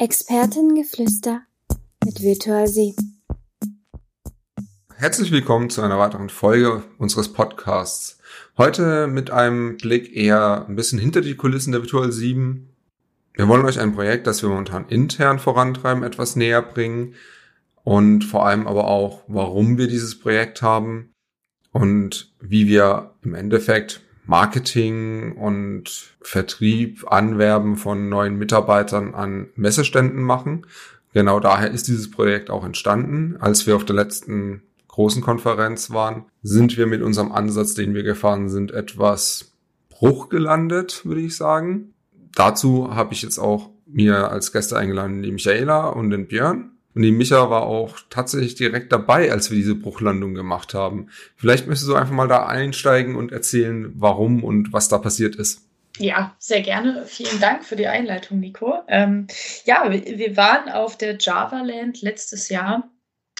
Expertengeflüster 0.00 1.42
mit 2.06 2.22
Virtual 2.22 2.66
Sie. 2.66 2.96
Herzlich 4.96 5.30
willkommen 5.30 5.68
zu 5.68 5.82
einer 5.82 5.98
weiteren 5.98 6.30
Folge 6.30 6.84
unseres 6.96 7.34
Podcasts. 7.34 8.18
Heute 8.56 9.08
mit 9.08 9.30
einem 9.30 9.76
Blick 9.76 10.16
eher 10.16 10.64
ein 10.66 10.74
bisschen 10.74 10.98
hinter 10.98 11.20
die 11.20 11.34
Kulissen 11.34 11.72
der 11.72 11.82
Virtual 11.82 12.10
7. 12.10 12.74
Wir 13.34 13.46
wollen 13.46 13.66
euch 13.66 13.78
ein 13.78 13.94
Projekt, 13.94 14.26
das 14.26 14.40
wir 14.40 14.48
momentan 14.48 14.88
intern 14.88 15.38
vorantreiben, 15.38 16.02
etwas 16.02 16.34
näher 16.34 16.62
bringen 16.62 17.14
und 17.84 18.24
vor 18.24 18.46
allem 18.46 18.66
aber 18.66 18.88
auch, 18.88 19.24
warum 19.26 19.76
wir 19.76 19.86
dieses 19.86 20.18
Projekt 20.18 20.62
haben 20.62 21.12
und 21.72 22.34
wie 22.40 22.66
wir 22.66 23.16
im 23.20 23.34
Endeffekt 23.34 24.00
Marketing 24.30 25.32
und 25.32 26.14
Vertrieb, 26.22 27.04
Anwerben 27.10 27.76
von 27.76 28.08
neuen 28.08 28.38
Mitarbeitern 28.38 29.12
an 29.12 29.48
Messeständen 29.56 30.22
machen. 30.22 30.68
Genau 31.12 31.40
daher 31.40 31.72
ist 31.72 31.88
dieses 31.88 32.12
Projekt 32.12 32.48
auch 32.48 32.64
entstanden. 32.64 33.38
Als 33.40 33.66
wir 33.66 33.74
auf 33.74 33.84
der 33.84 33.96
letzten 33.96 34.62
großen 34.86 35.20
Konferenz 35.20 35.90
waren, 35.90 36.26
sind 36.44 36.78
wir 36.78 36.86
mit 36.86 37.02
unserem 37.02 37.32
Ansatz, 37.32 37.74
den 37.74 37.92
wir 37.92 38.04
gefahren 38.04 38.48
sind, 38.48 38.70
etwas 38.70 39.52
Bruch 39.88 40.28
gelandet, 40.28 41.04
würde 41.04 41.22
ich 41.22 41.36
sagen. 41.36 41.92
Dazu 42.32 42.94
habe 42.94 43.12
ich 43.12 43.22
jetzt 43.22 43.38
auch 43.38 43.70
mir 43.84 44.30
als 44.30 44.52
Gäste 44.52 44.78
eingeladen 44.78 45.24
die 45.24 45.32
Michaela 45.32 45.88
und 45.88 46.10
den 46.10 46.28
Björn. 46.28 46.70
Und 46.94 47.02
die 47.02 47.12
Micha 47.12 47.50
war 47.50 47.62
auch 47.62 47.98
tatsächlich 48.10 48.56
direkt 48.56 48.92
dabei, 48.92 49.30
als 49.30 49.50
wir 49.50 49.56
diese 49.56 49.74
Bruchlandung 49.74 50.34
gemacht 50.34 50.74
haben. 50.74 51.08
Vielleicht 51.36 51.66
möchtest 51.66 51.88
du 51.88 51.94
einfach 51.94 52.12
mal 52.12 52.28
da 52.28 52.46
einsteigen 52.46 53.14
und 53.16 53.32
erzählen, 53.32 53.92
warum 53.94 54.42
und 54.42 54.72
was 54.72 54.88
da 54.88 54.98
passiert 54.98 55.36
ist. 55.36 55.66
Ja, 55.98 56.34
sehr 56.38 56.62
gerne. 56.62 57.04
Vielen 57.06 57.40
Dank 57.40 57.64
für 57.64 57.76
die 57.76 57.86
Einleitung, 57.86 58.40
Nico. 58.40 58.74
Ähm, 58.88 59.26
ja, 59.66 59.90
wir 59.90 60.36
waren 60.36 60.68
auf 60.68 60.96
der 60.96 61.16
Java 61.18 61.62
Land 61.62 62.02
letztes 62.02 62.48
Jahr 62.48 62.90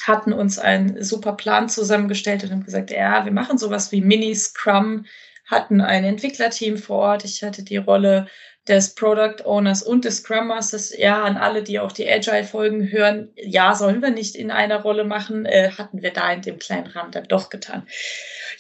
hatten 0.07 0.33
uns 0.33 0.59
einen 0.59 1.03
super 1.03 1.33
Plan 1.33 1.69
zusammengestellt 1.69 2.45
und 2.45 2.51
haben 2.51 2.64
gesagt, 2.64 2.91
ja, 2.91 3.25
wir 3.25 3.33
machen 3.33 3.59
sowas 3.59 3.92
wie 3.92 4.01
Mini-Scrum, 4.01 5.07
hatten 5.47 5.81
ein 5.81 6.05
Entwicklerteam 6.05 6.79
vor 6.79 6.98
Ort. 6.98 7.25
Ich 7.25 7.42
hatte 7.42 7.64
die 7.64 7.77
Rolle 7.77 8.27
des 8.71 8.95
Product 8.95 9.45
Owners 9.45 9.83
und 9.83 10.05
des 10.05 10.19
Scrum 10.19 10.47
Masters. 10.47 10.97
Ja, 10.97 11.23
an 11.25 11.37
alle, 11.37 11.63
die 11.63 11.81
auch 11.81 11.93
die 11.93 12.09
Agile-Folgen 12.09 12.91
hören, 12.91 13.31
ja, 13.35 13.75
sollen 13.75 14.01
wir 14.01 14.11
nicht 14.11 14.37
in 14.37 14.51
einer 14.51 14.81
Rolle 14.81 15.05
machen, 15.05 15.45
äh, 15.45 15.73
hatten 15.77 16.03
wir 16.03 16.13
da 16.13 16.33
in 16.33 16.43
dem 16.43 16.59
kleinen 16.59 16.87
Rahmen 16.87 17.11
dann 17.11 17.25
doch 17.25 17.51
getan. 17.51 17.87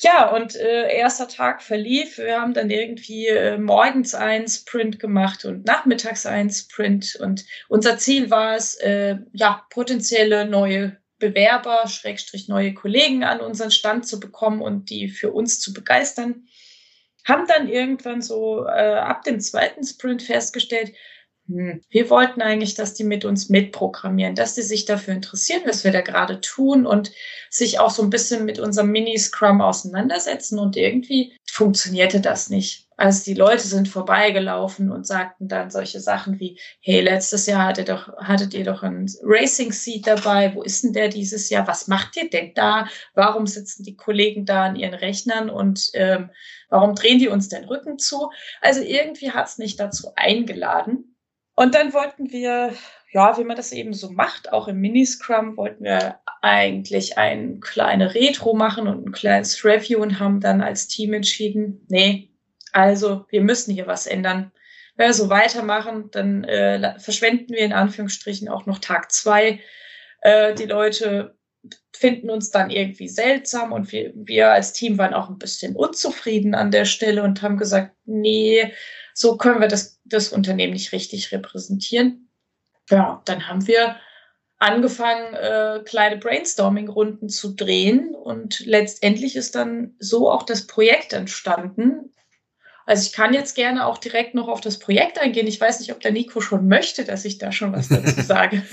Ja, 0.00 0.30
und 0.30 0.56
äh, 0.56 0.92
erster 0.94 1.28
Tag 1.28 1.62
verlief. 1.62 2.18
Wir 2.18 2.40
haben 2.40 2.54
dann 2.54 2.70
irgendwie 2.70 3.28
äh, 3.28 3.56
morgens 3.56 4.14
ein 4.14 4.48
Sprint 4.48 4.98
gemacht 4.98 5.44
und 5.44 5.64
nachmittags 5.66 6.26
ein 6.26 6.50
Sprint. 6.50 7.16
Und 7.20 7.44
unser 7.68 7.96
Ziel 7.98 8.30
war 8.30 8.56
es, 8.56 8.76
äh, 8.76 9.16
ja, 9.32 9.64
potenzielle 9.70 10.46
neue 10.46 10.96
Bewerber, 11.18 11.86
Schrägstrich 11.86 12.48
neue 12.48 12.74
Kollegen 12.74 13.22
an 13.22 13.40
unseren 13.40 13.70
Stand 13.70 14.08
zu 14.08 14.18
bekommen 14.18 14.62
und 14.62 14.90
die 14.90 15.08
für 15.08 15.30
uns 15.30 15.60
zu 15.60 15.72
begeistern. 15.72 16.46
Haben 17.24 17.46
dann 17.46 17.68
irgendwann 17.68 18.22
so 18.22 18.64
äh, 18.66 18.94
ab 18.94 19.22
dem 19.24 19.40
zweiten 19.40 19.84
Sprint 19.84 20.22
festgestellt, 20.22 20.92
hm, 21.50 21.82
wir 21.90 22.10
wollten 22.10 22.42
eigentlich, 22.42 22.74
dass 22.74 22.94
die 22.94 23.04
mit 23.04 23.24
uns 23.24 23.48
mitprogrammieren, 23.48 24.34
dass 24.34 24.54
die 24.54 24.62
sich 24.62 24.84
dafür 24.84 25.14
interessieren, 25.14 25.62
was 25.66 25.84
wir 25.84 25.90
da 25.90 26.00
gerade 26.00 26.40
tun 26.40 26.86
und 26.86 27.12
sich 27.50 27.80
auch 27.80 27.90
so 27.90 28.02
ein 28.02 28.10
bisschen 28.10 28.44
mit 28.44 28.58
unserem 28.58 28.90
Mini-Scrum 28.90 29.60
auseinandersetzen. 29.60 30.58
Und 30.58 30.76
irgendwie 30.76 31.36
funktionierte 31.50 32.20
das 32.20 32.50
nicht. 32.50 32.86
Also 33.00 33.24
die 33.24 33.32
Leute 33.32 33.66
sind 33.66 33.88
vorbeigelaufen 33.88 34.92
und 34.92 35.06
sagten 35.06 35.48
dann 35.48 35.70
solche 35.70 36.00
Sachen 36.00 36.38
wie, 36.38 36.60
hey, 36.82 37.00
letztes 37.00 37.46
Jahr 37.46 37.64
hattet, 37.64 37.88
doch, 37.88 38.14
hattet 38.18 38.52
ihr 38.52 38.62
doch 38.62 38.82
ein 38.82 39.06
Racing 39.22 39.72
Seat 39.72 40.06
dabei, 40.06 40.54
wo 40.54 40.62
ist 40.62 40.84
denn 40.84 40.92
der 40.92 41.08
dieses 41.08 41.48
Jahr? 41.48 41.66
Was 41.66 41.88
macht 41.88 42.18
ihr 42.18 42.28
denn 42.28 42.52
da? 42.52 42.88
Warum 43.14 43.46
sitzen 43.46 43.84
die 43.84 43.96
Kollegen 43.96 44.44
da 44.44 44.66
an 44.66 44.76
ihren 44.76 44.92
Rechnern 44.92 45.48
und 45.48 45.88
ähm, 45.94 46.28
warum 46.68 46.94
drehen 46.94 47.18
die 47.18 47.28
uns 47.28 47.48
den 47.48 47.64
Rücken 47.64 47.98
zu? 47.98 48.30
Also 48.60 48.82
irgendwie 48.82 49.30
hat 49.30 49.48
es 49.48 49.56
nicht 49.56 49.80
dazu 49.80 50.12
eingeladen. 50.16 51.16
Und 51.56 51.74
dann 51.74 51.94
wollten 51.94 52.30
wir, 52.30 52.74
ja, 53.12 53.38
wie 53.38 53.44
man 53.44 53.56
das 53.56 53.72
eben 53.72 53.94
so 53.94 54.10
macht, 54.10 54.52
auch 54.52 54.68
im 54.68 54.78
Mini-Scrum 54.78 55.56
wollten 55.56 55.84
wir 55.84 56.20
eigentlich 56.42 57.16
ein 57.16 57.60
kleine 57.60 58.14
Retro 58.14 58.54
machen 58.54 58.88
und 58.88 59.06
ein 59.06 59.12
kleines 59.12 59.64
Review 59.64 60.02
und 60.02 60.20
haben 60.20 60.40
dann 60.40 60.60
als 60.60 60.86
Team 60.86 61.14
entschieden, 61.14 61.86
nee, 61.88 62.29
also 62.72 63.26
wir 63.28 63.42
müssen 63.42 63.72
hier 63.72 63.86
was 63.86 64.06
ändern. 64.06 64.52
Wenn 64.96 65.08
wir 65.08 65.14
so 65.14 65.30
weitermachen, 65.30 66.10
dann 66.10 66.44
äh, 66.44 66.98
verschwenden 66.98 67.54
wir 67.54 67.60
in 67.60 67.72
Anführungsstrichen 67.72 68.48
auch 68.48 68.66
noch 68.66 68.78
Tag 68.78 69.12
zwei. 69.12 69.60
Äh, 70.20 70.54
die 70.54 70.66
Leute 70.66 71.36
finden 71.92 72.30
uns 72.30 72.50
dann 72.50 72.70
irgendwie 72.70 73.08
seltsam 73.08 73.72
und 73.72 73.92
wir, 73.92 74.12
wir 74.14 74.50
als 74.50 74.72
Team 74.72 74.98
waren 74.98 75.14
auch 75.14 75.28
ein 75.28 75.38
bisschen 75.38 75.76
unzufrieden 75.76 76.54
an 76.54 76.70
der 76.70 76.84
Stelle 76.84 77.22
und 77.22 77.42
haben 77.42 77.58
gesagt, 77.58 77.94
nee, 78.04 78.72
so 79.14 79.36
können 79.36 79.60
wir 79.60 79.68
das, 79.68 80.00
das 80.04 80.32
Unternehmen 80.32 80.72
nicht 80.72 80.92
richtig 80.92 81.32
repräsentieren. 81.32 82.30
Ja, 82.88 83.22
dann 83.26 83.48
haben 83.48 83.66
wir 83.66 83.96
angefangen, 84.58 85.34
äh, 85.34 85.80
kleine 85.84 86.16
Brainstorming-Runden 86.16 87.28
zu 87.28 87.54
drehen 87.54 88.14
und 88.14 88.60
letztendlich 88.60 89.36
ist 89.36 89.54
dann 89.54 89.94
so 89.98 90.30
auch 90.30 90.42
das 90.42 90.66
Projekt 90.66 91.12
entstanden. 91.12 92.14
Also 92.90 93.06
ich 93.06 93.12
kann 93.12 93.32
jetzt 93.32 93.54
gerne 93.54 93.86
auch 93.86 93.98
direkt 93.98 94.34
noch 94.34 94.48
auf 94.48 94.60
das 94.60 94.80
Projekt 94.80 95.20
eingehen. 95.20 95.46
Ich 95.46 95.60
weiß 95.60 95.78
nicht, 95.78 95.92
ob 95.92 96.00
der 96.00 96.10
Nico 96.10 96.40
schon 96.40 96.66
möchte, 96.66 97.04
dass 97.04 97.24
ich 97.24 97.38
da 97.38 97.52
schon 97.52 97.72
was 97.72 97.88
dazu 97.88 98.20
sage. 98.26 98.64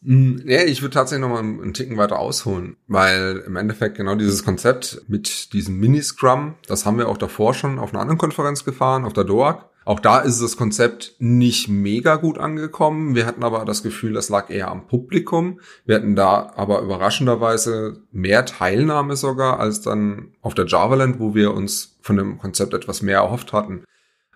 Mm, 0.00 0.38
ja, 0.48 0.62
ich 0.62 0.80
würde 0.80 0.94
tatsächlich 0.94 1.20
noch 1.20 1.34
mal 1.34 1.40
einen 1.40 1.74
Ticken 1.74 1.98
weiter 1.98 2.18
ausholen, 2.18 2.78
weil 2.86 3.44
im 3.46 3.56
Endeffekt 3.56 3.98
genau 3.98 4.14
dieses 4.14 4.42
Konzept 4.42 5.02
mit 5.06 5.52
diesem 5.52 5.78
Mini-Scrum, 5.78 6.54
das 6.66 6.86
haben 6.86 6.96
wir 6.96 7.10
auch 7.10 7.18
davor 7.18 7.52
schon 7.52 7.78
auf 7.78 7.92
einer 7.92 8.00
anderen 8.00 8.16
Konferenz 8.16 8.64
gefahren, 8.64 9.04
auf 9.04 9.12
der 9.12 9.24
DOAG. 9.24 9.66
Auch 9.84 10.00
da 10.00 10.20
ist 10.20 10.40
das 10.40 10.56
Konzept 10.56 11.14
nicht 11.18 11.68
mega 11.68 12.16
gut 12.16 12.38
angekommen. 12.38 13.14
Wir 13.14 13.26
hatten 13.26 13.42
aber 13.42 13.64
das 13.64 13.82
Gefühl, 13.82 14.12
das 14.12 14.28
lag 14.28 14.48
eher 14.50 14.70
am 14.70 14.86
Publikum. 14.86 15.60
Wir 15.84 15.96
hatten 15.96 16.14
da 16.14 16.52
aber 16.56 16.82
überraschenderweise 16.82 18.02
mehr 18.12 18.46
Teilnahme 18.46 19.16
sogar 19.16 19.58
als 19.58 19.80
dann 19.80 20.34
auf 20.40 20.54
der 20.54 20.66
Javaland, 20.66 21.18
wo 21.18 21.34
wir 21.34 21.52
uns 21.52 21.96
von 22.00 22.16
dem 22.16 22.38
Konzept 22.38 22.74
etwas 22.74 23.02
mehr 23.02 23.18
erhofft 23.18 23.52
hatten. 23.52 23.84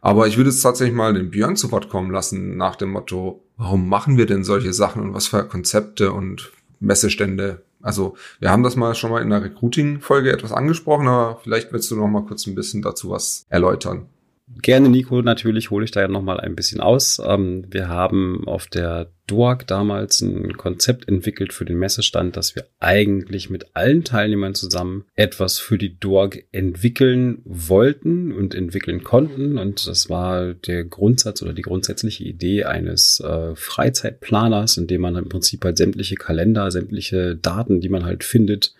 Aber 0.00 0.26
ich 0.26 0.36
würde 0.36 0.50
jetzt 0.50 0.62
tatsächlich 0.62 0.96
mal 0.96 1.14
den 1.14 1.30
Björn 1.30 1.56
zu 1.56 1.72
Wort 1.72 1.88
kommen 1.88 2.10
lassen 2.10 2.56
nach 2.56 2.76
dem 2.76 2.90
Motto, 2.90 3.42
warum 3.56 3.88
machen 3.88 4.16
wir 4.16 4.26
denn 4.26 4.44
solche 4.44 4.72
Sachen 4.72 5.02
und 5.02 5.14
was 5.14 5.28
für 5.28 5.44
Konzepte 5.44 6.12
und 6.12 6.52
Messestände? 6.80 7.62
Also 7.82 8.16
wir 8.40 8.50
haben 8.50 8.62
das 8.62 8.76
mal 8.76 8.94
schon 8.94 9.10
mal 9.10 9.22
in 9.22 9.30
der 9.30 9.42
Recruiting-Folge 9.42 10.32
etwas 10.32 10.52
angesprochen, 10.52 11.08
aber 11.08 11.40
vielleicht 11.42 11.72
willst 11.72 11.90
du 11.90 11.96
noch 11.96 12.08
mal 12.08 12.24
kurz 12.24 12.46
ein 12.46 12.54
bisschen 12.54 12.82
dazu 12.82 13.10
was 13.10 13.46
erläutern. 13.48 14.06
Gerne, 14.48 14.88
Nico, 14.88 15.22
natürlich 15.22 15.72
hole 15.72 15.84
ich 15.84 15.90
da 15.90 16.02
ja 16.02 16.08
nochmal 16.08 16.38
ein 16.38 16.54
bisschen 16.54 16.80
aus. 16.80 17.20
Ähm, 17.24 17.64
wir 17.68 17.88
haben 17.88 18.46
auf 18.46 18.68
der 18.68 19.10
DOAG 19.26 19.66
damals 19.66 20.20
ein 20.20 20.56
Konzept 20.56 21.08
entwickelt 21.08 21.52
für 21.52 21.64
den 21.64 21.80
Messestand, 21.80 22.36
dass 22.36 22.54
wir 22.54 22.64
eigentlich 22.78 23.50
mit 23.50 23.74
allen 23.74 24.04
Teilnehmern 24.04 24.54
zusammen 24.54 25.04
etwas 25.16 25.58
für 25.58 25.78
die 25.78 25.98
DOAG 25.98 26.44
entwickeln 26.52 27.42
wollten 27.44 28.30
und 28.30 28.54
entwickeln 28.54 29.02
konnten. 29.02 29.58
Und 29.58 29.84
das 29.88 30.08
war 30.10 30.54
der 30.54 30.84
Grundsatz 30.84 31.42
oder 31.42 31.52
die 31.52 31.62
grundsätzliche 31.62 32.22
Idee 32.22 32.64
eines 32.64 33.18
äh, 33.18 33.56
Freizeitplaners, 33.56 34.76
in 34.76 34.86
dem 34.86 35.00
man 35.00 35.16
im 35.16 35.28
Prinzip 35.28 35.64
halt 35.64 35.76
sämtliche 35.76 36.14
Kalender, 36.14 36.70
sämtliche 36.70 37.34
Daten, 37.34 37.80
die 37.80 37.88
man 37.88 38.04
halt 38.04 38.22
findet, 38.22 38.74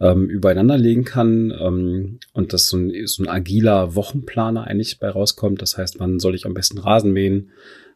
ähm, 0.00 0.28
übereinander 0.28 0.76
legen 0.76 1.04
kann 1.04 1.52
ähm, 1.58 2.18
und 2.32 2.52
dass 2.52 2.68
so 2.68 2.76
ein, 2.76 2.92
so 3.06 3.22
ein 3.22 3.28
agiler 3.28 3.94
Wochenplaner 3.94 4.66
eigentlich 4.66 4.98
bei 4.98 5.08
rauskommt. 5.08 5.62
Das 5.62 5.78
heißt, 5.78 6.00
wann 6.00 6.18
soll 6.18 6.34
ich 6.34 6.46
am 6.46 6.54
besten 6.54 6.78
Rasen 6.78 7.12
mähen? 7.12 7.50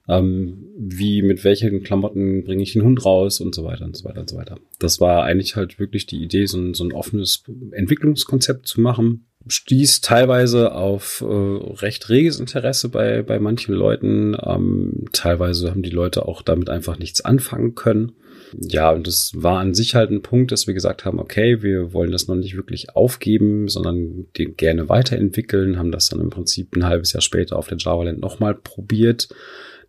Ähm, 0.09 0.65
wie, 0.79 1.21
mit 1.21 1.45
welchen 1.45 1.83
Klamotten 1.83 2.45
bringe 2.45 2.63
ich 2.63 2.73
den 2.73 2.83
Hund 2.83 3.05
raus 3.05 3.41
und 3.41 3.55
so 3.55 3.65
weiter 3.65 3.85
und 3.85 3.95
so 3.95 4.05
weiter 4.07 4.21
und 4.21 4.31
so 4.31 4.37
weiter. 4.37 4.57
Das 4.79 5.01
war 5.01 5.25
eigentlich 5.25 5.55
halt 5.55 5.79
wirklich 5.79 6.07
die 6.07 6.23
Idee, 6.23 6.47
so 6.47 6.59
ein, 6.59 6.73
so 6.73 6.85
ein 6.85 6.93
offenes 6.93 7.43
Entwicklungskonzept 7.73 8.67
zu 8.67 8.81
machen. 8.81 9.27
Stieß 9.47 10.01
teilweise 10.01 10.73
auf 10.73 11.23
äh, 11.27 11.27
recht 11.27 12.09
reges 12.09 12.41
Interesse 12.41 12.89
bei, 12.89 13.23
bei 13.23 13.39
manchen 13.39 13.75
Leuten. 13.75 14.35
Ähm, 14.43 15.05
teilweise 15.13 15.71
haben 15.71 15.83
die 15.83 15.91
Leute 15.91 16.27
auch 16.27 16.41
damit 16.41 16.71
einfach 16.71 16.99
nichts 16.99 17.21
anfangen 17.21 17.75
können. 17.75 18.13
Ja, 18.57 18.91
und 18.93 19.07
das 19.07 19.33
war 19.35 19.59
an 19.59 19.75
sich 19.75 19.95
halt 19.95 20.11
ein 20.11 20.23
Punkt, 20.23 20.53
dass 20.53 20.67
wir 20.67 20.75
gesagt 20.75 21.05
haben, 21.05 21.19
okay, 21.19 21.63
wir 21.63 21.93
wollen 21.93 22.13
das 22.13 22.29
noch 22.29 22.37
nicht 22.37 22.57
wirklich 22.57 22.95
aufgeben, 22.95 23.69
sondern 23.69 24.27
den 24.37 24.57
gerne 24.57 24.89
weiterentwickeln, 24.89 25.79
haben 25.79 25.93
das 25.93 26.09
dann 26.09 26.21
im 26.21 26.31
Prinzip 26.31 26.75
ein 26.77 26.85
halbes 26.85 27.13
Jahr 27.13 27.21
später 27.21 27.57
auf 27.57 27.69
der 27.69 27.79
Java 27.79 28.05
Land 28.05 28.21
nochmal 28.21 28.55
probiert. 28.55 29.29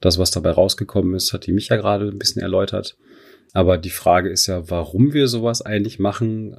Das, 0.01 0.17
was 0.17 0.31
dabei 0.31 0.51
rausgekommen 0.51 1.13
ist, 1.15 1.33
hat 1.33 1.45
die 1.45 1.51
mich 1.51 1.69
ja 1.69 1.75
gerade 1.75 2.07
ein 2.07 2.19
bisschen 2.19 2.41
erläutert. 2.41 2.97
Aber 3.53 3.77
die 3.77 3.89
Frage 3.89 4.29
ist 4.29 4.47
ja, 4.47 4.69
warum 4.69 5.13
wir 5.13 5.27
sowas 5.27 5.61
eigentlich 5.61 5.99
machen. 5.99 6.55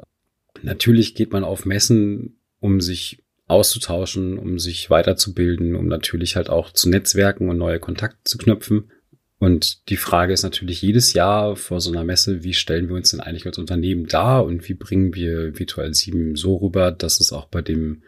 Natürlich 0.62 1.14
geht 1.14 1.32
man 1.32 1.44
auf 1.44 1.64
Messen, 1.64 2.40
um 2.58 2.80
sich 2.80 3.22
auszutauschen, 3.46 4.38
um 4.38 4.58
sich 4.58 4.90
weiterzubilden, 4.90 5.74
um 5.74 5.86
natürlich 5.86 6.36
halt 6.36 6.50
auch 6.50 6.72
zu 6.72 6.88
netzwerken 6.88 7.48
und 7.48 7.58
neue 7.58 7.80
Kontakte 7.80 8.20
zu 8.24 8.38
knüpfen. 8.38 8.90
Und 9.40 9.88
die 9.88 9.96
Frage 9.96 10.34
ist 10.34 10.42
natürlich 10.42 10.82
jedes 10.82 11.14
Jahr 11.14 11.56
vor 11.56 11.80
so 11.80 11.90
einer 11.90 12.04
Messe, 12.04 12.44
wie 12.44 12.52
stellen 12.52 12.90
wir 12.90 12.96
uns 12.96 13.10
denn 13.10 13.20
eigentlich 13.20 13.46
als 13.46 13.56
Unternehmen 13.56 14.06
dar 14.06 14.44
und 14.44 14.68
wie 14.68 14.74
bringen 14.74 15.14
wir 15.14 15.58
Virtual 15.58 15.92
7 15.94 16.36
so 16.36 16.56
rüber, 16.56 16.92
dass 16.92 17.20
es 17.20 17.32
auch 17.32 17.46
bei 17.46 17.62
dem 17.62 18.02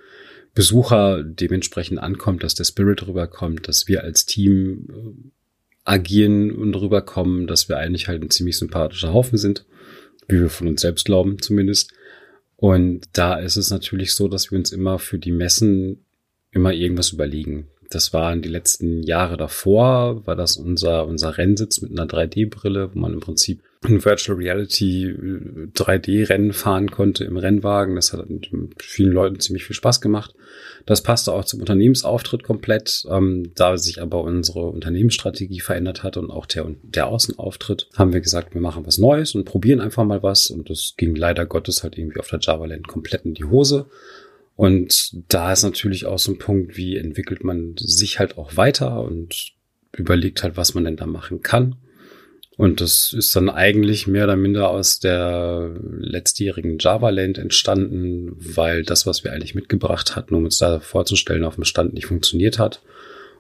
Besucher 0.55 1.23
dementsprechend 1.23 1.99
ankommt, 2.01 2.43
dass 2.43 2.55
der 2.55 2.65
Spirit 2.65 3.07
rüberkommt, 3.07 3.67
dass 3.67 3.89
wir 3.89 4.05
als 4.05 4.27
Team 4.27 4.87
äh, 4.91 5.31
agieren 5.85 6.51
und 6.53 6.75
rüberkommen, 6.75 7.47
dass 7.47 7.67
wir 7.67 7.79
eigentlich 7.79 8.09
halt 8.09 8.23
ein 8.23 8.31
ziemlich 8.31 8.59
sympathischer 8.59 9.15
Haufen 9.15 9.39
sind, 9.39 9.65
wie 10.29 10.39
wir 10.39 10.51
von 10.51 10.69
uns 10.69 10.83
selbst 10.83 11.07
glauben 11.07 11.41
zumindest. 11.41 11.95
Und 12.57 13.07
da 13.15 13.39
ist 13.39 13.57
es 13.57 13.71
natürlich 13.71 14.13
so, 14.13 14.29
dass 14.29 14.51
wir 14.51 14.59
uns 14.59 14.71
immer 14.71 14.99
für 14.99 15.19
die 15.19 15.33
Messen 15.33 16.05
immer 16.51 16.75
irgendwas 16.75 17.11
überlegen. 17.11 17.69
Das 17.95 18.13
waren 18.13 18.41
die 18.41 18.49
letzten 18.49 19.03
Jahre 19.03 19.37
davor, 19.37 20.27
war 20.27 20.35
das 20.35 20.57
unser, 20.57 21.07
unser 21.07 21.37
Rennsitz 21.37 21.83
mit 21.83 21.91
einer 21.93 22.09
3D-Brille, 22.09 22.95
wo 22.95 22.99
man 22.99 23.13
im 23.13 23.21
Prinzip 23.21 23.61
ein 23.85 24.05
Virtual 24.05 24.39
Reality 24.39 25.13
3D-Rennen 25.75 26.51
äh, 26.51 26.53
fahren 26.53 26.91
konnte 26.91 27.25
im 27.25 27.37
Rennwagen. 27.37 27.97
Das 27.97 28.13
hat 28.13 28.25
vielen 28.79 29.13
Leuten 29.13 29.41
ziemlich 29.41 29.65
viel 29.65 29.75
Spaß 29.75 30.01
gemacht. 30.01 30.35
Das 30.87 31.03
passte 31.03 31.33
auch 31.33 31.45
zum 31.45 31.61
Unternehmensauftritt 31.61 32.45
komplett. 32.45 33.05
Ähm, 33.11 33.51
da 33.55 33.77
sich 33.77 34.01
aber 34.01 34.23
unsere 34.23 34.67
Unternehmensstrategie 34.67 35.61
verändert 35.61 36.03
hat 36.03 36.17
und 36.17 36.31
auch 36.31 36.47
der, 36.47 36.67
der 36.83 37.09
Außenauftritt, 37.09 37.89
haben 37.97 38.13
wir 38.13 38.21
gesagt, 38.21 38.55
wir 38.55 38.61
machen 38.61 38.87
was 38.87 38.99
Neues 38.99 39.35
und 39.35 39.45
probieren 39.45 39.81
einfach 39.81 40.05
mal 40.05 40.23
was. 40.23 40.51
Und 40.51 40.71
das 40.71 40.95
ging 40.97 41.15
leider 41.17 41.45
Gottes 41.45 41.83
halt 41.83 41.99
irgendwie 41.99 42.21
auf 42.21 42.29
der 42.29 42.41
Java 42.41 42.67
Land 42.67 42.87
komplett 42.89 43.25
in 43.25 43.35
die 43.35 43.45
Hose. 43.45 43.87
Und 44.57 45.15
da 45.29 45.53
ist 45.53 45.63
natürlich 45.63 46.07
auch 46.07 46.19
so 46.19 46.33
ein 46.33 46.39
Punkt, 46.39 46.77
wie 46.77 46.97
entwickelt 46.97 47.43
man 47.43 47.75
sich 47.79 48.19
halt 48.19 48.39
auch 48.39 48.57
weiter 48.57 49.03
und 49.03 49.53
überlegt 49.97 50.43
halt, 50.43 50.57
was 50.57 50.75
man 50.75 50.85
denn 50.85 50.97
da 50.97 51.07
machen 51.07 51.43
kann. 51.43 51.77
Und 52.59 52.81
das 52.81 53.15
ist 53.15 53.35
dann 53.35 53.49
eigentlich 53.49 54.07
mehr 54.07 54.25
oder 54.25 54.37
minder 54.37 54.71
aus 54.71 55.01
der 55.01 55.75
letztjährigen 55.99 56.79
Java 56.79 57.09
Land 57.09 57.39
entstanden, 57.39 58.37
weil 58.37 58.85
das, 58.85 59.07
was 59.07 59.25
wir 59.25 59.33
eigentlich 59.33 59.55
mitgebracht 59.55 60.17
hatten, 60.17 60.35
um 60.35 60.45
uns 60.45 60.59
da 60.59 60.81
vorzustellen, 60.81 61.45
auf 61.45 61.55
dem 61.55 61.65
Stand 61.65 61.95
nicht 61.95 62.07
funktioniert 62.07 62.59
hat. 62.59 62.83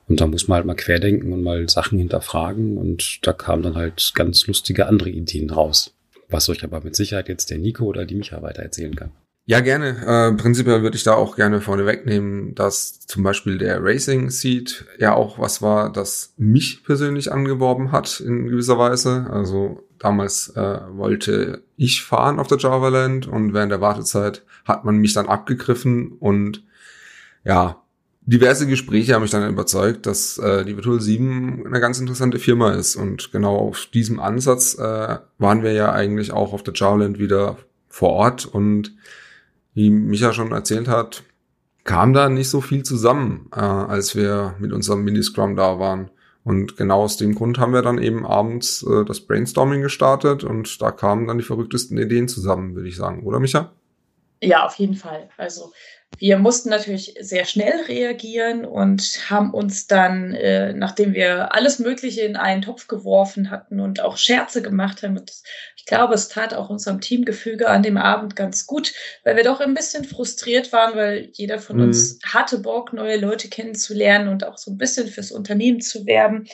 Und 0.08 0.20
da 0.20 0.26
muss 0.26 0.48
man 0.48 0.56
halt 0.56 0.66
mal 0.66 0.74
querdenken 0.74 1.32
und 1.32 1.42
mal 1.42 1.68
Sachen 1.68 1.98
hinterfragen. 1.98 2.78
Und 2.78 3.18
da 3.22 3.32
kamen 3.32 3.62
dann 3.62 3.76
halt 3.76 4.12
ganz 4.14 4.46
lustige 4.46 4.86
andere 4.86 5.10
Ideen 5.10 5.50
raus. 5.50 5.94
Was 6.28 6.48
euch 6.48 6.64
aber 6.64 6.82
mit 6.82 6.96
Sicherheit 6.96 7.28
jetzt 7.28 7.50
der 7.50 7.58
Nico 7.58 7.84
oder 7.84 8.06
die 8.06 8.14
Micha 8.14 8.40
weiter 8.42 8.62
erzählen 8.62 8.96
kann. 8.96 9.12
Ja, 9.44 9.58
gerne. 9.58 9.96
Äh, 10.06 10.36
prinzipiell 10.36 10.82
würde 10.82 10.96
ich 10.96 11.02
da 11.02 11.14
auch 11.14 11.34
gerne 11.34 11.60
vorne 11.60 11.84
wegnehmen, 11.84 12.54
dass 12.54 13.00
zum 13.00 13.24
Beispiel 13.24 13.58
der 13.58 13.82
Racing 13.82 14.30
Seat 14.30 14.84
ja 14.98 15.14
auch 15.14 15.38
was 15.38 15.60
war, 15.60 15.92
das 15.92 16.32
mich 16.36 16.84
persönlich 16.84 17.32
angeworben 17.32 17.90
hat 17.90 18.20
in 18.20 18.46
gewisser 18.46 18.78
Weise. 18.78 19.26
Also 19.30 19.82
damals 19.98 20.50
äh, 20.54 20.80
wollte 20.92 21.64
ich 21.76 22.04
fahren 22.04 22.38
auf 22.38 22.46
der 22.46 22.58
Java 22.58 22.88
Land 22.88 23.26
und 23.26 23.52
während 23.52 23.72
der 23.72 23.80
Wartezeit 23.80 24.44
hat 24.64 24.84
man 24.84 24.98
mich 24.98 25.12
dann 25.12 25.26
abgegriffen 25.26 26.12
und 26.20 26.62
ja, 27.44 27.82
diverse 28.20 28.68
Gespräche 28.68 29.14
haben 29.14 29.22
mich 29.22 29.32
dann 29.32 29.50
überzeugt, 29.50 30.06
dass 30.06 30.38
äh, 30.38 30.64
die 30.64 30.76
Virtual 30.76 31.00
7 31.00 31.66
eine 31.66 31.80
ganz 31.80 31.98
interessante 31.98 32.38
Firma 32.38 32.72
ist 32.74 32.94
und 32.94 33.32
genau 33.32 33.56
auf 33.56 33.86
diesem 33.86 34.20
Ansatz 34.20 34.74
äh, 34.78 35.18
waren 35.38 35.64
wir 35.64 35.72
ja 35.72 35.92
eigentlich 35.92 36.32
auch 36.32 36.52
auf 36.52 36.62
der 36.62 36.74
Java 36.74 37.02
Land 37.02 37.18
wieder 37.18 37.56
vor 37.88 38.10
Ort 38.10 38.46
und 38.46 38.94
wie 39.74 39.90
Micha 39.90 40.32
schon 40.32 40.52
erzählt 40.52 40.88
hat, 40.88 41.22
kam 41.84 42.12
da 42.12 42.28
nicht 42.28 42.48
so 42.48 42.60
viel 42.60 42.82
zusammen, 42.82 43.48
äh, 43.54 43.60
als 43.60 44.14
wir 44.14 44.54
mit 44.58 44.72
unserem 44.72 45.02
Mini-Scrum 45.04 45.56
da 45.56 45.78
waren. 45.78 46.10
Und 46.44 46.76
genau 46.76 47.02
aus 47.02 47.16
dem 47.16 47.34
Grund 47.34 47.58
haben 47.58 47.72
wir 47.72 47.82
dann 47.82 48.02
eben 48.02 48.26
abends 48.26 48.82
äh, 48.82 49.04
das 49.04 49.20
Brainstorming 49.20 49.80
gestartet 49.80 50.42
und 50.42 50.80
da 50.82 50.90
kamen 50.90 51.26
dann 51.28 51.38
die 51.38 51.44
verrücktesten 51.44 51.98
Ideen 51.98 52.28
zusammen, 52.28 52.74
würde 52.74 52.88
ich 52.88 52.96
sagen, 52.96 53.22
oder 53.24 53.38
Micha? 53.38 53.72
Ja, 54.42 54.66
auf 54.66 54.74
jeden 54.74 54.94
Fall. 54.96 55.28
Also 55.36 55.72
wir 56.18 56.38
mussten 56.38 56.68
natürlich 56.68 57.14
sehr 57.20 57.44
schnell 57.44 57.82
reagieren 57.88 58.64
und 58.64 59.30
haben 59.30 59.52
uns 59.52 59.86
dann, 59.86 60.34
äh, 60.34 60.72
nachdem 60.72 61.14
wir 61.14 61.54
alles 61.54 61.78
Mögliche 61.78 62.22
in 62.22 62.36
einen 62.36 62.62
Topf 62.62 62.86
geworfen 62.86 63.50
hatten 63.50 63.80
und 63.80 64.02
auch 64.02 64.16
Scherze 64.16 64.62
gemacht 64.62 65.02
haben, 65.02 65.18
und 65.18 65.32
ich 65.82 65.86
glaube, 65.86 66.14
es 66.14 66.28
tat 66.28 66.54
auch 66.54 66.70
unserem 66.70 67.00
Teamgefüge 67.00 67.68
an 67.68 67.82
dem 67.82 67.96
Abend 67.96 68.36
ganz 68.36 68.68
gut, 68.68 68.92
weil 69.24 69.34
wir 69.34 69.42
doch 69.42 69.58
ein 69.58 69.74
bisschen 69.74 70.04
frustriert 70.04 70.72
waren, 70.72 70.94
weil 70.94 71.30
jeder 71.32 71.58
von 71.58 71.78
mhm. 71.78 71.82
uns 71.82 72.20
hatte 72.24 72.60
Bock, 72.60 72.92
neue 72.92 73.16
Leute 73.16 73.48
kennenzulernen 73.48 74.28
und 74.28 74.44
auch 74.46 74.58
so 74.58 74.70
ein 74.70 74.78
bisschen 74.78 75.08
fürs 75.08 75.32
Unternehmen 75.32 75.80
zu 75.80 76.06
werben. 76.06 76.46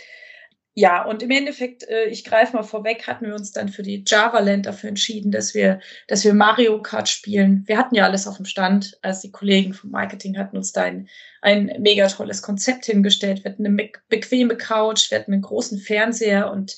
Ja, 0.73 1.05
und 1.05 1.23
im 1.23 1.31
Endeffekt, 1.31 1.87
äh, 1.87 2.07
ich 2.07 2.25
greife 2.25 2.57
mal 2.57 2.63
vorweg, 2.63 3.07
hatten 3.07 3.27
wir 3.27 3.35
uns 3.35 3.53
dann 3.53 3.69
für 3.69 3.83
die 3.83 4.03
Java 4.07 4.39
Land 4.39 4.65
dafür 4.65 4.89
entschieden, 4.89 5.31
dass 5.31 5.53
wir, 5.53 5.81
dass 6.07 6.25
wir 6.25 6.33
Mario 6.33 6.81
Kart 6.81 7.11
spielen. 7.11 7.65
Wir 7.67 7.77
hatten 7.77 7.97
ja 7.97 8.05
alles 8.05 8.27
auf 8.27 8.37
dem 8.37 8.47
Stand, 8.47 8.97
als 9.03 9.21
die 9.21 9.31
Kollegen 9.31 9.75
vom 9.75 9.91
Marketing 9.91 10.39
hatten 10.39 10.57
uns 10.57 10.73
da 10.73 10.85
ein, 10.85 11.07
ein 11.43 11.77
mega 11.81 12.07
tolles 12.07 12.41
Konzept 12.41 12.87
hingestellt. 12.87 13.45
Wir 13.45 13.51
hatten 13.51 13.67
eine 13.67 13.91
bequeme 14.09 14.57
Couch, 14.57 15.11
wir 15.11 15.19
hatten 15.19 15.35
einen 15.35 15.43
großen 15.43 15.79
Fernseher 15.81 16.51
und 16.51 16.77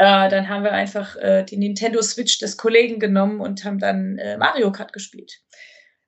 äh, 0.00 0.30
dann 0.30 0.48
haben 0.48 0.64
wir 0.64 0.72
einfach 0.72 1.14
äh, 1.16 1.44
die 1.44 1.58
Nintendo 1.58 2.00
Switch 2.00 2.38
des 2.38 2.56
Kollegen 2.56 2.98
genommen 2.98 3.40
und 3.40 3.64
haben 3.64 3.78
dann 3.78 4.18
äh, 4.18 4.38
Mario 4.38 4.72
Kart 4.72 4.94
gespielt. 4.94 5.42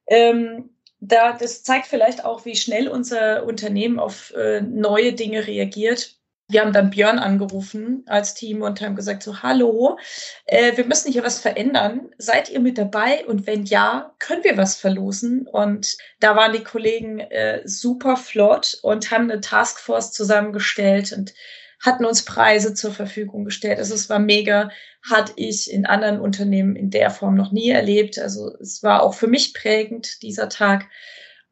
Ähm, 0.07 0.71
da, 1.01 1.37
das 1.37 1.63
zeigt 1.63 1.87
vielleicht 1.89 2.25
auch, 2.25 2.47
wie 2.47 2.57
schnell 2.57 2.89
unser 2.89 3.45
Unternehmen 3.45 3.99
auf 3.99 4.33
äh, 4.35 4.63
neue 4.63 5.13
Dinge 5.13 5.47
reagiert 5.47 6.17
wir 6.53 6.61
haben 6.61 6.73
dann 6.73 6.91
Björn 6.91 7.19
angerufen 7.19 8.05
als 8.07 8.35
Team 8.35 8.61
und 8.61 8.81
haben 8.83 8.95
gesagt, 8.95 9.23
so, 9.23 9.43
hallo, 9.43 9.99
äh, 10.45 10.77
wir 10.77 10.85
müssen 10.85 11.11
hier 11.11 11.25
was 11.25 11.39
verändern. 11.39 12.11
Seid 12.19 12.51
ihr 12.51 12.61
mit 12.61 12.77
dabei? 12.77 13.25
Und 13.27 13.47
wenn 13.47 13.65
ja, 13.65 14.15
können 14.19 14.45
wir 14.45 14.59
was 14.59 14.77
verlosen? 14.77 15.47
Und 15.47 15.97
da 16.21 16.37
waren 16.37 16.53
die 16.53 16.63
Kollegen 16.63 17.21
äh, 17.21 17.63
super 17.65 18.19
flott 18.19 18.79
und 18.83 19.11
haben 19.11 19.31
eine 19.31 19.41
Taskforce 19.41 20.13
zusammengestellt 20.13 21.13
und 21.13 21.33
hatten 21.83 22.05
uns 22.05 22.25
Preise 22.25 22.75
zur 22.75 22.93
Verfügung 22.93 23.45
gestellt. 23.45 23.79
Also 23.79 23.95
es 23.95 24.09
war 24.09 24.21
mega, 24.21 24.71
hatte 25.03 25.33
ich 25.37 25.71
in 25.71 25.85
anderen 25.85 26.21
Unternehmen 26.21 26.77
in 26.77 26.91
der 26.91 27.11
Form 27.11 27.35
noch 27.35 27.53
nie 27.53 27.71
erlebt. 27.71 28.19
Also 28.19 28.57
es 28.61 28.83
war 28.83 29.03
auch 29.03 29.15
für 29.15 29.27
mich 29.27 29.53
prägend, 29.53 30.23
dieser 30.23 30.49
Tag. 30.49 30.87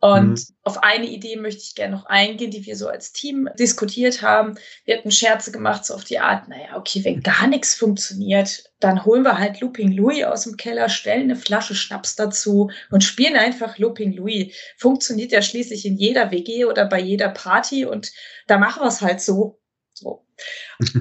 Und 0.03 0.31
mhm. 0.31 0.55
auf 0.62 0.82
eine 0.82 1.06
Idee 1.06 1.37
möchte 1.37 1.61
ich 1.62 1.75
gerne 1.75 1.94
noch 1.94 2.06
eingehen, 2.06 2.50
die 2.50 2.65
wir 2.65 2.75
so 2.75 2.88
als 2.88 3.12
Team 3.12 3.50
diskutiert 3.59 4.23
haben. 4.23 4.55
Wir 4.87 4.97
hatten 4.97 5.11
Scherze 5.11 5.53
gemacht, 5.53 5.85
so 5.85 5.93
auf 5.94 6.05
die 6.05 6.21
Art, 6.21 6.49
naja, 6.49 6.79
okay, 6.79 7.05
wenn 7.05 7.23
gar 7.23 7.47
nichts 7.47 7.75
funktioniert, 7.75 8.64
dann 8.78 9.05
holen 9.05 9.25
wir 9.25 9.37
halt 9.37 9.61
Looping 9.61 9.93
Louis 9.93 10.25
aus 10.25 10.45
dem 10.45 10.57
Keller, 10.57 10.88
stellen 10.88 11.25
eine 11.25 11.37
Flasche 11.37 11.75
Schnaps 11.75 12.16
dazu 12.16 12.71
und 12.90 13.05
spielen 13.05 13.37
einfach 13.37 13.76
Looping 13.76 14.14
Louis. 14.14 14.55
Funktioniert 14.78 15.33
ja 15.33 15.43
schließlich 15.43 15.85
in 15.85 15.99
jeder 15.99 16.31
WG 16.31 16.64
oder 16.64 16.87
bei 16.87 16.99
jeder 16.99 17.28
Party 17.28 17.85
und 17.85 18.11
da 18.47 18.57
machen 18.57 18.83
wir 18.83 18.88
es 18.88 19.02
halt 19.02 19.21
so. 19.21 19.60
So. 20.00 20.25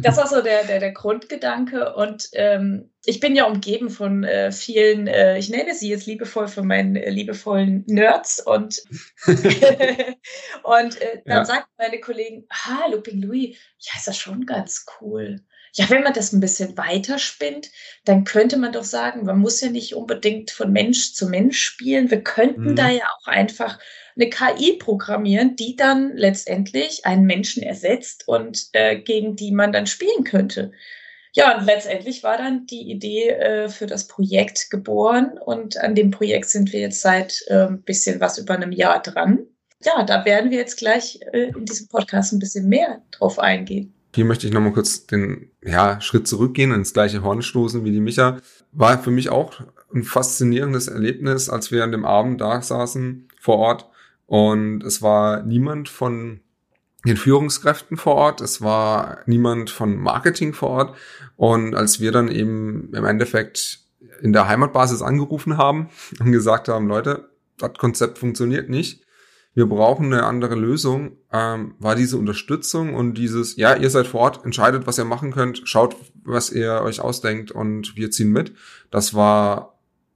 Das 0.02 0.18
war 0.18 0.28
so 0.28 0.42
der, 0.42 0.66
der, 0.66 0.82
der 0.82 0.92
Grundgedanke. 0.92 1.96
Und 1.96 2.28
ähm, 2.34 2.92
ich 3.06 3.22
bin 3.22 3.34
ja 3.34 3.46
umgeben 3.46 3.90
von 3.90 4.26
äh, 4.26 4.52
vielen, 4.52 5.08
äh, 5.08 5.38
ich 5.38 5.50
nenne 5.50 5.74
sie 5.74 5.90
jetzt 5.90 6.06
liebevoll 6.06 6.50
von 6.50 6.68
meinen 6.68 6.98
äh, 6.98 7.10
liebevollen 7.10 7.86
Nerds. 7.88 8.42
Und, 8.46 8.84
und 9.26 11.02
äh, 11.02 11.22
dann 11.26 11.38
ja. 11.38 11.46
sagten 11.46 11.72
meine 11.78 12.02
Kollegen, 12.02 12.46
ah, 12.50 12.90
Looping 12.92 13.22
Louis, 13.22 13.58
ja, 13.80 13.94
ist 13.96 14.08
das 14.08 14.18
schon 14.18 14.46
ganz 14.46 14.86
cool. 15.00 15.40
Ja, 15.74 15.90
wenn 15.90 16.04
man 16.04 16.14
das 16.14 16.34
ein 16.34 16.42
bisschen 16.42 16.78
weiterspinnt, 16.78 17.70
dann 18.04 18.26
könnte 18.26 18.58
man 18.58 18.74
doch 18.74 18.84
sagen, 18.84 19.26
man 19.26 19.40
muss 19.40 19.62
ja 19.62 19.70
nicht 19.70 19.96
unbedingt 19.96 20.52
von 20.52 20.74
Mensch 20.74 21.14
zu 21.14 21.30
Mensch 21.30 21.62
spielen. 21.62 22.12
Wir 22.12 22.22
könnten 22.22 22.72
mhm. 22.72 22.76
da 22.76 22.90
ja 22.90 23.10
auch 23.18 23.28
einfach 23.28 23.80
eine 24.20 24.30
KI 24.30 24.78
programmieren, 24.78 25.56
die 25.56 25.76
dann 25.76 26.16
letztendlich 26.16 27.06
einen 27.06 27.26
Menschen 27.26 27.64
ersetzt 27.64 28.28
und 28.28 28.68
äh, 28.74 28.98
gegen 29.00 29.36
die 29.36 29.52
man 29.52 29.72
dann 29.72 29.88
spielen 29.88 30.24
könnte. 30.24 30.72
Ja, 31.34 31.58
und 31.58 31.66
letztendlich 31.66 32.24
war 32.24 32.38
dann 32.38 32.66
die 32.66 32.90
Idee 32.90 33.30
äh, 33.30 33.70
für 33.70 33.86
das 33.86 34.08
Projekt 34.08 34.70
geboren 34.72 35.38
und 35.44 35.78
an 35.78 35.96
dem 35.96 36.12
Projekt 36.12 36.50
sind 36.50 36.74
wir 36.74 36.80
jetzt 36.80 37.02
seit 37.02 37.44
äh, 37.48 37.68
ein 37.68 37.84
bisschen 37.84 38.20
was 38.20 38.38
über 38.38 38.56
einem 38.56 38.72
Jahr 38.72 39.02
dran. 39.02 39.40
Ja, 39.84 40.04
da 40.04 40.26
werden 40.26 40.52
wir 40.52 40.58
jetzt 40.58 40.78
gleich 40.78 41.20
äh, 41.32 41.52
in 41.56 41.66
diesem 41.66 41.88
Podcast 41.88 42.34
ein 42.34 42.40
bisschen 42.40 42.68
mehr 42.68 43.02
drauf 43.12 43.40
eingehen. 43.40 43.94
Hier 44.16 44.26
möchte 44.26 44.48
ich 44.48 44.54
nochmal 44.54 44.74
kurz 44.74 45.06
den 45.06 45.52
ja, 45.64 46.02
Schritt 46.02 46.28
zurückgehen 46.28 46.72
und 46.72 46.80
ins 46.80 46.94
gleiche 46.94 47.24
Horn 47.24 47.44
stoßen 47.44 47.86
wie 47.86 47.92
die 47.92 48.02
Micha. 48.02 48.40
War 48.72 49.02
für 49.02 49.12
mich 49.12 49.30
auch 49.30 49.62
ein 49.94 50.04
faszinierendes 50.04 50.88
Erlebnis, 50.88 51.48
als 51.48 51.72
wir 51.72 51.84
an 51.84 51.92
dem 51.92 52.06
Abend 52.06 52.42
da 52.42 52.62
saßen 52.62 53.28
vor 53.40 53.60
Ort 53.60 53.90
und 54.30 54.84
es 54.84 55.02
war 55.02 55.42
niemand 55.42 55.90
von 55.90 56.42
den 57.04 57.18
Führungskräften 57.18 57.98
vor 57.98 58.14
Ort, 58.14 58.42
es 58.42 58.62
war 58.62 59.22
niemand 59.26 59.72
von 59.72 59.98
Marketing 59.98 60.54
vor 60.54 60.70
Ort. 60.70 60.96
Und 61.36 61.74
als 61.74 62.00
wir 62.00 62.12
dann 62.12 62.28
eben 62.28 62.94
im 62.94 63.06
Endeffekt 63.06 63.80
in 64.22 64.32
der 64.32 64.48
Heimatbasis 64.48 65.02
angerufen 65.02 65.58
haben 65.58 65.90
und 66.20 66.32
gesagt 66.32 66.68
haben, 66.68 66.88
Leute, 66.88 67.32
das 67.58 67.74
Konzept 67.74 68.20
funktioniert 68.20 68.70
nicht, 68.70 69.04
wir 69.56 69.66
brauchen 69.66 70.14
eine 70.14 70.26
andere 70.26 70.54
Lösung, 70.54 71.18
ähm, 71.34 71.74
war 71.80 71.96
diese 71.96 72.18
Unterstützung 72.18 72.94
und 72.94 73.16
dieses, 73.16 73.56
ja, 73.56 73.76
ihr 73.76 73.90
seid 73.90 74.06
vor 74.06 74.22
Ort, 74.22 74.46
entscheidet, 74.46 74.86
was 74.86 75.00
ihr 75.00 75.06
machen 75.06 75.32
könnt, 75.32 75.64
schaut, 75.68 75.96
was 76.24 76.52
ihr 76.52 76.82
euch 76.84 77.02
ausdenkt 77.02 77.50
und 77.50 77.96
wir 77.96 78.12
ziehen 78.12 78.32
mit. 78.32 78.54
Das 78.92 79.16
war 79.16 79.69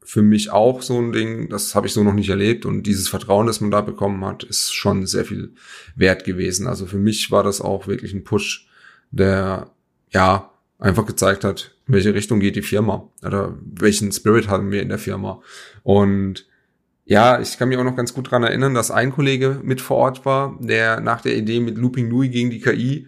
für 0.05 0.21
mich 0.21 0.51
auch 0.51 0.81
so 0.81 0.99
ein 0.99 1.11
Ding, 1.11 1.49
das 1.49 1.75
habe 1.75 1.87
ich 1.87 1.93
so 1.93 2.03
noch 2.03 2.13
nicht 2.13 2.29
erlebt 2.29 2.65
und 2.65 2.83
dieses 2.83 3.07
Vertrauen, 3.09 3.47
das 3.47 3.61
man 3.61 3.71
da 3.71 3.81
bekommen 3.81 4.23
hat, 4.25 4.43
ist 4.43 4.73
schon 4.73 5.05
sehr 5.05 5.25
viel 5.25 5.53
wert 5.95 6.25
gewesen. 6.25 6.67
Also 6.67 6.85
für 6.85 6.97
mich 6.97 7.31
war 7.31 7.43
das 7.43 7.61
auch 7.61 7.87
wirklich 7.87 8.13
ein 8.13 8.23
Push, 8.23 8.67
der 9.11 9.71
ja 10.11 10.51
einfach 10.79 11.05
gezeigt 11.05 11.43
hat, 11.43 11.75
in 11.87 11.93
welche 11.93 12.13
Richtung 12.13 12.39
geht 12.39 12.55
die 12.55 12.61
Firma 12.61 13.09
oder 13.23 13.57
welchen 13.63 14.11
Spirit 14.11 14.49
haben 14.49 14.71
wir 14.71 14.81
in 14.81 14.89
der 14.89 14.99
Firma. 14.99 15.41
Und 15.83 16.45
ja, 17.05 17.39
ich 17.39 17.57
kann 17.57 17.69
mich 17.69 17.77
auch 17.77 17.83
noch 17.83 17.95
ganz 17.95 18.13
gut 18.13 18.31
dran 18.31 18.43
erinnern, 18.43 18.73
dass 18.73 18.91
ein 18.91 19.11
Kollege 19.11 19.59
mit 19.63 19.81
vor 19.81 19.97
Ort 19.97 20.25
war, 20.25 20.57
der 20.61 20.99
nach 20.99 21.21
der 21.21 21.35
Idee 21.35 21.59
mit 21.59 21.77
Looping 21.77 22.09
Louis 22.09 22.31
gegen 22.31 22.49
die 22.49 22.61
KI 22.61 23.07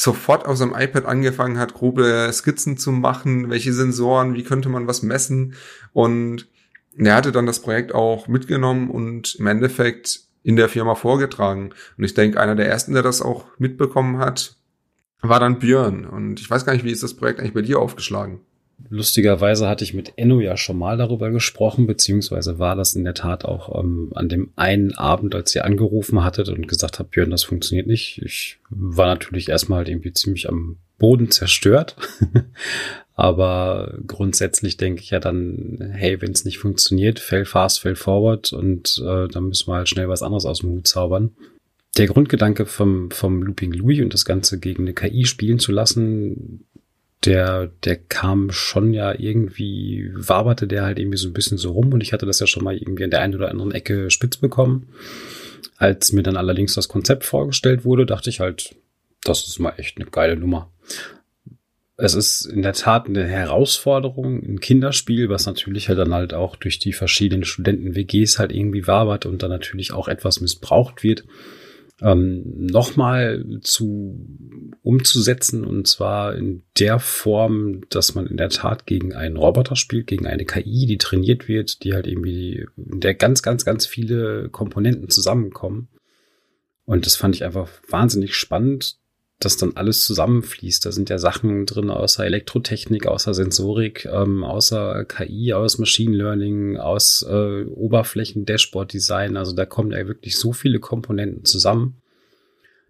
sofort 0.00 0.46
auf 0.46 0.56
seinem 0.56 0.74
iPad 0.74 1.04
angefangen 1.04 1.58
hat, 1.58 1.74
grobe 1.74 2.30
Skizzen 2.32 2.78
zu 2.78 2.90
machen, 2.90 3.50
welche 3.50 3.72
Sensoren, 3.72 4.34
wie 4.34 4.44
könnte 4.44 4.70
man 4.70 4.86
was 4.86 5.02
messen. 5.02 5.54
Und 5.92 6.48
er 6.96 7.14
hatte 7.14 7.32
dann 7.32 7.44
das 7.44 7.60
Projekt 7.60 7.94
auch 7.94 8.26
mitgenommen 8.26 8.88
und 8.90 9.34
im 9.34 9.46
Endeffekt 9.46 10.20
in 10.42 10.56
der 10.56 10.70
Firma 10.70 10.94
vorgetragen. 10.94 11.74
Und 11.98 12.04
ich 12.04 12.14
denke, 12.14 12.40
einer 12.40 12.56
der 12.56 12.66
ersten, 12.66 12.94
der 12.94 13.02
das 13.02 13.20
auch 13.20 13.46
mitbekommen 13.58 14.18
hat, 14.18 14.56
war 15.20 15.38
dann 15.38 15.58
Björn. 15.58 16.06
Und 16.06 16.40
ich 16.40 16.48
weiß 16.48 16.64
gar 16.64 16.72
nicht, 16.72 16.84
wie 16.84 16.92
ist 16.92 17.02
das 17.02 17.14
Projekt 17.14 17.38
eigentlich 17.38 17.54
bei 17.54 17.62
dir 17.62 17.78
aufgeschlagen? 17.78 18.40
Lustigerweise 18.88 19.68
hatte 19.68 19.84
ich 19.84 19.94
mit 19.94 20.14
Enno 20.16 20.40
ja 20.40 20.56
schon 20.56 20.78
mal 20.78 20.96
darüber 20.96 21.30
gesprochen, 21.30 21.86
beziehungsweise 21.86 22.58
war 22.58 22.74
das 22.74 22.94
in 22.94 23.04
der 23.04 23.14
Tat 23.14 23.44
auch 23.44 23.78
ähm, 23.78 24.10
an 24.14 24.28
dem 24.28 24.50
einen 24.56 24.94
Abend, 24.94 25.34
als 25.34 25.54
ihr 25.54 25.64
angerufen 25.64 26.24
hattet 26.24 26.48
und 26.48 26.66
gesagt 26.66 26.98
habt, 26.98 27.10
Björn, 27.10 27.30
das 27.30 27.44
funktioniert 27.44 27.86
nicht. 27.86 28.20
Ich 28.24 28.58
war 28.70 29.06
natürlich 29.06 29.48
erstmal 29.48 29.78
halt 29.78 29.88
irgendwie 29.88 30.12
ziemlich 30.12 30.48
am 30.48 30.78
Boden 30.98 31.30
zerstört. 31.30 31.96
Aber 33.14 33.98
grundsätzlich 34.06 34.78
denke 34.78 35.02
ich 35.02 35.10
ja 35.10 35.20
dann, 35.20 35.92
hey, 35.92 36.22
wenn 36.22 36.32
es 36.32 36.46
nicht 36.46 36.58
funktioniert, 36.58 37.18
fail 37.18 37.44
fast, 37.44 37.80
fail 37.80 37.94
forward 37.94 38.52
und 38.54 39.02
äh, 39.04 39.28
dann 39.28 39.48
müssen 39.48 39.68
wir 39.68 39.74
halt 39.74 39.90
schnell 39.90 40.08
was 40.08 40.22
anderes 40.22 40.46
aus 40.46 40.60
dem 40.60 40.70
Hut 40.70 40.88
zaubern. 40.88 41.32
Der 41.98 42.06
Grundgedanke 42.06 42.64
vom, 42.64 43.10
vom 43.10 43.42
Looping 43.42 43.72
Louis 43.72 44.00
und 44.00 44.14
das 44.14 44.24
Ganze 44.24 44.58
gegen 44.58 44.84
eine 44.84 44.94
KI 44.94 45.26
spielen 45.26 45.58
zu 45.58 45.70
lassen, 45.70 46.64
der, 47.24 47.66
der 47.84 47.96
kam 47.96 48.50
schon 48.50 48.94
ja 48.94 49.14
irgendwie, 49.18 50.10
waberte 50.14 50.66
der 50.66 50.84
halt 50.84 50.98
irgendwie 50.98 51.18
so 51.18 51.28
ein 51.28 51.34
bisschen 51.34 51.58
so 51.58 51.72
rum 51.72 51.92
und 51.92 52.02
ich 52.02 52.12
hatte 52.12 52.26
das 52.26 52.40
ja 52.40 52.46
schon 52.46 52.64
mal 52.64 52.76
irgendwie 52.76 53.02
in 53.02 53.10
der 53.10 53.20
einen 53.20 53.34
oder 53.34 53.50
anderen 53.50 53.72
Ecke 53.72 54.10
spitz 54.10 54.38
bekommen. 54.38 54.88
Als 55.76 56.12
mir 56.12 56.22
dann 56.22 56.36
allerdings 56.36 56.74
das 56.74 56.88
Konzept 56.88 57.24
vorgestellt 57.24 57.84
wurde, 57.84 58.06
dachte 58.06 58.30
ich 58.30 58.40
halt, 58.40 58.74
das 59.22 59.46
ist 59.46 59.58
mal 59.58 59.74
echt 59.76 59.98
eine 59.98 60.06
geile 60.06 60.36
Nummer. 60.36 60.70
Es 61.96 62.14
ist 62.14 62.46
in 62.46 62.62
der 62.62 62.72
Tat 62.72 63.06
eine 63.06 63.26
Herausforderung, 63.26 64.42
ein 64.42 64.60
Kinderspiel, 64.60 65.28
was 65.28 65.44
natürlich 65.44 65.90
halt 65.90 65.98
dann 65.98 66.14
halt 66.14 66.32
auch 66.32 66.56
durch 66.56 66.78
die 66.78 66.94
verschiedenen 66.94 67.44
Studenten-WGs 67.44 68.38
halt 68.38 68.52
irgendwie 68.52 68.86
wabert 68.86 69.26
und 69.26 69.42
dann 69.42 69.50
natürlich 69.50 69.92
auch 69.92 70.08
etwas 70.08 70.40
missbraucht 70.40 71.02
wird 71.02 71.24
ähm, 72.02 72.42
nochmal 72.56 73.44
zu 73.62 74.26
umzusetzen 74.82 75.64
und 75.64 75.86
zwar 75.86 76.34
in 76.34 76.62
der 76.78 76.98
Form, 76.98 77.82
dass 77.90 78.14
man 78.14 78.26
in 78.26 78.36
der 78.36 78.48
Tat 78.48 78.86
gegen 78.86 79.14
einen 79.14 79.36
Roboter 79.36 79.76
spielt, 79.76 80.06
gegen 80.06 80.26
eine 80.26 80.44
KI, 80.44 80.86
die 80.86 80.98
trainiert 80.98 81.48
wird, 81.48 81.84
die 81.84 81.94
halt 81.94 82.06
irgendwie, 82.06 82.66
in 82.76 83.00
der 83.00 83.14
ganz, 83.14 83.42
ganz, 83.42 83.64
ganz 83.64 83.86
viele 83.86 84.48
Komponenten 84.48 85.10
zusammenkommen. 85.10 85.88
Und 86.84 87.06
das 87.06 87.16
fand 87.16 87.36
ich 87.36 87.44
einfach 87.44 87.68
wahnsinnig 87.88 88.34
spannend, 88.34 88.99
das 89.40 89.56
dann 89.56 89.72
alles 89.74 90.04
zusammenfließt. 90.04 90.84
Da 90.84 90.92
sind 90.92 91.08
ja 91.08 91.18
Sachen 91.18 91.64
drin 91.64 91.90
außer 91.90 92.24
Elektrotechnik, 92.24 93.06
außer 93.06 93.32
Sensorik, 93.32 94.04
ähm, 94.04 94.44
außer 94.44 95.06
KI, 95.06 95.54
aus 95.54 95.78
Machine 95.78 96.14
Learning, 96.14 96.76
aus 96.76 97.26
äh, 97.28 97.64
Oberflächen, 97.64 98.44
Dashboard-Design. 98.44 99.38
Also 99.38 99.54
da 99.54 99.64
kommen 99.64 99.92
ja 99.92 100.06
wirklich 100.06 100.36
so 100.38 100.52
viele 100.52 100.78
Komponenten 100.78 101.46
zusammen, 101.46 102.02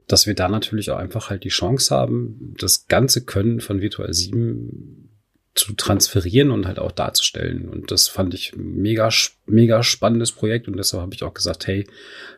dass 0.09 0.26
wir 0.26 0.35
da 0.35 0.49
natürlich 0.49 0.90
auch 0.90 0.99
einfach 0.99 1.30
halt 1.30 1.45
die 1.45 1.50
Chance 1.50 1.95
haben, 1.95 2.54
das 2.59 2.88
ganze 2.88 3.25
Können 3.25 3.61
von 3.61 3.80
Virtual 3.80 4.12
7 4.12 5.10
zu 5.54 5.73
transferieren 5.75 6.50
und 6.50 6.66
halt 6.66 6.78
auch 6.78 6.92
darzustellen. 6.92 7.69
Und 7.69 7.90
das 7.90 8.09
fand 8.09 8.35
ich 8.35 8.54
mega, 8.57 9.09
mega 9.47 9.83
spannendes 9.83 10.33
Projekt 10.33 10.69
und 10.69 10.76
deshalb 10.76 11.02
habe 11.02 11.14
ich 11.14 11.23
auch 11.23 11.35
gesagt, 11.35 11.66
hey, 11.66 11.87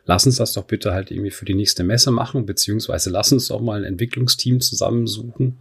lass 0.05 0.25
uns 0.25 0.37
das 0.37 0.53
doch 0.53 0.65
bitte 0.65 0.93
halt 0.93 1.11
irgendwie 1.11 1.31
für 1.31 1.45
die 1.45 1.53
nächste 1.53 1.83
Messe 1.83 2.11
machen, 2.11 2.45
beziehungsweise 2.45 3.11
lass 3.11 3.31
uns 3.31 3.47
doch 3.47 3.61
mal 3.61 3.79
ein 3.79 3.83
Entwicklungsteam 3.85 4.61
zusammensuchen, 4.61 5.59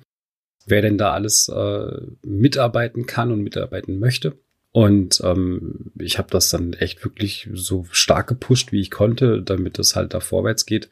wer 0.66 0.80
denn 0.80 0.96
da 0.96 1.12
alles 1.12 1.48
äh, 1.48 2.00
mitarbeiten 2.22 3.06
kann 3.06 3.30
und 3.30 3.42
mitarbeiten 3.42 3.98
möchte. 3.98 4.38
Und 4.72 5.20
ähm, 5.22 5.92
ich 5.98 6.16
habe 6.16 6.30
das 6.30 6.48
dann 6.48 6.72
echt 6.72 7.04
wirklich 7.04 7.50
so 7.52 7.84
stark 7.90 8.28
gepusht, 8.28 8.72
wie 8.72 8.80
ich 8.80 8.90
konnte, 8.90 9.42
damit 9.42 9.78
es 9.78 9.94
halt 9.94 10.14
da 10.14 10.20
vorwärts 10.20 10.64
geht. 10.64 10.88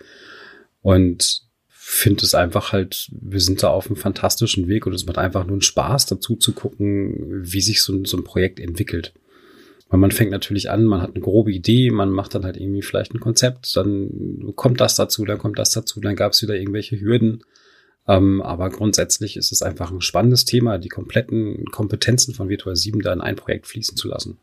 Und 0.83 1.50
finde 1.92 2.25
es 2.25 2.37
einfach 2.37 2.70
halt, 2.73 3.11
wir 3.11 3.40
sind 3.40 3.64
da 3.64 3.68
auf 3.68 3.87
einem 3.87 3.97
fantastischen 3.97 4.68
Weg 4.68 4.87
und 4.87 4.94
es 4.94 5.06
macht 5.06 5.18
einfach 5.18 5.44
nur 5.44 5.54
einen 5.54 5.61
Spaß, 5.61 6.06
dazu 6.06 6.37
zu 6.37 6.52
gucken, 6.52 7.42
wie 7.42 7.61
sich 7.61 7.82
so, 7.82 8.04
so 8.04 8.16
ein 8.16 8.23
Projekt 8.23 8.61
entwickelt. 8.61 9.12
Weil 9.88 9.99
man 9.99 10.12
fängt 10.12 10.30
natürlich 10.30 10.70
an, 10.70 10.85
man 10.85 11.02
hat 11.02 11.11
eine 11.11 11.20
grobe 11.20 11.50
Idee, 11.50 11.90
man 11.90 12.11
macht 12.11 12.37
dann 12.37 12.44
halt 12.44 12.56
irgendwie 12.56 12.82
vielleicht 12.82 13.12
ein 13.12 13.18
Konzept, 13.18 13.76
dann 13.76 14.52
kommt 14.54 14.80
das 14.80 14.94
dazu, 14.94 15.25
dann 15.25 15.38
kommt 15.38 15.59
das 15.59 15.73
dazu, 15.73 16.00
dann 16.00 16.14
gab 16.14 16.32
es 16.32 16.40
wieder 16.42 16.54
irgendwelche 16.54 17.00
Hürden. 17.00 17.42
Ähm, 18.06 18.40
aber 18.40 18.70
grundsätzlich 18.70 19.37
ist 19.37 19.50
es 19.50 19.61
einfach 19.61 19.90
ein 19.90 20.00
spannendes 20.00 20.44
Thema, 20.44 20.78
die 20.78 20.88
kompletten 20.88 21.64
Kompetenzen 21.73 22.35
von 22.35 22.49
Virtual 22.49 22.76
7 22.76 23.00
da 23.00 23.12
in 23.12 23.20
ein 23.20 23.37
Projekt 23.37 23.66
fließen 23.66 23.97
zu 23.97 24.06
lassen. 24.06 24.38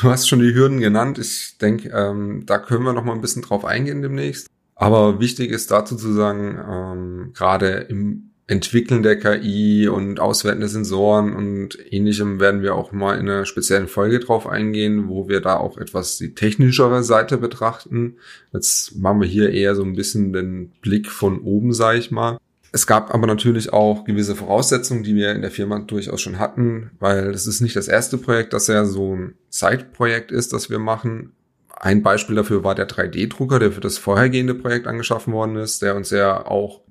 Du 0.00 0.08
hast 0.10 0.28
schon 0.28 0.38
die 0.38 0.54
Hürden 0.54 0.78
genannt. 0.78 1.18
Ich 1.18 1.58
denke, 1.60 1.88
ähm, 1.88 2.44
da 2.46 2.58
können 2.58 2.84
wir 2.84 2.92
noch 2.92 3.04
mal 3.04 3.14
ein 3.14 3.20
bisschen 3.20 3.42
drauf 3.42 3.64
eingehen 3.64 4.00
demnächst. 4.00 4.48
Aber 4.74 5.20
wichtig 5.20 5.50
ist 5.50 5.70
dazu 5.70 5.96
zu 5.96 6.12
sagen, 6.12 6.58
ähm, 6.68 7.30
gerade 7.34 7.86
im 7.88 8.30
Entwickeln 8.48 9.02
der 9.02 9.18
KI 9.18 9.88
und 9.88 10.18
Auswerten 10.18 10.60
der 10.60 10.68
Sensoren 10.68 11.34
und 11.34 11.78
ähnlichem 11.90 12.40
werden 12.40 12.60
wir 12.60 12.74
auch 12.74 12.92
mal 12.92 13.14
in 13.14 13.28
einer 13.28 13.46
speziellen 13.46 13.88
Folge 13.88 14.18
drauf 14.18 14.46
eingehen, 14.46 15.08
wo 15.08 15.28
wir 15.28 15.40
da 15.40 15.56
auch 15.56 15.78
etwas 15.78 16.18
die 16.18 16.34
technischere 16.34 17.04
Seite 17.04 17.38
betrachten. 17.38 18.16
Jetzt 18.52 18.96
machen 18.96 19.20
wir 19.20 19.28
hier 19.28 19.50
eher 19.50 19.74
so 19.74 19.84
ein 19.84 19.94
bisschen 19.94 20.32
den 20.32 20.72
Blick 20.82 21.10
von 21.10 21.40
oben, 21.40 21.72
sage 21.72 21.98
ich 21.98 22.10
mal. 22.10 22.38
Es 22.72 22.86
gab 22.86 23.14
aber 23.14 23.26
natürlich 23.26 23.72
auch 23.72 24.04
gewisse 24.04 24.34
Voraussetzungen, 24.34 25.02
die 25.02 25.14
wir 25.14 25.32
in 25.32 25.42
der 25.42 25.50
Firma 25.50 25.78
durchaus 25.78 26.20
schon 26.20 26.38
hatten, 26.38 26.90
weil 26.98 27.28
es 27.30 27.46
ist 27.46 27.60
nicht 27.60 27.76
das 27.76 27.86
erste 27.86 28.18
Projekt, 28.18 28.54
das 28.54 28.66
ja 28.66 28.84
so 28.86 29.14
ein 29.14 29.34
Side-Projekt 29.50 30.32
ist, 30.32 30.52
das 30.52 30.68
wir 30.68 30.78
machen. 30.78 31.32
Ein 31.80 32.02
Beispiel 32.02 32.36
dafür 32.36 32.64
war 32.64 32.74
der 32.74 32.88
3D-Drucker, 32.88 33.58
der 33.58 33.72
für 33.72 33.80
das 33.80 33.98
vorhergehende 33.98 34.54
Projekt 34.54 34.86
angeschaffen 34.86 35.32
worden 35.32 35.56
ist, 35.56 35.82
der 35.82 35.96
uns 35.96 36.10
ja 36.10 36.46
auch 36.46 36.82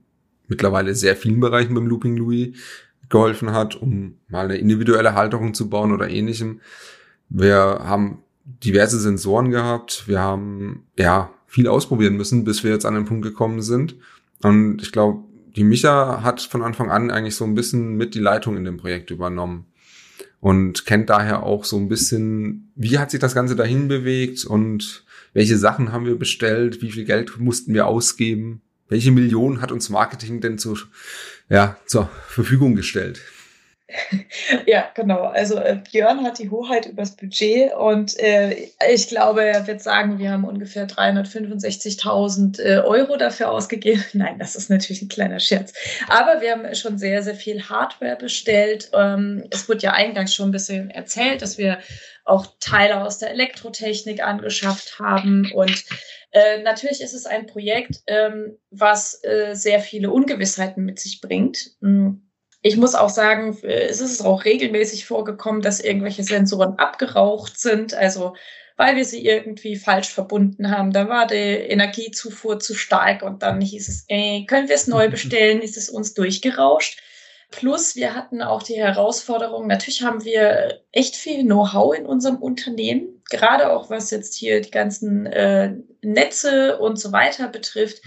mittlerweile 0.48 0.96
sehr 0.96 1.16
vielen 1.16 1.40
Bereichen 1.40 1.74
beim 1.74 1.88
Looping 1.88 2.18
Louis 2.18 2.58
geholfen 3.10 3.52
hat, 3.52 3.76
um 3.76 4.18
mal 4.28 4.46
eine 4.46 4.58
individuelle 4.58 5.14
Halterung 5.16 5.54
zu 5.54 5.70
bauen 5.70 5.92
oder 5.94 6.10
ähnlichem. 6.10 6.62
Wir 7.30 7.56
haben 7.56 8.24
diverse 8.44 9.00
Sensoren 9.00 9.52
gehabt. 9.52 10.08
Wir 10.08 10.20
haben 10.20 10.88
ja 10.98 11.32
viel 11.48 11.68
ausprobieren 11.68 12.16
müssen, 12.16 12.44
bis 12.44 12.64
wir 12.64 12.72
jetzt 12.72 12.86
an 12.86 12.96
den 12.96 13.06
Punkt 13.06 13.24
gekommen 13.24 13.62
sind. 13.62 13.96
Und 14.42 14.82
ich 14.82 14.92
glaube, 14.92 15.24
die 15.56 15.64
Micha 15.64 16.24
hat 16.24 16.42
von 16.42 16.64
Anfang 16.64 16.90
an 16.90 17.12
eigentlich 17.12 17.36
so 17.36 17.46
ein 17.46 17.56
bisschen 17.56 17.96
mit 17.96 18.16
die 18.16 18.20
Leitung 18.20 18.58
in 18.58 18.64
dem 18.64 18.78
Projekt 18.78 19.12
übernommen 19.12 19.66
und 20.42 20.86
kennt 20.86 21.10
daher 21.10 21.44
auch 21.44 21.64
so 21.64 21.78
ein 21.78 21.88
bisschen, 21.88 22.74
wie 22.76 23.00
hat 23.00 23.12
sich 23.12 23.22
das 23.22 23.36
Ganze 23.36 23.56
dahin 23.56 23.88
bewegt 23.88 24.44
und 24.44 25.06
welche 25.34 25.58
Sachen 25.58 25.94
haben 25.94 26.06
wir 26.06 26.18
bestellt, 26.18 26.82
wie 26.82 26.92
viel 26.92 27.06
Geld 27.06 27.40
mussten 27.40 27.74
wir 27.74 27.88
ausgeben, 27.88 28.62
welche 28.90 29.12
Millionen 29.12 29.62
hat 29.62 29.72
uns 29.72 29.90
Marketing 29.90 30.42
denn 30.42 30.58
zu, 30.58 30.78
ja, 31.48 31.78
zur 31.86 32.10
Verfügung 32.28 32.76
gestellt. 32.76 33.22
Ja, 34.66 34.90
genau. 34.94 35.24
Also 35.24 35.58
äh, 35.58 35.80
Björn 35.92 36.24
hat 36.24 36.40
die 36.40 36.50
Hoheit 36.50 36.86
übers 36.86 37.16
Budget 37.16 37.74
und 37.74 38.18
äh, 38.20 38.70
ich 38.92 39.08
glaube, 39.08 39.44
er 39.44 39.68
wird 39.68 39.82
sagen, 39.82 40.20
wir 40.20 40.32
haben 40.32 40.44
ungefähr 40.44 40.88
365.000 40.88 42.62
äh, 42.62 42.80
Euro 42.80 43.18
dafür 43.18 43.52
ausgegeben. 43.52 44.04
Nein, 44.14 44.40
das 44.40 44.56
ist 44.56 44.70
natürlich 44.70 45.02
ein 45.02 45.10
kleiner 45.10 45.40
Scherz. 45.40 45.74
Aber 46.08 46.42
wir 46.42 46.52
haben 46.52 46.76
schon 46.76 46.98
sehr, 46.98 47.24
sehr 47.24 47.36
viel 47.36 47.70
Hardware 47.70 48.16
bestellt. 48.16 48.90
Ähm, 48.94 49.46
es 49.52 49.68
wurde 49.68 49.82
ja 49.82 49.94
eingangs 49.94 50.34
schon 50.34 50.50
ein 50.50 50.54
bisschen 50.54 50.90
erzählt, 50.90 51.42
dass 51.42 51.58
wir 51.58 51.80
auch 52.24 52.46
Teile 52.60 53.04
aus 53.04 53.18
der 53.18 53.32
Elektrotechnik 53.32 54.24
angeschafft 54.24 55.00
haben 55.00 55.52
und 55.54 55.84
äh, 56.34 56.62
natürlich 56.62 57.02
ist 57.02 57.14
es 57.14 57.26
ein 57.26 57.46
Projekt, 57.46 58.04
ähm, 58.08 58.58
was 58.70 59.22
äh, 59.24 59.54
sehr 59.54 59.82
viele 59.82 60.12
Ungewissheiten 60.12 60.86
mit 60.86 61.00
sich 61.00 61.20
bringt. 61.20 61.72
Mhm 61.82 62.22
ich 62.62 62.78
muss 62.78 62.96
auch 62.96 63.10
sagen, 63.10 63.58
es 63.64 64.02
ist 64.02 64.24
auch 64.24 64.46
regelmäßig 64.46 65.06
vorgekommen, 65.06 65.62
dass 65.62 65.80
irgendwelche 65.80 66.24
Sensoren 66.24 66.78
abgeraucht 66.78 67.60
sind. 67.60 67.94
Also 67.94 68.34
weil 68.82 68.96
wir 68.96 69.06
sie 69.06 69.24
irgendwie 69.24 69.76
falsch 69.76 70.10
verbunden 70.10 70.72
haben. 70.76 70.92
Da 70.92 71.08
war 71.08 71.28
die 71.28 71.36
Energiezufuhr 71.36 72.60
zu 72.60 72.74
stark 72.74 73.22
und 73.22 73.44
dann 73.44 73.62
hieß 73.62 73.88
es, 73.88 74.06
ey, 74.08 74.46
können 74.48 74.70
wir 74.70 74.76
es 74.76 74.88
neu 74.88 75.08
bestellen? 75.12 75.62
Ist 75.62 75.78
es 75.78 75.88
uns 75.88 76.16
durchgerauscht? 76.16 77.00
Plus, 77.52 77.96
wir 77.96 78.16
hatten 78.16 78.42
auch 78.42 78.64
die 78.64 78.78
Herausforderung, 78.78 79.68
natürlich 79.68 80.02
haben 80.02 80.24
wir 80.24 80.82
echt 80.94 81.16
viel 81.16 81.44
Know-how 81.44 81.94
in 81.96 82.06
unserem 82.08 82.38
Unternehmen, 82.38 83.22
gerade 83.30 83.72
auch 83.72 83.90
was 83.90 84.10
jetzt 84.10 84.36
hier 84.36 84.62
die 84.62 84.72
ganzen 84.72 85.26
äh, 85.28 85.76
Netze 86.02 86.80
und 86.80 86.98
so 86.98 87.12
weiter 87.12 87.50
betrifft. 87.50 88.02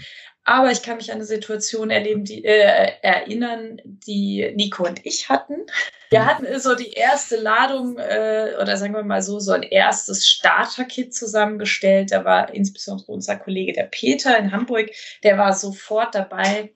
Aber 0.47 0.71
ich 0.71 0.83
kann 0.83 0.97
mich 0.97 1.11
an 1.11 1.17
eine 1.17 1.25
Situation 1.25 1.89
erleben, 1.89 2.23
die, 2.23 2.45
äh, 2.45 2.91
erinnern, 3.01 3.81
die 3.83 4.51
Nico 4.55 4.85
und 4.85 5.03
ich 5.03 5.27
hatten. 5.27 5.65
Wir 6.11 6.19
mhm. 6.19 6.25
hatten 6.25 6.59
so 6.59 6.75
die 6.75 6.91
erste 6.91 7.35
Ladung 7.37 7.97
äh, 7.97 8.53
oder 8.61 8.77
sagen 8.77 8.93
wir 8.93 9.03
mal 9.03 9.23
so, 9.23 9.39
so 9.39 9.53
ein 9.53 9.63
erstes 9.63 10.27
Starter-Kit 10.27 11.15
zusammengestellt. 11.15 12.11
Da 12.11 12.23
war 12.25 12.53
insbesondere 12.53 13.11
unser 13.11 13.37
Kollege, 13.37 13.73
der 13.73 13.85
Peter 13.85 14.37
in 14.37 14.51
Hamburg, 14.51 14.91
der 15.23 15.39
war 15.39 15.51
sofort 15.53 16.13
dabei. 16.13 16.71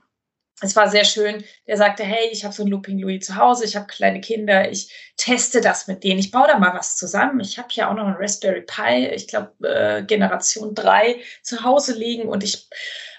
Es 0.62 0.76
war 0.76 0.90
sehr 0.90 1.06
schön. 1.06 1.44
Der 1.68 1.78
sagte, 1.78 2.04
hey, 2.04 2.28
ich 2.32 2.44
habe 2.44 2.54
so 2.54 2.64
ein 2.64 2.70
Looping 2.70 2.98
Louis 2.98 3.24
zu 3.24 3.36
Hause, 3.36 3.66
ich 3.66 3.76
habe 3.76 3.86
kleine 3.86 4.20
Kinder, 4.20 4.70
ich 4.70 4.92
teste 5.16 5.62
das 5.62 5.88
mit 5.88 6.04
denen, 6.04 6.20
ich 6.20 6.32
baue 6.32 6.48
da 6.48 6.58
mal 6.58 6.74
was 6.74 6.98
zusammen. 6.98 7.40
Ich 7.40 7.58
habe 7.60 7.70
hier 7.70 7.88
auch 7.88 7.94
noch 7.94 8.08
ein 8.08 8.18
Raspberry 8.18 8.64
Pi, 8.64 9.08
ich 9.14 9.28
glaube 9.28 9.52
äh, 9.62 10.04
Generation 10.04 10.74
3 10.74 11.22
zu 11.44 11.64
Hause 11.64 11.94
liegen 11.94 12.28
und 12.28 12.44
ich 12.44 12.68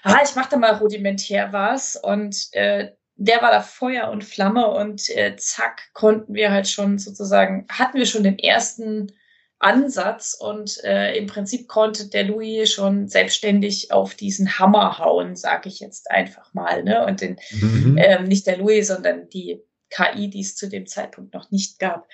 ah, 0.03 0.19
ich 0.23 0.35
mache 0.35 0.49
da 0.51 0.57
mal 0.57 0.75
rudimentär 0.75 1.53
was 1.53 1.95
und 1.95 2.47
äh, 2.53 2.91
der 3.15 3.41
war 3.41 3.51
da 3.51 3.61
Feuer 3.61 4.09
und 4.09 4.23
Flamme 4.23 4.67
und 4.67 5.09
äh, 5.09 5.35
zack 5.37 5.93
konnten 5.93 6.33
wir 6.33 6.51
halt 6.51 6.67
schon 6.67 6.97
sozusagen, 6.97 7.67
hatten 7.69 7.97
wir 7.97 8.05
schon 8.05 8.23
den 8.23 8.39
ersten 8.39 9.11
Ansatz 9.59 10.35
und 10.39 10.83
äh, 10.83 11.15
im 11.15 11.27
Prinzip 11.27 11.67
konnte 11.67 12.09
der 12.09 12.23
Louis 12.23 12.71
schon 12.71 13.07
selbstständig 13.07 13.91
auf 13.91 14.15
diesen 14.15 14.57
Hammer 14.57 14.97
hauen, 14.97 15.35
sage 15.35 15.69
ich 15.69 15.79
jetzt 15.79 16.09
einfach 16.09 16.51
mal. 16.53 16.83
Ne? 16.83 17.05
Und 17.05 17.21
den, 17.21 17.37
mhm. 17.51 17.95
ähm, 17.99 18.23
nicht 18.23 18.47
der 18.47 18.57
Louis, 18.57 18.87
sondern 18.87 19.29
die 19.29 19.61
KI, 19.91 20.29
die 20.29 20.41
es 20.41 20.55
zu 20.55 20.67
dem 20.67 20.87
Zeitpunkt 20.87 21.33
noch 21.33 21.51
nicht 21.51 21.77
gab. 21.77 22.07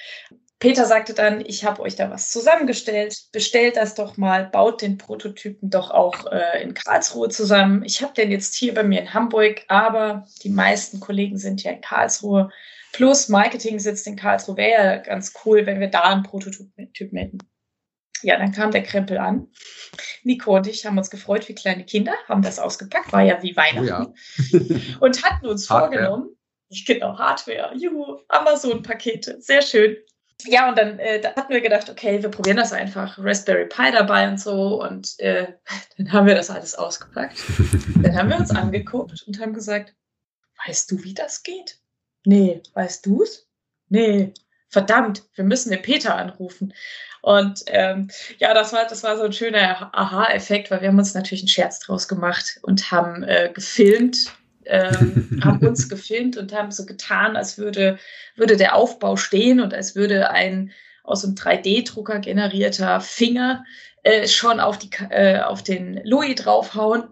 Peter 0.60 0.86
sagte 0.86 1.14
dann, 1.14 1.46
ich 1.46 1.66
habe 1.66 1.84
euch 1.84 1.96
da 1.96 2.10
was 2.10 2.32
zusammengestellt, 2.32 3.16
bestellt 3.32 3.78
das 3.78 3.94
doch 3.94 4.18
mal, 4.18 4.46
baut 4.46 4.82
den 4.82 4.98
Prototypen 4.98 5.70
doch 5.70 5.92
auch 5.92 6.26
äh, 6.32 6.64
in 6.64 6.74
Karlsruhe 6.74 7.30
zusammen. 7.30 7.84
Ich 7.86 8.02
habe 8.02 8.14
den 8.14 8.32
jetzt 8.32 8.56
hier 8.56 8.74
bei 8.74 8.84
mir 8.84 9.02
in 9.02 9.14
Hamburg, 9.14 9.64
aber 9.68 10.26
die 10.44 10.50
meisten 10.50 11.00
Kollegen 11.00 11.38
sind 11.38 11.62
ja 11.62 11.72
in 11.72 11.82
Karlsruhe. 11.82 12.50
Plus 12.92 13.30
Marketing 13.30 13.78
sitzt 13.78 14.08
in 14.08 14.16
Karlsruhe. 14.16 14.58
Wäre 14.58 14.84
ja 14.84 14.98
ganz 14.98 15.34
cool, 15.46 15.68
wenn 15.68 15.80
wir 15.80 15.90
da 15.90 16.02
einen 16.02 16.24
Prototypen 16.24 17.18
hätten. 17.18 17.38
Ja, 18.24 18.40
dann 18.40 18.52
kam 18.52 18.72
der 18.72 18.82
Krempel 18.82 19.20
an. 19.20 19.50
Nico 20.24 20.56
und 20.56 20.66
ich 20.66 20.88
haben 20.88 20.98
uns 20.98 21.12
gefreut 21.12 21.48
wie 21.50 21.54
kleine 21.54 21.86
Kinder, 21.86 22.14
haben 22.28 22.42
das 22.42 22.58
ausgepackt, 22.58 23.14
war 23.14 23.22
ja 23.22 23.44
wie 23.44 23.56
Weihnachten. 23.56 24.16
Oh 24.52 24.58
ja. 24.58 24.98
und 25.02 25.24
hatten 25.24 25.46
uns 25.46 25.68
vorgenommen, 25.68 26.36
genau, 26.88 27.16
Hardware, 27.16 27.76
juhu, 27.76 28.18
Amazon-Pakete, 28.30 29.40
sehr 29.40 29.62
schön 29.62 29.98
ja, 30.46 30.70
und 30.70 30.78
dann 30.78 31.00
äh, 31.00 31.20
da 31.20 31.36
hatten 31.36 31.52
wir 31.52 31.62
gedacht, 31.62 31.90
okay, 31.90 32.22
wir 32.22 32.30
probieren 32.30 32.58
das 32.58 32.74
einfach. 32.74 33.18
Raspberry 33.18 33.66
Pi 33.66 33.92
dabei 33.92 34.28
und 34.28 34.40
so. 34.40 34.82
Und 34.84 35.20
äh, 35.20 35.54
dann 35.98 36.12
haben 36.12 36.28
wir 36.28 36.36
das 36.36 36.50
alles 36.50 36.76
ausgepackt. 36.76 37.38
dann 38.02 38.16
haben 38.16 38.30
wir 38.30 38.38
uns 38.38 38.52
angeguckt 38.52 39.24
und 39.28 39.40
haben 39.40 39.54
gesagt, 39.54 39.94
weißt 40.66 40.92
du, 40.92 41.04
wie 41.04 41.14
das 41.14 41.44
geht? 41.44 41.80
Nee, 42.26 42.62
weißt 42.74 43.06
du's? 43.06 43.48
Nee, 43.90 44.34
verdammt, 44.70 45.24
wir 45.36 45.46
müssen 45.46 45.70
den 45.70 45.82
Peter 45.82 46.16
anrufen. 46.16 46.74
Und 47.22 47.64
ähm, 47.68 48.10
ja, 48.38 48.54
das 48.54 48.74
war, 48.74 48.86
das 48.86 49.04
war 49.04 49.18
so 49.18 49.24
ein 49.24 49.34
schöner 49.34 49.90
Aha-Effekt, 49.94 50.70
weil 50.70 50.82
wir 50.82 50.90
haben 50.90 51.00
uns 51.00 51.14
natürlich 51.14 51.42
einen 51.42 51.50
Scherz 51.50 51.80
draus 51.80 52.08
gemacht 52.08 52.60
und 52.62 52.92
haben 52.92 53.24
äh, 53.24 53.52
gefilmt 53.54 54.32
ähm, 54.68 55.42
haben 55.44 55.66
uns 55.68 55.90
gefilmt 55.90 56.38
und 56.38 56.54
haben 56.54 56.72
so 56.72 56.86
getan, 56.86 57.36
als 57.36 57.58
würde, 57.58 57.98
würde 58.36 58.58
der 58.58 58.76
Aufbau 58.76 59.16
stehen 59.16 59.60
und 59.60 59.74
als 59.74 59.96
würde 59.96 60.30
ein 60.30 60.72
aus 61.04 61.24
einem 61.24 61.36
3D-Drucker 61.36 62.20
generierter 62.20 63.00
Finger 63.00 63.64
äh, 64.04 64.28
schon 64.28 64.60
auf, 64.60 64.78
die, 64.78 64.90
äh, 65.10 65.40
auf 65.40 65.64
den 65.64 66.02
Louis 66.04 66.36
draufhauen 66.36 67.06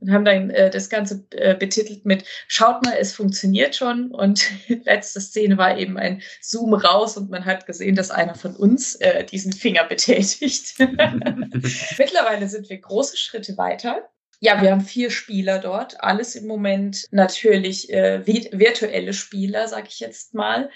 und 0.00 0.12
haben 0.12 0.24
dann 0.24 0.50
äh, 0.50 0.70
das 0.70 0.88
Ganze 0.90 1.24
äh, 1.32 1.54
betitelt 1.54 2.04
mit 2.04 2.24
Schaut 2.46 2.84
mal, 2.84 2.94
es 2.98 3.14
funktioniert 3.14 3.74
schon. 3.74 4.10
Und 4.12 4.48
letzte 4.84 5.20
Szene 5.20 5.58
war 5.58 5.76
eben 5.76 5.98
ein 5.98 6.22
Zoom 6.40 6.74
raus 6.74 7.16
und 7.16 7.30
man 7.30 7.44
hat 7.44 7.66
gesehen, 7.66 7.96
dass 7.96 8.10
einer 8.10 8.34
von 8.34 8.54
uns 8.54 8.94
äh, 8.96 9.24
diesen 9.24 9.52
Finger 9.52 9.84
betätigt. 9.84 10.74
Mittlerweile 10.78 12.48
sind 12.48 12.68
wir 12.68 12.78
große 12.78 13.16
Schritte 13.16 13.56
weiter. 13.58 14.08
Ja, 14.40 14.62
wir 14.62 14.70
haben 14.70 14.82
vier 14.82 15.10
Spieler 15.10 15.58
dort, 15.58 16.00
alles 16.00 16.36
im 16.36 16.46
Moment 16.46 17.06
natürlich 17.10 17.92
äh, 17.92 18.24
virtuelle 18.26 19.12
Spieler, 19.12 19.66
sag 19.66 19.88
ich 19.88 19.98
jetzt 19.98 20.32
mal. 20.34 20.70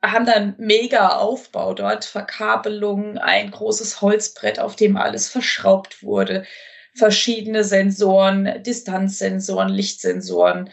Haben 0.00 0.26
dann 0.26 0.54
mega 0.58 1.16
Aufbau 1.16 1.74
dort, 1.74 2.04
Verkabelung, 2.04 3.18
ein 3.18 3.50
großes 3.50 4.00
Holzbrett, 4.00 4.60
auf 4.60 4.76
dem 4.76 4.96
alles 4.96 5.28
verschraubt 5.28 6.02
wurde, 6.04 6.44
verschiedene 6.94 7.64
Sensoren, 7.64 8.62
Distanzsensoren, 8.62 9.70
Lichtsensoren. 9.70 10.70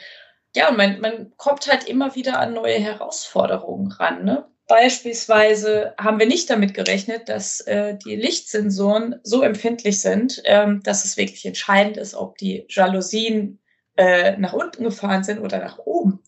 Ja, 0.55 0.69
und 0.69 0.77
man, 0.77 0.99
man 0.99 1.33
kommt 1.37 1.67
halt 1.71 1.85
immer 1.85 2.13
wieder 2.15 2.39
an 2.39 2.53
neue 2.53 2.77
Herausforderungen 2.79 3.91
ran. 3.91 4.25
Ne? 4.25 4.50
Beispielsweise 4.71 5.93
haben 5.97 6.17
wir 6.17 6.27
nicht 6.27 6.49
damit 6.49 6.73
gerechnet, 6.73 7.27
dass 7.27 7.59
äh, 7.59 7.97
die 8.05 8.15
Lichtsensoren 8.15 9.19
so 9.21 9.41
empfindlich 9.41 9.99
sind, 9.99 10.41
ähm, 10.45 10.81
dass 10.81 11.03
es 11.03 11.17
wirklich 11.17 11.45
entscheidend 11.45 11.97
ist, 11.97 12.15
ob 12.15 12.37
die 12.37 12.65
Jalousien 12.69 13.59
äh, 13.97 14.37
nach 14.37 14.53
unten 14.53 14.85
gefahren 14.85 15.25
sind 15.25 15.39
oder 15.39 15.59
nach 15.59 15.79
oben. 15.79 16.23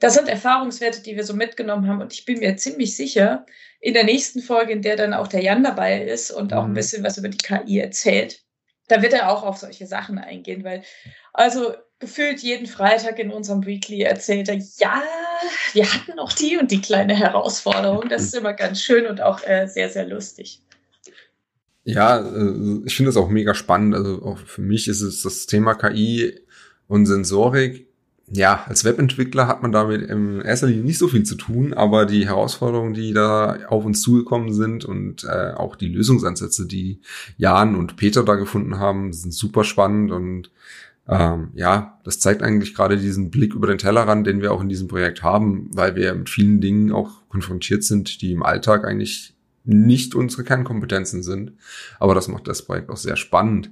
Das 0.00 0.12
sind 0.12 0.28
Erfahrungswerte, 0.28 1.00
die 1.00 1.16
wir 1.16 1.24
so 1.24 1.32
mitgenommen 1.32 1.88
haben 1.88 2.02
und 2.02 2.12
ich 2.12 2.26
bin 2.26 2.40
mir 2.40 2.58
ziemlich 2.58 2.94
sicher, 2.94 3.46
in 3.80 3.94
der 3.94 4.04
nächsten 4.04 4.42
Folge, 4.42 4.74
in 4.74 4.82
der 4.82 4.96
dann 4.96 5.14
auch 5.14 5.28
der 5.28 5.40
Jan 5.40 5.64
dabei 5.64 6.02
ist 6.02 6.30
und 6.30 6.52
auch 6.52 6.64
ein 6.64 6.72
mhm. 6.72 6.74
bisschen 6.74 7.02
was 7.02 7.16
über 7.16 7.30
die 7.30 7.38
KI 7.38 7.78
erzählt, 7.78 8.44
da 8.88 9.00
wird 9.00 9.14
er 9.14 9.30
auch 9.30 9.44
auf 9.44 9.56
solche 9.56 9.86
Sachen 9.86 10.18
eingehen, 10.18 10.62
weil 10.62 10.82
also 11.32 11.72
gefühlt 12.02 12.40
jeden 12.40 12.66
Freitag 12.66 13.18
in 13.18 13.30
unserem 13.30 13.64
Weekly 13.64 14.02
erzählt 14.02 14.48
er, 14.48 14.56
ja, 14.56 15.02
wir 15.72 15.90
hatten 15.90 16.18
auch 16.18 16.32
die 16.32 16.58
und 16.58 16.70
die 16.70 16.80
kleine 16.80 17.14
Herausforderung. 17.14 18.08
Das 18.10 18.24
ist 18.24 18.34
immer 18.34 18.52
ganz 18.52 18.82
schön 18.82 19.06
und 19.06 19.22
auch 19.22 19.40
äh, 19.46 19.66
sehr, 19.66 19.88
sehr 19.88 20.06
lustig. 20.06 20.60
Ja, 21.84 22.18
äh, 22.18 22.80
ich 22.84 22.96
finde 22.96 23.08
das 23.08 23.16
auch 23.16 23.28
mega 23.28 23.54
spannend. 23.54 23.94
Also 23.94 24.22
auch 24.22 24.38
für 24.38 24.62
mich 24.62 24.88
ist 24.88 25.00
es 25.00 25.22
das 25.22 25.46
Thema 25.46 25.74
KI 25.74 26.40
und 26.88 27.06
Sensorik. 27.06 27.86
Ja, 28.28 28.64
als 28.66 28.84
Webentwickler 28.84 29.46
hat 29.46 29.62
man 29.62 29.72
damit 29.72 30.02
in 30.02 30.40
erster 30.40 30.66
Linie 30.66 30.84
nicht 30.84 30.98
so 30.98 31.06
viel 31.06 31.22
zu 31.22 31.34
tun, 31.36 31.72
aber 31.72 32.06
die 32.06 32.26
Herausforderungen, 32.26 32.94
die 32.94 33.12
da 33.12 33.58
auf 33.68 33.84
uns 33.84 34.00
zugekommen 34.00 34.52
sind 34.52 34.84
und 34.84 35.24
äh, 35.24 35.52
auch 35.52 35.76
die 35.76 35.88
Lösungsansätze, 35.88 36.66
die 36.66 37.00
Jan 37.36 37.76
und 37.76 37.96
Peter 37.96 38.24
da 38.24 38.34
gefunden 38.34 38.78
haben, 38.78 39.12
sind 39.12 39.32
super 39.32 39.64
spannend 39.64 40.10
und 40.12 40.50
ähm, 41.08 41.50
ja, 41.54 41.98
das 42.04 42.20
zeigt 42.20 42.42
eigentlich 42.42 42.74
gerade 42.74 42.96
diesen 42.96 43.30
Blick 43.30 43.54
über 43.54 43.66
den 43.66 43.78
Tellerrand, 43.78 44.26
den 44.26 44.40
wir 44.40 44.52
auch 44.52 44.60
in 44.60 44.68
diesem 44.68 44.88
Projekt 44.88 45.22
haben, 45.22 45.68
weil 45.72 45.96
wir 45.96 46.14
mit 46.14 46.30
vielen 46.30 46.60
Dingen 46.60 46.92
auch 46.92 47.28
konfrontiert 47.28 47.82
sind, 47.82 48.22
die 48.22 48.32
im 48.32 48.42
Alltag 48.42 48.84
eigentlich 48.84 49.34
nicht 49.64 50.14
unsere 50.14 50.44
Kernkompetenzen 50.44 51.22
sind. 51.22 51.52
Aber 51.98 52.14
das 52.14 52.28
macht 52.28 52.48
das 52.48 52.62
Projekt 52.64 52.90
auch 52.90 52.96
sehr 52.96 53.16
spannend. 53.16 53.70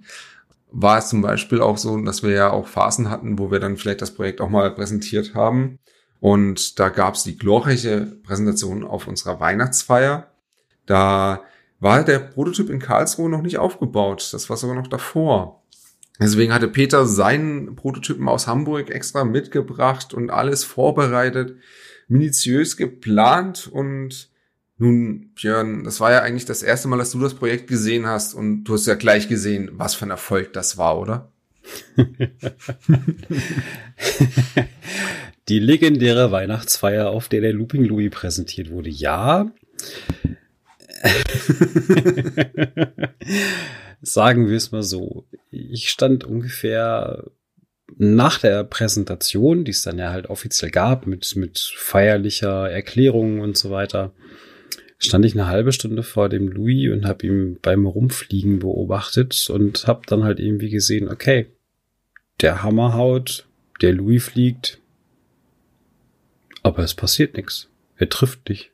War 0.72 0.98
es 0.98 1.08
zum 1.08 1.22
Beispiel 1.22 1.60
auch 1.60 1.78
so, 1.78 2.00
dass 2.00 2.22
wir 2.22 2.30
ja 2.30 2.50
auch 2.50 2.68
Phasen 2.68 3.10
hatten, 3.10 3.38
wo 3.38 3.50
wir 3.50 3.58
dann 3.58 3.76
vielleicht 3.76 4.02
das 4.02 4.14
Projekt 4.14 4.40
auch 4.40 4.50
mal 4.50 4.72
präsentiert 4.74 5.34
haben. 5.34 5.78
Und 6.20 6.78
da 6.78 6.90
gab 6.90 7.14
es 7.14 7.22
die 7.22 7.36
glorreiche 7.36 8.18
Präsentation 8.22 8.84
auf 8.84 9.08
unserer 9.08 9.40
Weihnachtsfeier. 9.40 10.28
Da 10.86 11.42
war 11.80 12.04
der 12.04 12.18
Prototyp 12.18 12.70
in 12.70 12.78
Karlsruhe 12.78 13.30
noch 13.30 13.42
nicht 13.42 13.58
aufgebaut. 13.58 14.28
Das 14.32 14.50
war 14.50 14.56
sogar 14.56 14.76
noch 14.76 14.86
davor. 14.86 15.62
Deswegen 16.20 16.52
hatte 16.52 16.68
Peter 16.68 17.06
seinen 17.06 17.74
Prototypen 17.76 18.28
aus 18.28 18.46
Hamburg 18.46 18.90
extra 18.90 19.24
mitgebracht 19.24 20.12
und 20.12 20.28
alles 20.30 20.64
vorbereitet, 20.64 21.56
minutiös 22.08 22.76
geplant 22.76 23.66
und 23.66 24.28
nun, 24.76 25.30
Björn, 25.34 25.84
das 25.84 26.00
war 26.00 26.10
ja 26.10 26.22
eigentlich 26.22 26.46
das 26.46 26.62
erste 26.62 26.88
Mal, 26.88 26.98
dass 26.98 27.12
du 27.12 27.20
das 27.20 27.34
Projekt 27.34 27.68
gesehen 27.68 28.06
hast 28.06 28.34
und 28.34 28.64
du 28.64 28.74
hast 28.74 28.86
ja 28.86 28.94
gleich 28.94 29.28
gesehen, 29.28 29.70
was 29.74 29.94
für 29.94 30.06
ein 30.06 30.10
Erfolg 30.10 30.52
das 30.54 30.78
war, 30.78 30.98
oder? 30.98 31.30
Die 35.48 35.58
legendäre 35.58 36.32
Weihnachtsfeier, 36.32 37.10
auf 37.10 37.28
der 37.28 37.42
der 37.42 37.52
Looping 37.52 37.84
Louis 37.84 38.10
präsentiert 38.10 38.70
wurde, 38.70 38.88
ja. 38.88 39.52
Sagen 44.02 44.48
wir 44.48 44.56
es 44.56 44.72
mal 44.72 44.82
so. 44.82 45.26
Ich 45.50 45.90
stand 45.90 46.24
ungefähr 46.24 47.24
nach 47.96 48.38
der 48.38 48.64
Präsentation, 48.64 49.64
die 49.64 49.72
es 49.72 49.82
dann 49.82 49.98
ja 49.98 50.10
halt 50.10 50.28
offiziell 50.30 50.70
gab, 50.70 51.06
mit, 51.06 51.34
mit 51.36 51.58
feierlicher 51.58 52.70
Erklärung 52.70 53.40
und 53.40 53.56
so 53.56 53.70
weiter, 53.70 54.12
stand 54.98 55.24
ich 55.24 55.34
eine 55.34 55.46
halbe 55.46 55.72
Stunde 55.72 56.02
vor 56.02 56.28
dem 56.28 56.48
Louis 56.48 56.92
und 56.92 57.06
habe 57.06 57.26
ihn 57.26 57.58
beim 57.60 57.86
Rumfliegen 57.86 58.58
beobachtet 58.60 59.48
und 59.50 59.86
habe 59.86 60.02
dann 60.06 60.24
halt 60.24 60.40
irgendwie 60.40 60.70
gesehen, 60.70 61.08
okay, 61.08 61.46
der 62.40 62.62
Hammer 62.62 62.94
haut, 62.94 63.46
der 63.80 63.92
Louis 63.92 64.22
fliegt, 64.22 64.78
aber 66.62 66.82
es 66.82 66.94
passiert 66.94 67.36
nichts. 67.36 67.68
Er 67.96 68.08
trifft 68.08 68.48
dich. 68.48 68.70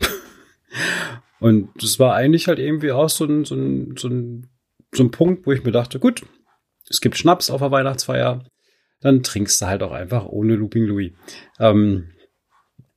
und 1.40 1.70
das 1.80 1.98
war 1.98 2.14
eigentlich 2.14 2.48
halt 2.48 2.58
irgendwie 2.58 2.92
auch 2.92 3.08
so 3.08 3.24
ein, 3.24 3.44
so 3.44 3.54
ein, 3.54 3.96
so 3.96 4.08
ein, 4.08 4.48
so 4.94 5.02
ein 5.02 5.10
Punkt, 5.10 5.46
wo 5.46 5.52
ich 5.52 5.64
mir 5.64 5.72
dachte, 5.72 5.98
gut, 5.98 6.22
es 6.88 7.00
gibt 7.00 7.16
Schnaps 7.16 7.50
auf 7.50 7.60
der 7.60 7.70
Weihnachtsfeier, 7.70 8.44
dann 9.00 9.22
trinkst 9.22 9.60
du 9.60 9.66
halt 9.66 9.82
auch 9.82 9.92
einfach 9.92 10.26
ohne 10.26 10.54
Looping 10.54 10.84
Louis. 10.84 11.12
Ähm, 11.58 12.12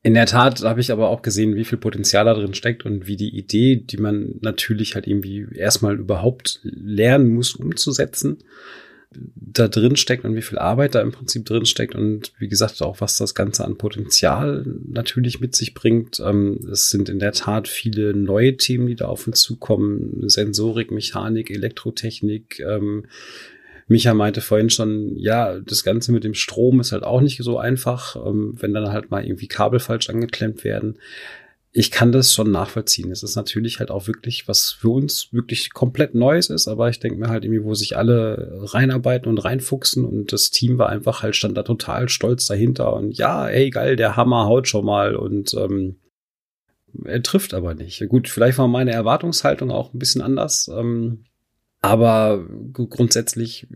in 0.03 0.13
der 0.13 0.27
Tat 0.27 0.62
habe 0.63 0.81
ich 0.81 0.91
aber 0.91 1.10
auch 1.10 1.23
gesehen, 1.23 1.55
wie 1.55 1.65
viel 1.65 1.79
Potenzial 1.79 2.25
da 2.25 2.36
drin 2.36 2.53
steckt 2.53 2.86
und 2.86 3.08
wie 3.08 3.15
die 3.15 3.36
Idee, 3.36 3.77
die 3.77 3.97
man 3.97 4.36
natürlich 4.41 4.93
halt 4.93 5.08
irgendwie 5.08 5.47
erstmal 5.55 5.97
überhaupt 5.97 6.60
lernen 6.62 7.34
muss, 7.34 7.55
umzusetzen, 7.55 8.38
da 9.36 9.67
drin 9.67 9.95
steckt 9.95 10.25
und 10.25 10.36
wie 10.36 10.41
viel 10.41 10.58
Arbeit 10.58 10.95
da 10.95 11.01
im 11.01 11.12
Prinzip 11.12 11.45
drin 11.45 11.65
steckt 11.65 11.95
und 11.95 12.34
wie 12.39 12.47
gesagt 12.47 12.82
auch, 12.82 13.01
was 13.01 13.17
das 13.17 13.36
Ganze 13.36 13.65
an 13.65 13.78
Potenzial 13.78 14.65
natürlich 14.88 15.39
mit 15.39 15.56
sich 15.56 15.73
bringt. 15.73 16.19
Ähm, 16.19 16.60
es 16.71 16.89
sind 16.89 17.10
in 17.10 17.19
der 17.19 17.32
Tat 17.32 17.67
viele 17.67 18.13
neue 18.13 18.58
Themen, 18.58 18.88
die 18.88 18.95
da 18.95 19.06
auf 19.06 19.28
uns 19.28 19.41
zukommen. 19.41 20.30
Sensorik, 20.30 20.91
Mechanik, 20.91 21.49
Elektrotechnik, 21.49 22.60
ähm, 22.60 23.06
Micha 23.88 24.13
meinte 24.15 24.41
vorhin 24.41 24.69
schon, 24.69 25.15
ja, 25.15 25.60
das 25.60 25.84
Ganze 25.84 26.12
mit 26.12 26.23
dem 26.23 26.34
Strom 26.34 26.80
ist 26.80 26.91
halt 26.91 27.04
auch 27.04 27.21
nicht 27.21 27.38
so 27.43 27.60
einfach, 27.60 28.15
ähm, 28.15 28.56
wenn 28.60 28.73
dann 28.73 28.91
halt 28.91 29.12
mal 29.12 29.23
irgendwie 29.23 29.47
Kabel 29.47 29.80
falsch 29.80 30.10
angeklemmt 30.10 30.63
werden. 30.63 30.97
Ich 31.77 31.91
kann 31.91 32.13
das 32.13 32.31
schon 32.31 32.51
nachvollziehen. 32.51 33.11
Es 33.11 33.21
ist 33.21 33.35
natürlich 33.35 33.79
halt 33.79 33.91
auch 33.91 34.07
wirklich, 34.07 34.47
was 34.47 34.71
für 34.71 34.88
uns 34.88 35.33
wirklich 35.33 35.73
komplett 35.73 36.15
Neues 36.15 36.49
ist, 36.49 36.69
aber 36.69 36.88
ich 36.88 37.01
denke 37.01 37.19
mir 37.19 37.27
halt 37.27 37.43
irgendwie, 37.43 37.65
wo 37.65 37.73
sich 37.73 37.97
alle 37.97 38.61
reinarbeiten 38.61 39.29
und 39.29 39.39
reinfuchsen 39.39 40.05
und 40.05 40.31
das 40.31 40.51
Team 40.51 40.77
war 40.77 40.88
einfach 40.88 41.21
halt, 41.21 41.35
stand 41.35 41.57
da 41.57 41.63
total 41.63 42.07
stolz 42.07 42.45
dahinter 42.45 42.93
und 42.93 43.17
ja, 43.17 43.49
ey, 43.49 43.71
geil, 43.71 43.97
der 43.97 44.15
Hammer 44.15 44.45
haut 44.45 44.69
schon 44.69 44.85
mal 44.85 45.17
und 45.17 45.53
ähm, 45.55 45.97
er 47.03 47.21
trifft 47.21 47.53
aber 47.53 47.73
nicht. 47.73 48.07
Gut, 48.07 48.29
vielleicht 48.29 48.57
war 48.57 48.69
meine 48.69 48.93
Erwartungshaltung 48.93 49.69
auch 49.69 49.93
ein 49.93 49.99
bisschen 49.99 50.21
anders. 50.21 50.71
Ähm, 50.73 51.25
aber 51.81 52.47
grundsätzlich 52.71 53.67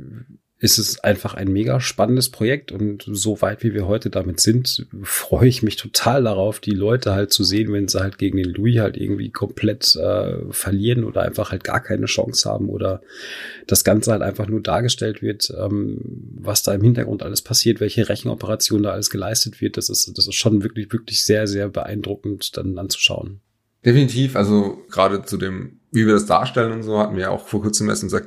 ist 0.62 0.78
es 0.78 1.00
einfach 1.00 1.36
ein 1.36 1.48
mega 1.54 1.80
spannendes 1.80 2.30
Projekt 2.30 2.74
und 2.74 3.06
so 3.08 3.42
weit 3.42 3.64
wie 3.64 3.74
wir 3.74 3.88
heute 3.88 4.10
damit 4.10 4.42
sind, 4.42 4.86
freue 5.04 5.48
ich 5.48 5.64
mich 5.64 5.78
total 5.78 6.24
darauf, 6.24 6.60
die 6.60 6.72
Leute 6.72 7.14
halt 7.14 7.32
zu 7.32 7.46
sehen, 7.46 7.72
wenn 7.72 7.88
sie 7.88 8.02
halt 8.02 8.18
gegen 8.18 8.38
den 8.38 8.54
Louis 8.54 8.80
halt 8.80 8.98
irgendwie 8.98 9.30
komplett 9.30 9.96
äh, 9.96 10.52
verlieren 10.52 11.06
oder 11.06 11.22
einfach 11.22 11.52
halt 11.52 11.64
gar 11.64 11.82
keine 11.82 12.08
Chance 12.08 12.50
haben 12.50 12.68
oder 12.68 13.02
das 13.68 13.86
Ganze 13.86 14.12
halt 14.12 14.22
einfach 14.22 14.48
nur 14.48 14.62
dargestellt 14.62 15.22
wird, 15.22 15.50
ähm, 15.58 16.02
was 16.36 16.62
da 16.62 16.74
im 16.74 16.82
Hintergrund 16.82 17.24
alles 17.24 17.42
passiert, 17.42 17.80
welche 17.80 18.10
Rechenoperationen 18.10 18.84
da 18.84 18.92
alles 18.92 19.10
geleistet 19.10 19.62
wird. 19.62 19.78
Das 19.78 19.90
ist, 19.90 20.12
das 20.18 20.28
ist 20.28 20.36
schon 20.36 20.62
wirklich, 20.62 20.92
wirklich 20.92 21.24
sehr, 21.24 21.48
sehr 21.48 21.70
beeindruckend 21.70 22.58
dann 22.58 22.78
anzuschauen. 22.78 23.40
Definitiv, 23.86 24.36
also 24.36 24.78
gerade 24.90 25.24
zu 25.24 25.38
dem, 25.38 25.80
wie 25.92 26.06
wir 26.06 26.14
das 26.14 26.26
darstellen 26.26 26.74
und 26.74 26.84
so, 26.84 27.00
hatten 27.00 27.16
wir 27.16 27.32
auch 27.32 27.48
vor 27.48 27.62
kurzem 27.62 27.88
erst 27.88 28.04
unser 28.04 28.24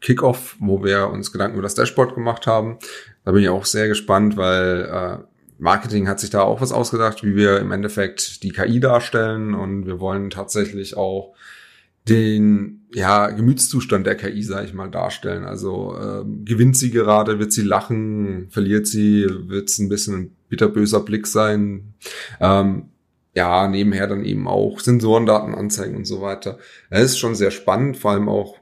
Kickoff, 0.00 0.56
wo 0.60 0.84
wir 0.84 1.08
uns 1.08 1.32
Gedanken 1.32 1.54
über 1.54 1.62
das 1.62 1.74
Dashboard 1.74 2.14
gemacht 2.14 2.46
haben. 2.46 2.78
Da 3.24 3.32
bin 3.32 3.42
ich 3.42 3.48
auch 3.48 3.64
sehr 3.64 3.88
gespannt, 3.88 4.36
weil 4.36 4.88
äh, 4.90 5.24
Marketing 5.58 6.08
hat 6.08 6.20
sich 6.20 6.30
da 6.30 6.42
auch 6.42 6.60
was 6.60 6.72
ausgedacht, 6.72 7.24
wie 7.24 7.34
wir 7.34 7.58
im 7.58 7.72
Endeffekt 7.72 8.42
die 8.42 8.52
KI 8.52 8.80
darstellen 8.80 9.54
und 9.54 9.86
wir 9.86 10.00
wollen 10.00 10.30
tatsächlich 10.30 10.96
auch 10.96 11.34
den 12.08 12.86
ja, 12.94 13.28
Gemütszustand 13.28 14.06
der 14.06 14.16
KI, 14.16 14.42
sage 14.42 14.66
ich 14.66 14.72
mal, 14.72 14.88
darstellen. 14.88 15.44
Also 15.44 15.96
ähm, 16.00 16.44
gewinnt 16.44 16.76
sie 16.76 16.90
gerade, 16.90 17.38
wird 17.38 17.52
sie 17.52 17.62
lachen, 17.62 18.48
verliert 18.50 18.86
sie, 18.86 19.26
wird 19.28 19.68
es 19.68 19.78
ein 19.78 19.88
bisschen 19.88 20.14
ein 20.14 20.36
bitterböser 20.48 21.00
Blick 21.00 21.26
sein. 21.26 21.94
Ähm, 22.40 22.88
ja, 23.34 23.68
nebenher 23.68 24.06
dann 24.06 24.24
eben 24.24 24.48
auch 24.48 24.80
Sensorendaten 24.80 25.54
anzeigen 25.54 25.96
und 25.96 26.06
so 26.06 26.22
weiter. 26.22 26.58
Es 26.88 27.12
ist 27.12 27.18
schon 27.18 27.34
sehr 27.34 27.50
spannend, 27.50 27.96
vor 27.96 28.12
allem 28.12 28.28
auch 28.28 28.57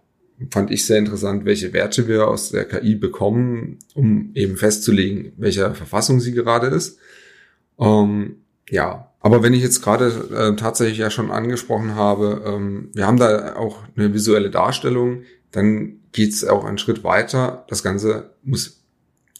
fand 0.50 0.70
ich 0.70 0.86
sehr 0.86 0.98
interessant, 0.98 1.44
welche 1.44 1.72
Werte 1.72 2.08
wir 2.08 2.28
aus 2.28 2.50
der 2.50 2.64
KI 2.66 2.94
bekommen, 2.94 3.78
um 3.94 4.30
eben 4.34 4.56
festzulegen, 4.56 5.32
welcher 5.36 5.74
Verfassung 5.74 6.20
sie 6.20 6.32
gerade 6.32 6.66
ist. 6.68 6.98
Ähm, 7.78 8.36
ja, 8.68 9.12
aber 9.20 9.42
wenn 9.42 9.54
ich 9.54 9.62
jetzt 9.62 9.82
gerade 9.82 10.06
äh, 10.06 10.56
tatsächlich 10.56 10.98
ja 10.98 11.10
schon 11.10 11.30
angesprochen 11.30 11.94
habe, 11.94 12.42
ähm, 12.46 12.90
wir 12.94 13.06
haben 13.06 13.16
da 13.16 13.56
auch 13.56 13.78
eine 13.96 14.12
visuelle 14.12 14.50
Darstellung, 14.50 15.22
dann 15.52 16.00
geht 16.12 16.32
es 16.32 16.44
auch 16.44 16.64
einen 16.64 16.78
Schritt 16.78 17.02
weiter. 17.02 17.64
Das 17.68 17.82
Ganze 17.82 18.30
muss 18.42 18.84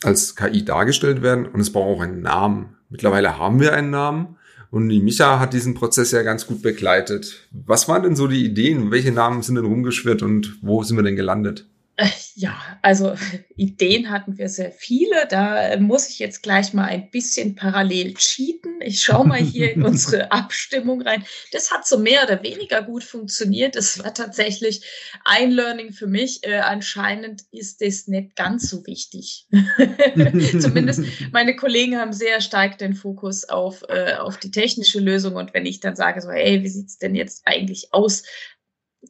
als 0.03 0.37
KI 0.37 0.65
dargestellt 0.65 1.23
werden 1.23 1.47
und 1.47 1.61
es 1.61 1.73
braucht 1.73 1.99
auch 1.99 2.03
einen 2.03 2.21
Namen. 2.21 2.77
Mittlerweile 2.89 3.39
haben 3.39 3.61
wir 3.61 3.73
einen 3.73 3.91
Namen. 3.91 4.37
Und 4.77 4.91
die 4.91 5.01
Micha 5.01 5.41
hat 5.41 5.55
diesen 5.55 5.73
Prozess 5.73 6.11
ja 6.11 6.23
ganz 6.23 6.47
gut 6.47 6.61
begleitet. 6.61 7.49
Was 7.51 7.89
waren 7.89 8.03
denn 8.03 8.15
so 8.15 8.27
die 8.27 8.45
Ideen? 8.45 8.91
Welche 8.91 9.11
Namen 9.11 9.41
sind 9.41 9.55
denn 9.55 9.65
rumgeschwirrt 9.65 10.21
und 10.21 10.59
wo 10.61 10.83
sind 10.83 10.99
wir 10.99 11.03
denn 11.03 11.17
gelandet? 11.17 11.67
Äh, 11.99 12.09
ja, 12.35 12.79
also 12.83 13.15
Ideen 13.57 14.11
hatten 14.11 14.37
wir 14.37 14.51
sehr 14.51 14.71
viele. 14.71 15.27
Da 15.31 15.69
äh, 15.69 15.81
muss 15.81 16.09
ich 16.11 16.19
jetzt 16.19 16.43
gleich 16.43 16.75
mal 16.75 16.85
ein 16.85 17.11
bisschen 17.11 17.55
parallel 17.55 18.15
cheaten. 18.15 18.83
Ich 18.83 19.03
schaue 19.03 19.27
mal 19.27 19.39
hier 19.39 19.73
in 19.73 19.83
unsere 19.87 20.31
Abstimmung 20.31 21.01
rein. 21.01 21.25
Das 21.53 21.71
hat 21.71 21.87
so 21.87 21.99
mehr 21.99 22.25
oder 22.25 22.43
weniger 22.43 22.83
gut 22.83 23.03
funktioniert. 23.03 23.77
Das 23.77 24.03
war 24.03 24.13
tatsächlich 24.13 24.85
ein 25.25 25.51
Learning 25.51 25.93
für 25.93 26.07
mich. 26.07 26.47
Äh, 26.47 26.59
anscheinend 26.59 27.45
ist 27.51 27.81
das 27.81 28.09
nicht 28.09 28.37
ganz 28.37 28.69
so 28.69 28.87
wichtig. 28.87 29.47
Zumindest 30.61 31.01
meine 31.33 31.57
Kollegen 31.57 31.97
haben 31.97 32.13
sehr 32.13 32.43
stark 32.43 32.77
den 32.77 32.95
Fokus 32.95 33.49
auf, 33.49 33.83
äh, 33.89 34.17
auf 34.17 34.37
die 34.37 34.51
technische 34.51 35.01
Lösung. 35.01 35.37
Und 35.37 35.55
wenn 35.55 35.65
ich 35.65 35.81
dann 35.81 35.97
sage, 35.97 36.21
so, 36.21 36.31
hey, 36.31 36.63
wie 36.63 36.69
sieht's 36.69 36.99
denn 36.99 37.15
jetzt 37.15 37.43
eigentlich 37.47 37.95
aus? 37.95 38.23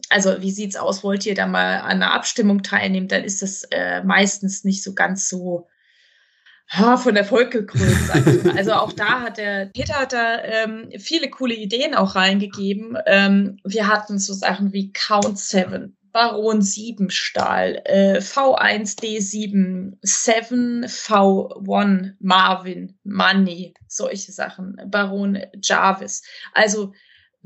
Also 0.09 0.41
wie 0.41 0.51
sieht's 0.51 0.77
aus, 0.77 1.03
wollt 1.03 1.27
ihr 1.27 1.35
da 1.35 1.47
mal 1.47 1.79
an 1.79 2.03
einer 2.03 2.13
Abstimmung 2.13 2.63
teilnehmen, 2.63 3.09
dann 3.09 3.25
ist 3.25 3.43
das 3.43 3.65
äh, 3.71 4.03
meistens 4.03 4.65
nicht 4.65 4.83
so 4.83 4.95
ganz 4.95 5.29
so 5.29 5.69
ha, 6.69 6.97
von 6.97 7.17
Erfolg 7.17 7.51
gekrönt. 7.51 8.57
also 8.57 8.73
auch 8.75 8.93
da 8.93 9.21
hat 9.21 9.39
der 9.39 9.67
Peter 9.67 9.95
hat 9.95 10.13
da 10.13 10.43
ähm, 10.43 10.91
viele 10.99 11.31
coole 11.31 11.55
Ideen 11.55 11.95
auch 11.95 12.15
reingegeben. 12.15 12.97
Ähm, 13.07 13.59
wir 13.65 13.89
hatten 13.89 14.19
so 14.19 14.33
Sachen 14.33 14.73
wie 14.73 14.93
Count 14.93 15.39
7, 15.39 15.97
Baron 16.13 16.63
7 16.63 17.11
Stahl, 17.11 17.83
äh, 17.85 18.19
V1D7, 18.19 19.99
7 20.01 20.85
V1 20.87 22.13
Marvin, 22.21 22.99
Money, 23.05 23.75
solche 23.87 24.33
Sachen, 24.33 24.81
Baron 24.87 25.39
Jarvis. 25.63 26.23
Also 26.53 26.93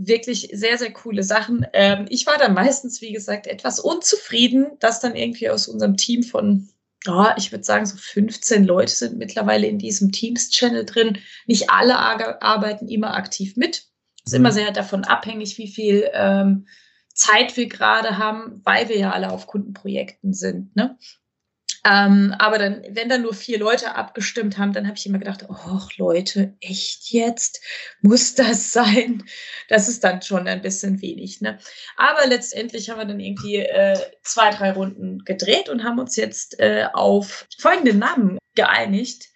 wirklich 0.07 0.49
sehr, 0.53 0.79
sehr 0.79 0.93
coole 0.93 1.23
Sachen. 1.23 1.67
Ähm, 1.73 2.07
ich 2.09 2.27
war 2.27 2.39
dann 2.39 2.55
meistens, 2.55 3.01
wie 3.01 3.13
gesagt, 3.13 3.47
etwas 3.47 3.79
unzufrieden, 3.81 4.73
dass 4.81 5.01
dann 5.01 5.15
irgendwie 5.15 5.51
aus 5.51 5.69
unserem 5.69 5.97
Team 5.97 6.23
von, 6.23 6.69
oh, 7.07 7.27
ich 7.37 7.53
würde 7.53 7.65
sagen, 7.65 7.85
so 7.85 7.97
15 7.97 8.65
Leute 8.65 8.93
sind 8.93 9.19
mittlerweile 9.19 9.67
in 9.67 9.79
diesem 9.79 10.11
Teams-Channel 10.11 10.87
drin. 10.87 11.19
Nicht 11.47 11.71
alle 11.71 11.99
arbeiten 11.99 12.89
immer 12.89 13.15
aktiv 13.15 13.57
mit. 13.57 13.85
Ist 14.25 14.33
mhm. 14.33 14.37
immer 14.37 14.53
sehr 14.53 14.73
davon 14.73 15.05
abhängig, 15.05 15.59
wie 15.59 15.69
viel 15.69 16.09
ähm, 16.15 16.67
Zeit 17.13 17.57
wir 17.59 17.69
gerade 17.69 18.17
haben, 18.17 18.63
weil 18.65 18.89
wir 18.89 18.99
ja 18.99 19.11
alle 19.13 19.31
auf 19.31 19.47
Kundenprojekten 19.47 20.33
sind. 20.33 20.75
Ne? 20.77 20.97
Ähm, 21.85 22.35
aber 22.39 22.59
dann, 22.59 22.83
wenn 22.91 23.09
dann 23.09 23.23
nur 23.23 23.33
vier 23.33 23.59
Leute 23.59 23.95
abgestimmt 23.95 24.59
haben, 24.59 24.73
dann 24.73 24.87
habe 24.87 24.97
ich 24.99 25.07
immer 25.07 25.19
gedacht, 25.19 25.47
oh 25.49 25.81
Leute, 25.97 26.55
echt 26.61 27.11
jetzt? 27.11 27.61
Muss 28.03 28.35
das 28.35 28.73
sein? 28.73 29.25
Das 29.69 29.89
ist 29.89 30.05
dann 30.05 30.21
schon 30.21 30.47
ein 30.47 30.61
bisschen 30.61 31.01
wenig. 31.01 31.41
Ne? 31.41 31.59
Aber 31.97 32.27
letztendlich 32.27 32.91
haben 32.91 32.99
wir 32.99 33.07
dann 33.07 33.21
irgendwie 33.21 33.57
äh, 33.57 33.99
zwei, 34.23 34.51
drei 34.51 34.73
Runden 34.73 35.25
gedreht 35.25 35.69
und 35.69 35.85
haben 35.85 35.99
uns 35.99 36.17
jetzt 36.17 36.61
äh, 36.61 36.87
auf 36.93 37.47
folgenden 37.59 37.99
Namen 37.99 38.39
geeinigt. 38.55 39.29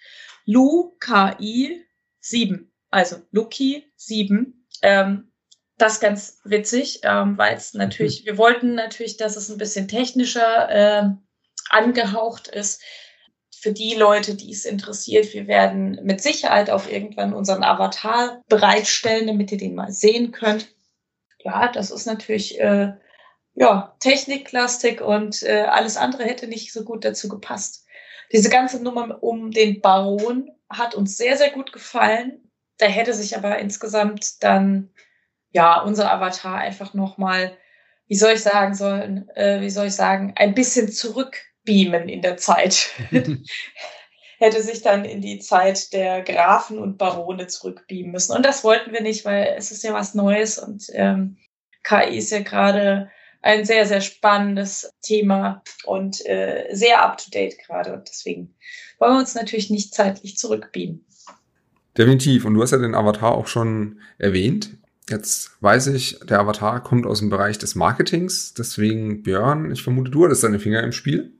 Lu 0.44 0.96
KI 1.00 1.82
7. 2.20 2.70
Also 2.90 3.16
Luki 3.30 3.90
7. 3.96 4.66
Ähm, 4.82 5.30
das 5.78 5.94
ist 5.94 6.00
ganz 6.00 6.40
witzig, 6.44 7.00
ähm, 7.02 7.36
weil 7.36 7.56
es 7.56 7.74
natürlich, 7.74 8.22
mhm. 8.22 8.26
wir 8.26 8.38
wollten 8.38 8.74
natürlich, 8.74 9.16
dass 9.16 9.36
es 9.36 9.50
ein 9.50 9.58
bisschen 9.58 9.88
technischer 9.88 10.68
äh, 10.70 11.10
angehaucht 11.70 12.48
ist. 12.48 12.82
Für 13.56 13.72
die 13.72 13.94
Leute, 13.94 14.34
die 14.34 14.52
es 14.52 14.66
interessiert, 14.66 15.32
wir 15.32 15.46
werden 15.46 16.00
mit 16.02 16.20
Sicherheit 16.20 16.68
auch 16.68 16.86
irgendwann 16.86 17.32
unseren 17.32 17.64
Avatar 17.64 18.42
bereitstellen, 18.48 19.26
damit 19.26 19.52
ihr 19.52 19.58
den 19.58 19.74
mal 19.74 19.90
sehen 19.90 20.32
könnt. 20.32 20.68
Ja, 21.38 21.72
das 21.72 21.90
ist 21.90 22.06
natürlich 22.06 22.60
äh, 22.60 22.92
ja, 23.54 23.96
Techniklastik 24.00 25.00
und 25.00 25.42
äh, 25.42 25.62
alles 25.62 25.96
andere 25.96 26.24
hätte 26.24 26.46
nicht 26.46 26.72
so 26.72 26.84
gut 26.84 27.04
dazu 27.04 27.28
gepasst. 27.28 27.86
Diese 28.32 28.50
ganze 28.50 28.82
Nummer 28.82 29.22
um 29.22 29.50
den 29.50 29.80
Baron 29.80 30.50
hat 30.68 30.94
uns 30.94 31.16
sehr, 31.16 31.36
sehr 31.36 31.50
gut 31.50 31.72
gefallen. 31.72 32.50
Da 32.78 32.86
hätte 32.86 33.14
sich 33.14 33.36
aber 33.36 33.58
insgesamt 33.58 34.42
dann 34.42 34.90
ja, 35.54 35.80
unser 35.80 36.12
Avatar 36.12 36.58
einfach 36.58 36.94
nochmal, 36.94 37.56
wie 38.08 38.16
soll 38.16 38.32
ich 38.32 38.42
sagen 38.42 38.74
sollen, 38.74 39.28
äh, 39.36 39.60
wie 39.60 39.70
soll 39.70 39.86
ich 39.86 39.94
sagen, 39.94 40.34
ein 40.36 40.54
bisschen 40.54 40.90
zurückbeamen 41.64 42.08
in 42.08 42.22
der 42.22 42.36
Zeit. 42.36 42.90
hätte 44.38 44.62
sich 44.62 44.82
dann 44.82 45.04
in 45.04 45.20
die 45.20 45.38
Zeit 45.38 45.92
der 45.92 46.22
Grafen 46.22 46.78
und 46.78 46.98
Barone 46.98 47.46
zurückbeamen 47.46 48.12
müssen. 48.12 48.36
Und 48.36 48.44
das 48.44 48.64
wollten 48.64 48.92
wir 48.92 49.00
nicht, 49.00 49.24
weil 49.24 49.54
es 49.56 49.70
ist 49.70 49.84
ja 49.84 49.94
was 49.94 50.14
Neues 50.14 50.58
und 50.58 50.86
ähm, 50.92 51.38
KI 51.82 52.18
ist 52.18 52.30
ja 52.30 52.40
gerade 52.40 53.10
ein 53.42 53.64
sehr, 53.64 53.86
sehr 53.86 54.00
spannendes 54.00 54.90
Thema 55.02 55.62
und 55.84 56.24
äh, 56.26 56.66
sehr 56.72 57.02
up-to-date 57.02 57.58
gerade. 57.58 57.92
Und 57.92 58.08
deswegen 58.08 58.54
wollen 58.98 59.14
wir 59.14 59.20
uns 59.20 59.34
natürlich 59.34 59.70
nicht 59.70 59.94
zeitlich 59.94 60.36
zurückbeamen. 60.36 61.04
Definitiv. 61.96 62.44
Und 62.44 62.54
du 62.54 62.62
hast 62.62 62.72
ja 62.72 62.78
den 62.78 62.94
Avatar 62.94 63.34
auch 63.34 63.46
schon 63.46 64.00
erwähnt. 64.18 64.70
Jetzt 65.10 65.50
weiß 65.60 65.88
ich, 65.88 66.18
der 66.20 66.40
Avatar 66.40 66.82
kommt 66.82 67.06
aus 67.06 67.18
dem 67.18 67.28
Bereich 67.28 67.58
des 67.58 67.74
Marketings. 67.74 68.54
Deswegen, 68.54 69.22
Björn, 69.22 69.70
ich 69.70 69.82
vermute, 69.82 70.10
du 70.10 70.24
hattest 70.24 70.42
deine 70.42 70.58
Finger 70.58 70.82
im 70.82 70.92
Spiel. 70.92 71.34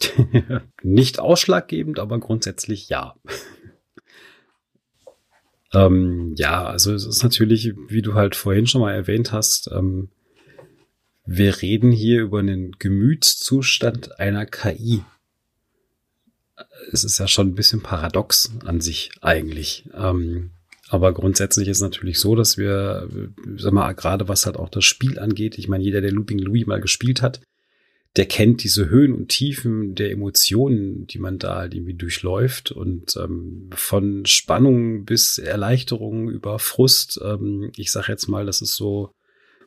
Nicht 0.82 1.18
ausschlaggebend, 1.18 1.98
aber 1.98 2.20
grundsätzlich 2.20 2.88
ja. 2.88 3.16
ähm, 5.72 6.34
ja, 6.36 6.64
also 6.64 6.94
es 6.94 7.04
ist 7.04 7.22
natürlich, 7.22 7.74
wie 7.88 8.02
du 8.02 8.14
halt 8.14 8.36
vorhin 8.36 8.66
schon 8.66 8.80
mal 8.80 8.94
erwähnt 8.94 9.32
hast, 9.32 9.70
ähm, 9.72 10.10
wir 11.30 11.60
reden 11.60 11.92
hier 11.92 12.22
über 12.22 12.38
einen 12.38 12.72
Gemütszustand 12.78 14.18
einer 14.18 14.46
KI. 14.46 15.04
Es 16.90 17.04
ist 17.04 17.18
ja 17.18 17.28
schon 17.28 17.48
ein 17.48 17.54
bisschen 17.54 17.82
paradox 17.82 18.50
an 18.64 18.80
sich 18.80 19.10
eigentlich. 19.20 19.90
Ähm, 19.94 20.52
aber 20.88 21.12
grundsätzlich 21.12 21.68
ist 21.68 21.78
es 21.78 21.82
natürlich 21.82 22.18
so, 22.18 22.34
dass 22.34 22.56
wir, 22.56 23.10
sag 23.56 23.74
mal, 23.74 23.92
gerade 23.92 24.28
was 24.28 24.46
halt 24.46 24.56
auch 24.56 24.70
das 24.70 24.86
Spiel 24.86 25.18
angeht, 25.18 25.58
ich 25.58 25.68
meine, 25.68 25.84
jeder, 25.84 26.00
der 26.00 26.12
Looping 26.12 26.38
Louis 26.38 26.66
mal 26.66 26.80
gespielt 26.80 27.20
hat, 27.20 27.42
der 28.18 28.26
kennt 28.26 28.64
diese 28.64 28.90
Höhen 28.90 29.14
und 29.14 29.28
Tiefen 29.28 29.94
der 29.94 30.10
Emotionen, 30.10 31.06
die 31.06 31.20
man 31.20 31.38
da 31.38 31.54
halt 31.54 31.72
irgendwie 31.72 31.94
durchläuft 31.94 32.72
und 32.72 33.16
ähm, 33.16 33.70
von 33.72 34.26
Spannung 34.26 35.04
bis 35.04 35.38
Erleichterung 35.38 36.28
über 36.28 36.58
Frust. 36.58 37.20
Ähm, 37.24 37.70
ich 37.76 37.92
sag 37.92 38.08
jetzt 38.08 38.26
mal, 38.26 38.44
das 38.44 38.60
ist 38.60 38.74
so 38.74 39.14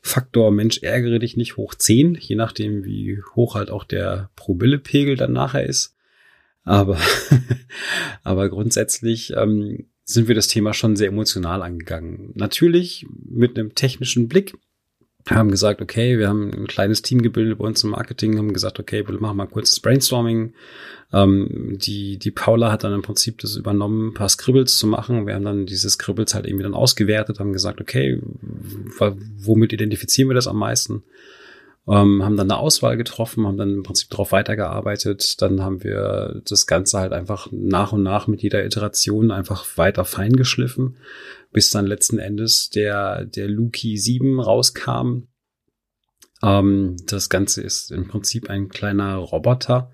Faktor 0.01 0.51
Mensch 0.51 0.79
ärgere 0.79 1.19
dich 1.19 1.37
nicht 1.37 1.55
hoch 1.55 1.75
10, 1.75 2.15
je 2.15 2.35
nachdem 2.35 2.83
wie 2.83 3.21
hoch 3.35 3.55
halt 3.55 3.71
auch 3.71 3.85
der 3.85 4.31
Promillepegel 4.35 5.15
dann 5.15 5.31
nachher 5.31 5.65
ist. 5.65 5.95
Aber, 6.63 6.99
aber 8.23 8.49
grundsätzlich 8.49 9.31
ähm, 9.37 9.87
sind 10.03 10.27
wir 10.27 10.35
das 10.35 10.49
Thema 10.49 10.73
schon 10.73 10.97
sehr 10.97 11.07
emotional 11.07 11.61
angegangen. 11.61 12.31
Natürlich 12.35 13.07
mit 13.29 13.57
einem 13.57 13.75
technischen 13.75 14.27
Blick, 14.27 14.57
haben 15.29 15.51
gesagt, 15.51 15.81
okay, 15.81 16.17
wir 16.17 16.27
haben 16.27 16.51
ein 16.51 16.67
kleines 16.67 17.01
Team 17.01 17.21
gebildet 17.21 17.59
bei 17.59 17.65
uns 17.65 17.83
im 17.83 17.91
Marketing, 17.91 18.37
haben 18.37 18.53
gesagt, 18.53 18.79
okay, 18.79 19.07
wir 19.07 19.19
machen 19.19 19.37
mal 19.37 19.47
kurzes 19.47 19.79
Brainstorming. 19.79 20.53
Ähm, 21.13 21.77
die, 21.81 22.17
die 22.17 22.31
Paula 22.31 22.71
hat 22.71 22.83
dann 22.83 22.93
im 22.93 23.01
Prinzip 23.01 23.39
das 23.39 23.55
übernommen, 23.55 24.09
ein 24.09 24.13
paar 24.13 24.29
Scribbles 24.29 24.77
zu 24.77 24.87
machen. 24.87 25.27
Wir 25.27 25.35
haben 25.35 25.45
dann 25.45 25.65
diese 25.65 25.89
Scribbles 25.89 26.33
halt 26.33 26.45
irgendwie 26.45 26.63
dann 26.63 26.73
ausgewertet, 26.73 27.39
haben 27.39 27.53
gesagt, 27.53 27.81
okay, 27.81 28.21
womit 29.37 29.73
identifizieren 29.73 30.29
wir 30.29 30.35
das 30.35 30.47
am 30.47 30.57
meisten? 30.57 31.03
Ähm, 31.87 32.23
haben 32.23 32.37
dann 32.37 32.49
eine 32.49 32.59
Auswahl 32.59 32.95
getroffen, 32.95 33.47
haben 33.47 33.57
dann 33.57 33.73
im 33.73 33.83
Prinzip 33.83 34.09
darauf 34.11 34.31
weitergearbeitet. 34.31 35.41
Dann 35.41 35.61
haben 35.61 35.83
wir 35.83 36.41
das 36.47 36.67
Ganze 36.67 36.99
halt 36.99 37.11
einfach 37.11 37.47
nach 37.51 37.91
und 37.91 38.03
nach 38.03 38.27
mit 38.27 38.43
jeder 38.43 38.63
Iteration 38.63 39.31
einfach 39.31 39.65
weiter 39.77 40.05
feingeschliffen 40.05 40.95
bis 41.51 41.69
dann 41.69 41.85
letzten 41.85 42.19
Endes 42.19 42.69
der, 42.69 43.25
der 43.25 43.47
Luki 43.47 43.97
7 43.97 44.39
rauskam. 44.39 45.27
Ähm, 46.43 46.97
das 47.07 47.29
Ganze 47.29 47.61
ist 47.61 47.91
im 47.91 48.07
Prinzip 48.07 48.49
ein 48.49 48.69
kleiner 48.69 49.15
Roboter, 49.15 49.91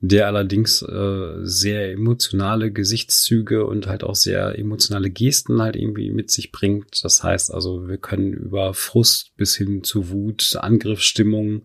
der 0.00 0.26
allerdings 0.26 0.82
äh, 0.82 1.38
sehr 1.42 1.92
emotionale 1.92 2.70
Gesichtszüge 2.70 3.64
und 3.66 3.86
halt 3.86 4.04
auch 4.04 4.14
sehr 4.14 4.58
emotionale 4.58 5.10
Gesten 5.10 5.62
halt 5.62 5.76
irgendwie 5.76 6.10
mit 6.10 6.30
sich 6.30 6.52
bringt. 6.52 7.02
Das 7.02 7.22
heißt 7.22 7.52
also, 7.52 7.88
wir 7.88 7.98
können 7.98 8.32
über 8.32 8.74
Frust 8.74 9.32
bis 9.36 9.56
hin 9.56 9.82
zu 9.82 10.10
Wut, 10.10 10.56
Angriffsstimmung 10.60 11.62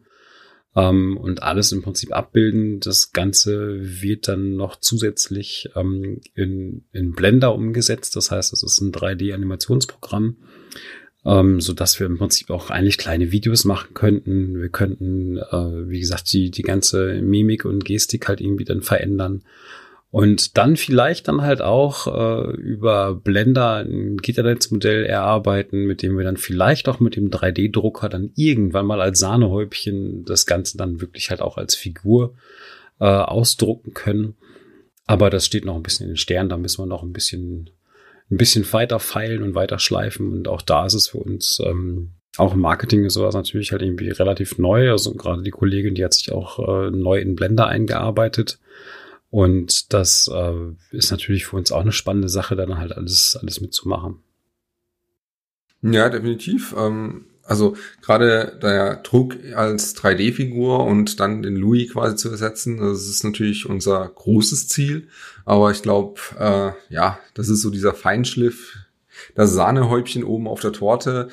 ähm, 0.75 1.17
und 1.17 1.43
alles 1.43 1.71
im 1.71 1.81
Prinzip 1.81 2.13
abbilden. 2.13 2.79
Das 2.79 3.11
Ganze 3.11 3.79
wird 4.01 4.27
dann 4.27 4.55
noch 4.55 4.79
zusätzlich 4.79 5.69
ähm, 5.75 6.21
in, 6.33 6.85
in 6.91 7.13
Blender 7.13 7.53
umgesetzt. 7.53 8.15
Das 8.15 8.31
heißt, 8.31 8.53
es 8.53 8.63
ist 8.63 8.81
ein 8.81 8.91
3D-Animationsprogramm, 8.91 10.37
ähm, 11.25 11.59
so 11.59 11.73
dass 11.73 11.99
wir 11.99 12.07
im 12.07 12.17
Prinzip 12.17 12.49
auch 12.49 12.69
eigentlich 12.69 12.97
kleine 12.97 13.31
Videos 13.31 13.65
machen 13.65 13.93
könnten. 13.93 14.61
Wir 14.61 14.69
könnten, 14.69 15.37
äh, 15.37 15.89
wie 15.89 15.99
gesagt, 15.99 16.31
die, 16.31 16.51
die 16.51 16.63
ganze 16.63 17.21
Mimik 17.21 17.65
und 17.65 17.83
Gestik 17.83 18.27
halt 18.27 18.39
irgendwie 18.39 18.65
dann 18.65 18.81
verändern. 18.81 19.43
Und 20.11 20.57
dann 20.57 20.75
vielleicht 20.75 21.29
dann 21.29 21.41
halt 21.41 21.61
auch 21.61 22.05
äh, 22.05 22.51
über 22.57 23.15
Blender 23.15 23.77
ein 23.77 24.17
Gitternetzmodell 24.17 25.05
erarbeiten, 25.05 25.85
mit 25.85 26.01
dem 26.01 26.17
wir 26.17 26.25
dann 26.25 26.35
vielleicht 26.35 26.89
auch 26.89 26.99
mit 26.99 27.15
dem 27.15 27.29
3D-Drucker 27.29 28.09
dann 28.09 28.31
irgendwann 28.35 28.85
mal 28.85 29.01
als 29.01 29.19
Sahnehäubchen 29.19 30.25
das 30.25 30.45
Ganze 30.45 30.77
dann 30.77 30.99
wirklich 30.99 31.29
halt 31.29 31.41
auch 31.41 31.57
als 31.57 31.75
Figur 31.75 32.35
äh, 32.99 33.05
ausdrucken 33.05 33.93
können. 33.93 34.35
Aber 35.07 35.29
das 35.29 35.45
steht 35.45 35.63
noch 35.63 35.77
ein 35.77 35.83
bisschen 35.83 36.07
in 36.07 36.11
den 36.11 36.17
Sternen, 36.17 36.49
da 36.49 36.57
müssen 36.57 36.81
wir 36.81 36.87
noch 36.87 37.03
ein 37.03 37.13
bisschen, 37.13 37.69
ein 38.29 38.37
bisschen 38.37 38.71
weiter 38.73 38.99
feilen 38.99 39.43
und 39.43 39.55
weiter 39.55 39.79
schleifen. 39.79 40.29
Und 40.33 40.49
auch 40.49 40.61
da 40.61 40.85
ist 40.85 40.93
es 40.93 41.07
für 41.07 41.19
uns, 41.19 41.61
ähm, 41.65 42.11
auch 42.35 42.53
im 42.53 42.59
Marketing 42.59 43.05
ist 43.05 43.13
sowas 43.13 43.33
natürlich 43.33 43.71
halt 43.71 43.81
irgendwie 43.81 44.09
relativ 44.09 44.57
neu. 44.57 44.91
Also 44.91 45.13
gerade 45.13 45.41
die 45.41 45.51
Kollegin, 45.51 45.95
die 45.95 46.03
hat 46.03 46.13
sich 46.13 46.33
auch 46.33 46.59
äh, 46.59 46.91
neu 46.91 47.19
in 47.19 47.35
Blender 47.35 47.67
eingearbeitet 47.67 48.59
und 49.31 49.93
das 49.93 50.29
äh, 50.31 50.53
ist 50.91 51.09
natürlich 51.09 51.45
für 51.45 51.55
uns 51.55 51.71
auch 51.71 51.81
eine 51.81 51.93
spannende 51.93 52.29
Sache, 52.29 52.57
dann 52.57 52.77
halt 52.77 52.91
alles, 52.91 53.37
alles 53.41 53.61
mitzumachen. 53.61 54.19
Ja, 55.81 56.09
definitiv. 56.09 56.75
Ähm, 56.77 57.25
also 57.43 57.75
gerade 58.01 58.59
der 58.61 58.97
Druck 58.97 59.37
als 59.55 59.95
3D-Figur 59.95 60.85
und 60.85 61.21
dann 61.21 61.41
den 61.41 61.55
Louis 61.55 61.91
quasi 61.91 62.17
zu 62.17 62.29
ersetzen, 62.29 62.77
das 62.77 63.07
ist 63.07 63.23
natürlich 63.23 63.67
unser 63.67 64.07
großes 64.07 64.67
Ziel. 64.67 65.07
Aber 65.45 65.71
ich 65.71 65.81
glaube, 65.81 66.19
äh, 66.37 66.93
ja, 66.93 67.17
das 67.33 67.47
ist 67.47 67.61
so 67.61 67.69
dieser 67.69 67.93
Feinschliff, 67.93 68.75
das 69.33 69.53
Sahnehäubchen 69.53 70.25
oben 70.25 70.47
auf 70.47 70.59
der 70.59 70.73
Torte. 70.73 71.29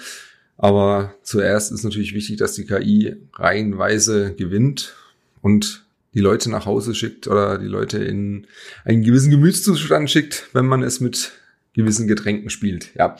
Aber 0.56 1.14
zuerst 1.22 1.72
ist 1.72 1.82
natürlich 1.82 2.14
wichtig, 2.14 2.36
dass 2.36 2.54
die 2.54 2.64
KI 2.64 3.16
reihenweise 3.34 4.34
gewinnt 4.34 4.94
und 5.42 5.84
die 6.18 6.22
Leute 6.22 6.50
nach 6.50 6.66
Hause 6.66 6.96
schickt 6.96 7.28
oder 7.28 7.58
die 7.58 7.68
Leute 7.68 7.98
in 7.98 8.48
einen 8.84 9.04
gewissen 9.04 9.30
Gemütszustand 9.30 10.10
schickt, 10.10 10.48
wenn 10.52 10.66
man 10.66 10.82
es 10.82 10.98
mit 10.98 11.30
gewissen 11.74 12.08
Getränken 12.08 12.50
spielt. 12.50 12.92
Ja. 12.96 13.16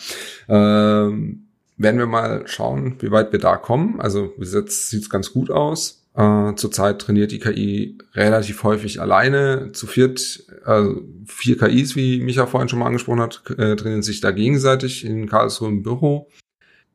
Ähm, 0.48 1.44
werden 1.76 2.00
wir 2.00 2.06
mal 2.06 2.42
schauen, 2.46 2.96
wie 2.98 3.12
weit 3.12 3.30
wir 3.30 3.38
da 3.38 3.56
kommen. 3.56 4.00
Also 4.00 4.34
bis 4.36 4.52
jetzt 4.52 4.90
sieht 4.90 5.02
es 5.02 5.10
ganz 5.10 5.32
gut 5.32 5.48
aus. 5.48 6.02
Äh, 6.16 6.56
zurzeit 6.56 7.00
trainiert 7.00 7.30
die 7.30 7.38
KI 7.38 7.98
relativ 8.14 8.64
häufig 8.64 9.00
alleine. 9.00 9.70
Zu 9.72 9.86
viert, 9.86 10.44
also 10.64 11.00
vier 11.24 11.56
KIs, 11.56 11.94
wie 11.94 12.20
Micha 12.20 12.46
vorhin 12.46 12.68
schon 12.68 12.80
mal 12.80 12.86
angesprochen 12.86 13.20
hat, 13.20 13.44
äh, 13.58 13.76
trainieren 13.76 14.02
sich 14.02 14.20
da 14.20 14.32
gegenseitig 14.32 15.04
in 15.04 15.28
Karlsruhe 15.28 15.68
im 15.68 15.84
Büro 15.84 16.28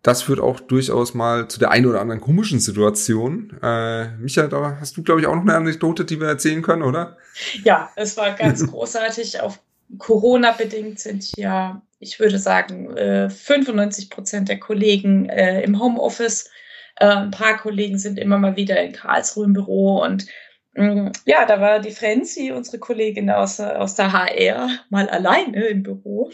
das 0.03 0.21
führt 0.21 0.41
auch 0.41 0.59
durchaus 0.59 1.13
mal 1.13 1.47
zu 1.47 1.59
der 1.59 1.71
einen 1.71 1.85
oder 1.85 2.01
anderen 2.01 2.19
komischen 2.19 2.59
Situation. 2.59 3.57
Äh, 3.63 4.09
Micha, 4.17 4.47
da 4.47 4.77
hast 4.79 4.97
du, 4.97 5.03
glaube 5.03 5.21
ich, 5.21 5.27
auch 5.27 5.35
noch 5.35 5.43
eine 5.43 5.55
Anekdote, 5.55 6.03
die 6.03 6.19
wir 6.19 6.27
erzählen 6.27 6.61
können, 6.61 6.83
oder? 6.83 7.17
Ja, 7.63 7.89
es 7.95 8.17
war 8.17 8.31
ganz 8.31 8.67
großartig. 8.71 9.39
Auf 9.39 9.59
Corona 9.97 10.51
bedingt 10.51 10.99
sind 10.99 11.37
ja, 11.37 11.81
ich 11.99 12.19
würde 12.19 12.37
sagen, 12.37 12.89
95 13.29 14.05
äh, 14.05 14.09
Prozent 14.13 14.49
der 14.49 14.59
Kollegen 14.59 15.29
äh, 15.29 15.61
im 15.61 15.79
Homeoffice. 15.79 16.49
Äh, 16.97 17.07
ein 17.07 17.31
paar 17.31 17.57
Kollegen 17.57 17.97
sind 17.97 18.19
immer 18.19 18.37
mal 18.37 18.57
wieder 18.57 18.83
in 18.83 18.91
Karlsruhe 18.91 19.45
im 19.45 19.53
Büro 19.53 20.03
und 20.03 20.25
mm, 20.73 21.07
ja, 21.25 21.45
da 21.45 21.61
war 21.61 21.79
die 21.79 21.91
Franzi, 21.91 22.51
unsere 22.51 22.77
Kollegin 22.77 23.29
aus, 23.29 23.61
aus 23.61 23.95
der 23.95 24.11
HR, 24.11 24.69
mal 24.89 25.09
alleine 25.09 25.65
im 25.67 25.81
Büro 25.81 26.29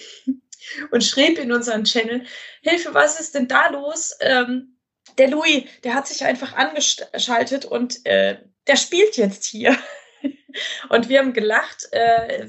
und 0.92 1.04
schrieb 1.04 1.40
in 1.40 1.52
unseren 1.52 1.84
Channel, 1.84 2.24
Hilfe, 2.62 2.94
was 2.94 3.20
ist 3.20 3.36
denn 3.36 3.48
da 3.48 3.70
los? 3.70 4.16
Ähm, 4.22 4.78
der 5.18 5.30
Louis, 5.30 5.64
der 5.84 5.96
hat 5.96 6.08
sich 6.08 6.24
einfach 6.24 6.54
angeschaltet 6.54 7.66
und 7.66 8.06
äh, 8.06 8.38
der 8.68 8.76
spielt 8.76 9.18
jetzt 9.18 9.46
hier. 9.46 9.78
und 10.90 11.10
wir 11.10 11.20
haben 11.20 11.34
gelacht, 11.34 11.88
äh, 11.92 12.48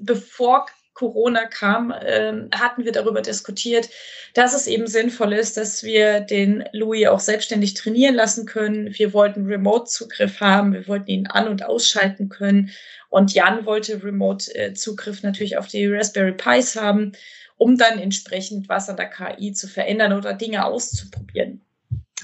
bevor 0.00 0.66
Corona 0.94 1.46
kam, 1.46 1.90
äh, 1.90 2.48
hatten 2.54 2.84
wir 2.84 2.92
darüber 2.92 3.22
diskutiert, 3.22 3.88
dass 4.34 4.54
es 4.54 4.66
eben 4.66 4.86
sinnvoll 4.86 5.32
ist, 5.32 5.56
dass 5.56 5.82
wir 5.82 6.20
den 6.20 6.64
Louis 6.72 7.08
auch 7.08 7.20
selbstständig 7.20 7.74
trainieren 7.74 8.14
lassen 8.14 8.46
können. 8.46 8.92
Wir 8.94 9.12
wollten 9.12 9.46
Remote-Zugriff 9.46 10.40
haben, 10.40 10.72
wir 10.72 10.86
wollten 10.88 11.10
ihn 11.10 11.26
an- 11.26 11.48
und 11.48 11.64
ausschalten 11.64 12.28
können. 12.28 12.70
Und 13.08 13.34
Jan 13.34 13.66
wollte 13.66 14.02
Remote-Zugriff 14.02 15.22
natürlich 15.22 15.58
auf 15.58 15.66
die 15.66 15.86
Raspberry 15.86 16.32
Pis 16.32 16.76
haben, 16.76 17.12
um 17.62 17.78
dann 17.78 18.00
entsprechend 18.00 18.68
was 18.68 18.88
an 18.88 18.96
der 18.96 19.08
KI 19.08 19.52
zu 19.52 19.68
verändern 19.68 20.14
oder 20.14 20.34
Dinge 20.34 20.64
auszuprobieren. 20.64 21.64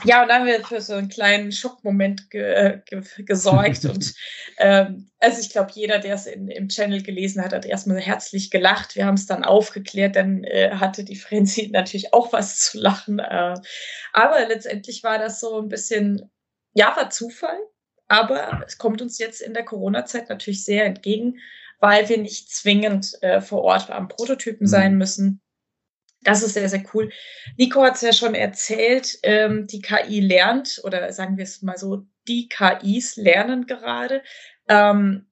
Ja, 0.04 0.22
und 0.22 0.28
dann 0.28 0.40
haben 0.40 0.46
wir 0.46 0.64
für 0.64 0.80
so 0.80 0.94
einen 0.94 1.08
kleinen 1.08 1.52
Schockmoment 1.52 2.30
ge 2.30 2.42
äh, 2.42 2.80
ge 2.84 3.02
gesorgt. 3.24 3.84
und 3.84 4.14
ähm, 4.58 5.10
also 5.20 5.40
ich 5.40 5.50
glaube, 5.50 5.70
jeder, 5.74 6.00
der 6.00 6.14
es 6.14 6.26
im 6.26 6.68
Channel 6.68 7.02
gelesen 7.02 7.42
hat, 7.42 7.52
hat 7.52 7.66
erstmal 7.66 8.00
herzlich 8.00 8.50
gelacht. 8.50 8.96
Wir 8.96 9.06
haben 9.06 9.14
es 9.14 9.26
dann 9.26 9.44
aufgeklärt, 9.44 10.16
dann 10.16 10.42
äh, 10.42 10.70
hatte 10.72 11.04
die 11.04 11.16
Frenzy 11.16 11.68
natürlich 11.72 12.12
auch 12.12 12.32
was 12.32 12.58
zu 12.58 12.78
lachen. 12.78 13.20
Äh, 13.20 13.54
aber 14.12 14.48
letztendlich 14.48 15.04
war 15.04 15.18
das 15.18 15.38
so 15.38 15.60
ein 15.60 15.68
bisschen, 15.68 16.30
ja, 16.74 16.96
war 16.96 17.10
Zufall. 17.10 17.58
Aber 18.08 18.64
es 18.66 18.78
kommt 18.78 19.02
uns 19.02 19.18
jetzt 19.18 19.40
in 19.40 19.54
der 19.54 19.64
Corona-Zeit 19.64 20.30
natürlich 20.30 20.64
sehr 20.64 20.84
entgegen, 20.84 21.38
weil 21.80 22.08
wir 22.08 22.18
nicht 22.18 22.50
zwingend 22.50 23.22
äh, 23.22 23.40
vor 23.40 23.62
Ort 23.62 23.90
am 23.90 24.08
Prototypen 24.08 24.66
mhm. 24.66 24.70
sein 24.70 24.98
müssen. 24.98 25.40
Das 26.22 26.42
ist 26.42 26.54
sehr, 26.54 26.68
sehr 26.68 26.84
cool. 26.94 27.10
Nico 27.56 27.82
hat 27.82 27.94
es 27.94 28.00
ja 28.00 28.12
schon 28.12 28.34
erzählt, 28.34 29.18
ähm, 29.22 29.66
die 29.66 29.80
KI 29.80 30.20
lernt, 30.20 30.80
oder 30.82 31.12
sagen 31.12 31.36
wir 31.36 31.44
es 31.44 31.62
mal 31.62 31.78
so, 31.78 32.06
die 32.26 32.48
KIs 32.48 33.16
lernen 33.16 33.66
gerade. 33.66 34.22
Ähm, 34.68 35.26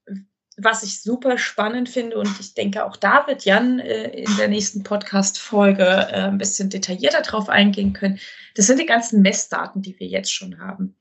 was 0.57 0.83
ich 0.83 1.03
super 1.03 1.37
spannend 1.37 1.89
finde 1.89 2.17
und 2.17 2.41
ich 2.41 2.55
denke, 2.55 2.85
auch 2.87 2.97
da 2.97 3.27
wird 3.27 3.45
Jan 3.45 3.79
äh, 3.79 4.09
in 4.09 4.37
der 4.39 4.49
nächsten 4.49 4.83
Podcast-Folge 4.83 5.85
äh, 5.85 6.23
ein 6.23 6.39
bisschen 6.39 6.71
detaillierter 6.71 7.23
drauf 7.23 7.51
eingehen 7.51 7.93
können. 7.93 8.19
Das 8.55 8.67
sind 8.67 8.81
die 8.81 8.87
ganzen 8.87 9.21
Messdaten, 9.21 9.83
die 9.83 9.99
wir 10.01 10.07
jetzt 10.07 10.33
schon 10.33 10.59
haben. 10.59 10.97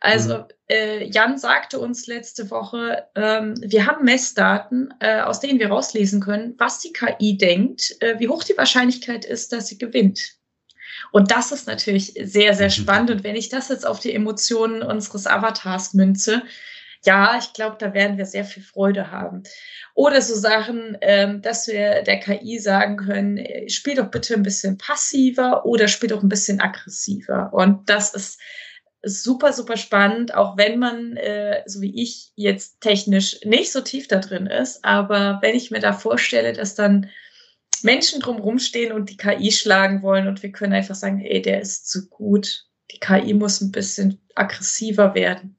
Also 0.00 0.38
mhm. 0.38 0.44
äh, 0.68 1.04
Jan 1.04 1.38
sagte 1.38 1.80
uns 1.80 2.06
letzte 2.06 2.50
Woche, 2.50 3.08
ähm, 3.14 3.54
wir 3.60 3.86
haben 3.86 4.04
Messdaten, 4.04 4.94
äh, 5.00 5.20
aus 5.20 5.40
denen 5.40 5.58
wir 5.58 5.68
rauslesen 5.68 6.20
können, 6.20 6.54
was 6.58 6.78
die 6.80 6.92
KI 6.92 7.36
denkt, 7.36 7.96
äh, 8.00 8.18
wie 8.18 8.28
hoch 8.28 8.44
die 8.44 8.56
Wahrscheinlichkeit 8.56 9.24
ist, 9.24 9.52
dass 9.52 9.66
sie 9.66 9.78
gewinnt. 9.78 10.38
Und 11.10 11.30
das 11.30 11.52
ist 11.52 11.66
natürlich 11.66 12.14
sehr, 12.22 12.54
sehr 12.54 12.66
mhm. 12.66 12.72
spannend. 12.72 13.10
Und 13.10 13.24
wenn 13.24 13.36
ich 13.36 13.48
das 13.48 13.68
jetzt 13.68 13.86
auf 13.86 13.98
die 13.98 14.14
Emotionen 14.14 14.82
unseres 14.82 15.26
Avatars 15.26 15.94
münze, 15.94 16.42
ja, 17.04 17.38
ich 17.38 17.52
glaube, 17.52 17.76
da 17.78 17.94
werden 17.94 18.18
wir 18.18 18.26
sehr 18.26 18.44
viel 18.44 18.62
Freude 18.62 19.10
haben. 19.10 19.44
Oder 19.94 20.20
so 20.20 20.34
Sachen, 20.34 20.98
ähm, 21.00 21.42
dass 21.42 21.68
wir 21.68 22.02
der 22.02 22.18
KI 22.18 22.58
sagen 22.58 22.96
können, 22.96 23.36
äh, 23.36 23.68
spiel 23.68 23.94
doch 23.94 24.10
bitte 24.10 24.34
ein 24.34 24.42
bisschen 24.42 24.78
passiver 24.78 25.64
oder 25.64 25.88
spiel 25.88 26.08
doch 26.08 26.22
ein 26.22 26.28
bisschen 26.28 26.60
aggressiver. 26.60 27.50
Und 27.52 27.88
das 27.88 28.14
ist 28.14 28.40
super, 29.02 29.52
super 29.52 29.76
spannend, 29.76 30.34
auch 30.34 30.56
wenn 30.56 30.78
man, 30.78 31.16
äh, 31.16 31.62
so 31.66 31.80
wie 31.80 32.02
ich, 32.02 32.32
jetzt 32.34 32.80
technisch 32.80 33.38
nicht 33.44 33.72
so 33.72 33.80
tief 33.80 34.08
da 34.08 34.18
drin 34.18 34.46
ist. 34.46 34.84
Aber 34.84 35.38
wenn 35.42 35.54
ich 35.54 35.70
mir 35.70 35.80
da 35.80 35.92
vorstelle, 35.92 36.52
dass 36.52 36.74
dann 36.74 37.08
Menschen 37.82 38.20
drumherum 38.20 38.58
stehen 38.58 38.92
und 38.92 39.10
die 39.10 39.16
KI 39.16 39.52
schlagen 39.52 40.02
wollen 40.02 40.26
und 40.26 40.42
wir 40.42 40.50
können 40.50 40.72
einfach 40.72 40.96
sagen, 40.96 41.20
ey, 41.20 41.40
der 41.40 41.60
ist 41.60 41.88
zu 41.88 42.08
gut. 42.08 42.66
Die 42.90 42.98
KI 42.98 43.34
muss 43.34 43.60
ein 43.60 43.70
bisschen 43.70 44.20
aggressiver 44.34 45.14
werden. 45.14 45.58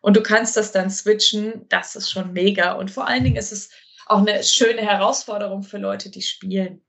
Und 0.00 0.16
du 0.16 0.22
kannst 0.22 0.56
das 0.56 0.72
dann 0.72 0.90
switchen, 0.90 1.66
das 1.68 1.94
ist 1.94 2.10
schon 2.10 2.32
mega. 2.32 2.72
Und 2.72 2.90
vor 2.90 3.06
allen 3.06 3.22
Dingen 3.22 3.36
ist 3.36 3.52
es 3.52 3.70
auch 4.06 4.26
eine 4.26 4.42
schöne 4.42 4.80
Herausforderung 4.80 5.62
für 5.62 5.78
Leute, 5.78 6.10
die 6.10 6.22
spielen. 6.22 6.80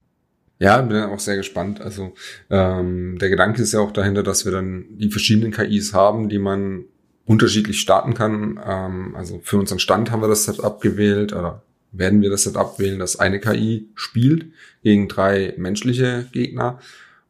Ja, 0.61 0.79
bin 0.79 0.95
auch 0.95 1.19
sehr 1.19 1.37
gespannt. 1.37 1.81
Also 1.81 2.13
ähm, 2.51 3.17
der 3.17 3.31
Gedanke 3.31 3.63
ist 3.63 3.71
ja 3.71 3.79
auch 3.79 3.91
dahinter, 3.91 4.21
dass 4.21 4.45
wir 4.45 4.51
dann 4.51 4.85
die 4.91 5.09
verschiedenen 5.09 5.51
KIs 5.51 5.95
haben, 5.95 6.29
die 6.29 6.37
man 6.37 6.85
unterschiedlich 7.25 7.79
starten 7.79 8.13
kann. 8.13 8.59
Ähm, 8.63 9.15
also 9.15 9.41
für 9.43 9.57
unseren 9.57 9.79
Stand 9.79 10.11
haben 10.11 10.21
wir 10.21 10.27
das 10.27 10.43
Setup 10.43 10.79
gewählt 10.79 11.33
oder 11.33 11.63
werden 11.91 12.21
wir 12.21 12.29
das 12.29 12.43
Setup 12.43 12.77
wählen, 12.77 12.99
dass 12.99 13.19
eine 13.19 13.39
KI 13.39 13.89
spielt 13.95 14.51
gegen 14.83 15.07
drei 15.07 15.55
menschliche 15.57 16.29
Gegner. 16.31 16.77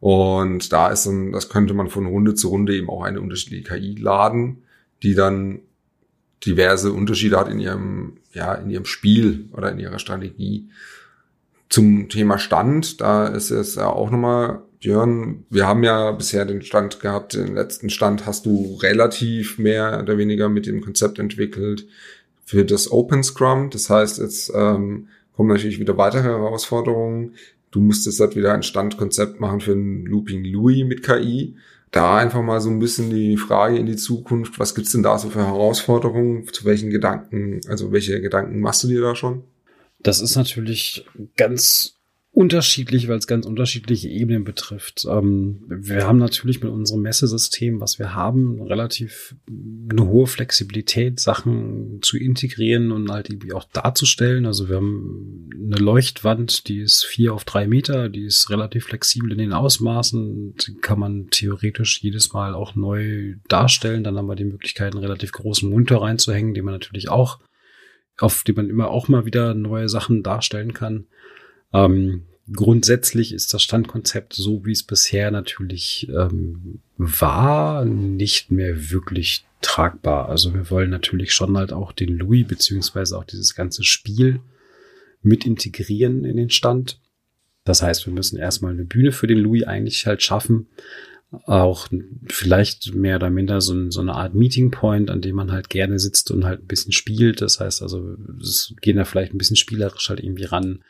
Und 0.01 0.73
da 0.73 0.89
ist 0.89 1.05
dann, 1.05 1.31
das 1.31 1.47
könnte 1.47 1.73
man 1.73 1.87
von 1.87 2.07
Runde 2.07 2.33
zu 2.33 2.49
Runde 2.49 2.75
eben 2.75 2.89
auch 2.89 3.03
eine 3.03 3.21
unterschiedliche 3.21 3.63
KI 3.63 3.95
laden, 3.95 4.63
die 5.03 5.15
dann 5.15 5.61
diverse 6.45 6.91
Unterschiede 6.91 7.39
hat 7.39 7.47
in 7.47 7.61
ihrem, 7.61 8.17
ja, 8.33 8.55
in 8.55 8.69
ihrem 8.69 8.85
Spiel 8.85 9.47
oder 9.53 9.71
in 9.71 9.79
ihrer 9.79 9.99
Strategie. 9.99 10.67
Zum 11.71 12.10
Thema 12.10 12.38
Stand, 12.38 12.99
da 12.99 13.27
ist 13.27 13.49
es 13.49 13.75
ja 13.75 13.88
auch 13.88 14.12
nochmal, 14.12 14.62
Björn, 14.81 15.45
wir 15.49 15.65
haben 15.65 15.86
ja 15.86 16.12
bisher 16.12 16.43
den 16.43 16.63
Stand 16.63 16.99
gehabt, 16.99 17.34
den 17.34 17.55
letzten 17.55 17.89
Stand 17.89 18.25
hast 18.25 18.45
du 18.45 18.77
relativ 18.81 19.57
mehr 19.57 20.01
oder 20.03 20.17
weniger 20.17 20.49
mit 20.49 20.65
dem 20.65 20.81
Konzept 20.81 21.17
entwickelt 21.17 21.88
für 22.43 22.65
das 22.65 22.91
Open 22.91 23.23
Scrum. 23.23 23.69
Das 23.69 23.89
heißt, 23.89 24.19
jetzt 24.19 24.51
ähm, 24.53 25.07
kommen 25.34 25.47
natürlich 25.47 25.79
wieder 25.79 25.95
weitere 25.95 26.23
Herausforderungen. 26.23 27.36
Du 27.71 27.79
musstest 27.79 28.19
halt 28.19 28.36
wieder 28.36 28.53
ein 28.53 28.63
Standkonzept 28.63 29.39
machen 29.39 29.62
für 29.62 29.71
ein 29.71 30.05
Looping 30.05 30.43
Louis 30.43 30.84
mit 30.86 31.03
KI. 31.03 31.55
Da 31.91 32.17
einfach 32.17 32.41
mal 32.41 32.60
so 32.60 32.69
ein 32.69 32.79
bisschen 32.79 33.12
die 33.12 33.38
Frage 33.38 33.77
in 33.77 33.86
die 33.86 33.95
Zukunft, 33.95 34.60
was 34.60 34.75
gibt's 34.75 34.91
denn 34.91 35.03
da 35.03 35.17
so 35.17 35.29
für 35.29 35.47
Herausforderungen? 35.47 36.49
Zu 36.51 36.65
welchen 36.65 36.89
Gedanken, 36.89 37.62
also 37.69 37.93
welche 37.93 38.19
Gedanken 38.19 38.60
machst 38.60 38.84
du 38.84 38.89
dir 38.89 38.99
da 38.99 39.15
schon? 39.15 39.43
Das 40.03 40.21
ist 40.21 40.35
natürlich 40.35 41.05
ganz 41.35 42.01
unterschiedlich, 42.33 43.09
weil 43.09 43.17
es 43.17 43.27
ganz 43.27 43.45
unterschiedliche 43.45 44.07
Ebenen 44.07 44.45
betrifft. 44.45 45.05
Ähm, 45.09 45.65
wir 45.67 46.07
haben 46.07 46.17
natürlich 46.17 46.61
mit 46.63 46.71
unserem 46.71 47.01
Messesystem, 47.01 47.81
was 47.81 47.99
wir 47.99 48.15
haben, 48.15 48.61
relativ 48.61 49.35
eine 49.49 50.07
hohe 50.07 50.27
Flexibilität, 50.27 51.19
Sachen 51.19 51.99
zu 52.01 52.17
integrieren 52.17 52.93
und 52.93 53.11
halt 53.11 53.29
irgendwie 53.29 53.51
auch 53.51 53.65
darzustellen. 53.65 54.45
Also 54.45 54.69
wir 54.69 54.77
haben 54.77 55.49
eine 55.53 55.75
Leuchtwand, 55.75 56.69
die 56.69 56.79
ist 56.79 57.03
vier 57.03 57.33
auf 57.33 57.43
drei 57.43 57.67
Meter, 57.67 58.07
die 58.07 58.23
ist 58.23 58.49
relativ 58.49 58.85
flexibel 58.85 59.33
in 59.33 59.37
den 59.37 59.53
Ausmaßen, 59.53 60.55
die 60.55 60.75
kann 60.75 60.99
man 60.99 61.27
theoretisch 61.31 62.01
jedes 62.01 62.31
Mal 62.31 62.53
auch 62.55 62.75
neu 62.75 63.35
darstellen. 63.49 64.05
Dann 64.05 64.17
haben 64.17 64.27
wir 64.27 64.35
die 64.35 64.45
Möglichkeit, 64.45 64.93
einen 64.93 65.03
relativ 65.03 65.33
großen 65.33 65.69
Monitor 65.69 66.03
reinzuhängen, 66.03 66.53
den 66.53 66.63
man 66.63 66.75
natürlich 66.75 67.09
auch 67.09 67.39
auf 68.19 68.43
die 68.43 68.54
man 68.54 68.69
immer 68.69 68.89
auch 68.89 69.08
mal 69.08 69.26
wieder 69.26 69.54
neue 69.54 69.89
Sachen 69.89 70.24
darstellen 70.24 70.74
kann. 70.74 71.06
Ähm, 71.74 72.24
grundsätzlich 72.52 73.34
ist 73.34 73.54
das 73.54 73.63
Standkonzept 73.63 74.34
so, 74.34 74.65
wie 74.65 74.71
es 74.71 74.84
bisher 74.84 75.32
natürlich 75.32 76.10
ähm, 76.10 76.80
war, 76.97 77.86
nicht 77.86 78.52
mehr 78.52 78.91
wirklich 78.91 79.45
tragbar. 79.62 80.30
Also 80.30 80.54
wir 80.54 80.69
wollen 80.69 80.89
natürlich 80.89 81.34
schon 81.34 81.58
halt 81.58 81.71
auch 81.74 81.91
den 81.91 82.17
Louis 82.17 82.47
beziehungsweise 82.47 83.17
auch 83.17 83.24
dieses 83.24 83.56
ganze 83.56 83.84
Spiel 83.84 84.41
mit 85.21 85.45
integrieren 85.45 86.26
in 86.26 86.38
den 86.38 86.50
Stand. 86.50 87.00
Das 87.63 87.84
heißt, 87.84 88.08
wir 88.08 88.13
müssen 88.13 88.38
erstmal 88.38 88.71
eine 88.71 88.86
Bühne 88.86 89.12
für 89.12 89.28
den 89.28 89.38
Louis 89.38 89.63
eigentlich 89.63 90.08
halt 90.08 90.24
schaffen, 90.24 90.67
auch 91.31 91.87
vielleicht 92.27 92.93
mehr 92.93 93.15
oder 93.15 93.29
minder 93.29 93.61
so, 93.61 93.89
so, 93.89 94.01
eine 94.01 94.13
Art 94.13 94.35
Meeting 94.35 94.69
Point, 94.69 95.09
an 95.09 95.21
dem 95.21 95.35
man 95.35 95.51
halt 95.51 95.69
gerne 95.69 95.97
sitzt 95.97 96.29
und 96.29 96.43
halt 96.43 96.61
ein 96.61 96.67
bisschen 96.67 96.91
spielt. 96.91 97.41
Das 97.41 97.59
heißt 97.59 97.81
also, 97.81 98.15
es 98.41 98.73
gehen 98.81 98.97
da 98.97 99.05
vielleicht 99.05 99.33
ein 99.33 99.37
bisschen 99.37 99.55
spielerisch 99.55 100.09
halt 100.09 100.19
irgendwie 100.19 100.43
ran, 100.43 100.83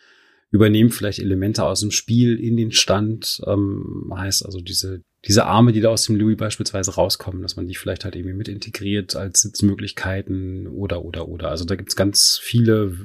übernehmen 0.50 0.90
vielleicht 0.90 1.20
Elemente 1.20 1.64
aus 1.64 1.82
dem 1.82 1.92
Spiel 1.92 2.40
in 2.40 2.58
den 2.58 2.72
Stand. 2.72 3.42
Ähm, 3.46 4.12
heißt 4.16 4.44
also 4.44 4.60
diese, 4.60 5.04
diese 5.26 5.46
Arme, 5.46 5.74
die 5.74 5.82
da 5.82 5.90
aus 5.90 6.06
dem 6.06 6.16
Louis 6.16 6.38
beispielsweise 6.38 6.96
rauskommen, 6.96 7.44
dass 7.44 7.56
man 7.56 7.68
die 7.68 7.76
vielleicht 7.76 8.04
halt 8.04 8.16
irgendwie 8.16 8.36
mit 8.36 8.48
integriert 8.48 9.16
als 9.16 9.42
Sitzmöglichkeiten 9.42 10.68
oder, 10.68 11.06
oder, 11.06 11.28
oder. 11.28 11.50
Also 11.50 11.66
da 11.66 11.76
gibt's 11.76 11.96
ganz 11.96 12.40
viele 12.42 12.98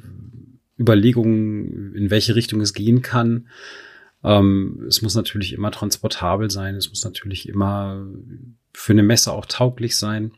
Überlegungen, 0.79 1.93
in 1.95 2.09
welche 2.09 2.35
Richtung 2.35 2.61
es 2.61 2.73
gehen 2.73 3.03
kann. 3.03 3.47
Ähm, 4.27 4.83
es 4.87 5.01
muss 5.01 5.15
natürlich 5.15 5.53
immer 5.53 5.71
transportabel 5.71 6.51
sein. 6.51 6.75
Es 6.75 6.89
muss 6.89 7.03
natürlich 7.05 7.47
immer 7.47 8.05
für 8.73 8.91
eine 8.91 9.03
Messe 9.03 9.31
auch 9.31 9.45
tauglich 9.45 9.95
sein. 9.95 10.31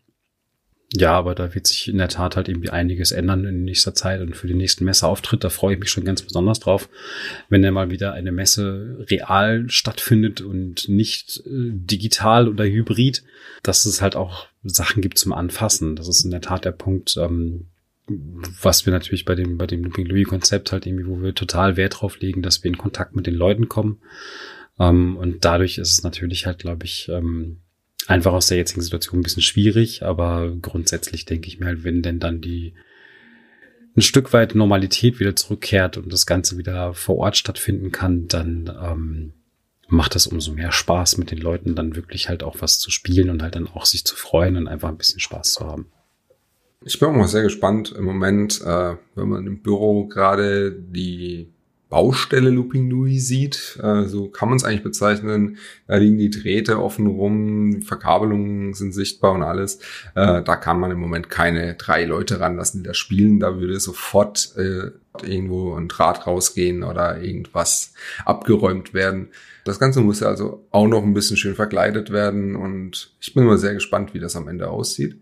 Ja, 0.96 1.14
aber 1.14 1.36
da 1.36 1.54
wird 1.54 1.68
sich 1.68 1.88
in 1.88 2.00
der 2.00 2.08
Tat 2.08 2.36
halt 2.36 2.50
irgendwie 2.50 2.72
einiges 2.72 3.12
ändern 3.12 3.46
in 3.46 3.64
nächster 3.64 3.94
Zeit 3.94 4.22
und 4.22 4.36
für 4.36 4.48
den 4.48 4.58
nächsten 4.58 4.86
Messeauftritt, 4.86 5.44
da 5.44 5.50
freue 5.50 5.76
ich 5.76 5.80
mich 5.80 5.92
schon 5.92 6.04
ganz 6.04 6.24
besonders 6.24 6.60
drauf, 6.60 6.90
wenn 7.48 7.62
dann 7.62 7.76
mal 7.76 7.92
wieder 7.92 8.14
eine 8.14 8.32
Messe 8.32 9.06
real 9.08 9.70
stattfindet 9.70 10.42
und 10.42 10.90
nicht 10.90 11.44
äh, 11.46 11.70
digital 11.72 12.48
oder 12.48 12.66
hybrid, 12.66 13.24
dass 13.62 13.86
es 13.86 14.02
halt 14.02 14.16
auch 14.16 14.48
Sachen 14.64 15.04
gibt 15.04 15.20
zum 15.20 15.32
Anfassen. 15.32 15.96
Das 15.96 16.08
ist 16.08 16.26
in 16.26 16.32
der 16.32 16.42
Tat 16.42 16.66
der 16.66 16.72
Punkt, 16.72 17.18
ähm, 17.18 17.68
was 18.10 18.86
wir 18.86 18.94
natürlich 18.94 19.26
bei 19.26 19.36
dem, 19.36 19.58
bei 19.58 19.68
dem 19.68 19.84
Looping 19.84 20.06
Louis 20.06 20.28
Konzept 20.28 20.72
halt 20.72 20.86
irgendwie, 20.86 21.08
wo 21.08 21.22
wir 21.22 21.36
total 21.36 21.78
Wert 21.78 22.02
drauf 22.02 22.20
legen, 22.20 22.42
dass 22.42 22.64
wir 22.64 22.70
in 22.70 22.78
Kontakt 22.78 23.16
mit 23.16 23.28
den 23.28 23.36
Leuten 23.36 23.70
kommen. 23.70 24.02
Ähm, 24.80 25.18
und 25.18 25.46
dadurch 25.46 25.78
ist 25.78 25.92
es 25.92 26.04
natürlich 26.04 26.46
halt, 26.46 26.60
glaube 26.60 26.86
ich, 26.86 27.10
ähm, 27.10 27.58
einfach 28.08 28.34
aus 28.34 28.48
der 28.48 28.58
jetzigen 28.58 28.82
Situation 28.82 29.20
ein 29.20 29.24
bisschen 29.24 29.44
schwierig, 29.44 30.04
aber 30.04 30.56
grundsätzlich 30.62 31.26
denke 31.26 31.48
ich 31.48 31.60
mir 31.60 31.68
halt, 31.68 31.84
wenn 31.84 32.02
denn 32.02 32.20
dann 32.20 32.42
die 32.42 32.74
ein 33.96 34.02
Stück 34.02 34.34
weit 34.34 34.56
Normalität 34.56 35.20
wieder 35.20 35.36
zurückkehrt 35.36 35.98
und 35.98 36.12
das 36.12 36.26
Ganze 36.26 36.58
wieder 36.58 36.94
vor 36.94 37.18
Ort 37.18 37.38
stattfinden 37.38 37.92
kann, 37.92 38.28
dann 38.28 38.72
ähm, 38.82 39.34
macht 39.88 40.16
es 40.16 40.28
umso 40.28 40.54
mehr 40.54 40.72
Spaß, 40.72 41.18
mit 41.18 41.32
den 41.32 41.40
Leuten 41.40 41.76
dann 41.76 41.96
wirklich 41.96 42.30
halt 42.30 42.44
auch 42.44 42.58
was 42.60 42.80
zu 42.80 42.92
spielen 42.92 43.30
und 43.30 43.42
halt 43.42 43.56
dann 43.56 43.68
auch 43.68 43.86
sich 43.86 44.06
zu 44.06 44.16
freuen 44.16 44.56
und 44.56 44.68
einfach 44.68 44.90
ein 44.90 44.98
bisschen 44.98 45.20
Spaß 45.20 45.54
zu 45.54 45.66
haben. 45.66 45.92
Ich 46.86 46.98
bin 46.98 47.10
auch 47.10 47.14
mal 47.14 47.28
sehr 47.28 47.44
gespannt 47.44 47.94
im 47.98 48.06
Moment, 48.06 48.62
äh, 48.62 48.96
wenn 49.16 49.30
man 49.30 49.46
im 49.46 49.62
Büro 49.62 50.08
gerade 50.08 50.72
die 50.72 51.52
Baustelle 51.90 52.52
Looping 52.52 52.90
Louis 52.90 53.28
sieht, 53.28 53.78
äh, 53.84 54.04
so 54.04 54.30
kann 54.30 54.48
man 54.48 54.58
es 54.58 54.64
eigentlich 54.64 54.84
bezeichnen. 54.84 55.58
Da 55.88 55.98
liegen 55.98 56.18
die 56.18 56.30
Drähte 56.30 56.82
offen 56.82 57.08
rum, 57.08 57.82
Verkabelungen 57.82 58.76
sind 58.76 58.94
sichtbar 58.94 59.34
und 59.34 59.44
alles. 59.44 59.80
Äh, 60.16 60.42
da 60.42 60.56
kann 60.56 60.80
man 60.80 60.92
im 60.92 61.00
Moment 61.00 61.30
keine 61.30 61.74
drei 61.74 62.06
Leute 62.06 62.40
ranlassen, 62.40 62.84
die 62.84 62.88
da 62.88 62.94
spielen. 62.94 63.42
Da 63.42 63.60
würde 63.60 63.80
sofort 63.80 64.54
äh, 64.56 64.92
irgendwo 65.22 65.74
ein 65.74 65.90
Draht 65.90 66.28
rausgehen 66.28 66.84
oder 66.84 67.22
irgendwas 67.22 67.94
abgeräumt 68.24 68.94
werden. 68.94 69.30
Das 69.66 69.80
Ganze 69.80 70.00
muss 70.00 70.22
ja 70.22 70.28
also 70.28 70.66
auch 70.72 70.88
noch 70.88 71.04
ein 71.04 71.14
bisschen 71.14 71.36
schön 71.36 71.56
verkleidet 71.56 72.12
werden 72.12 72.56
und 72.56 73.12
ich 73.20 73.34
bin 73.34 73.44
mal 73.44 73.58
sehr 73.58 73.74
gespannt, 73.74 74.14
wie 74.14 74.20
das 74.20 74.38
am 74.38 74.48
Ende 74.48 74.70
aussieht. 74.70 75.18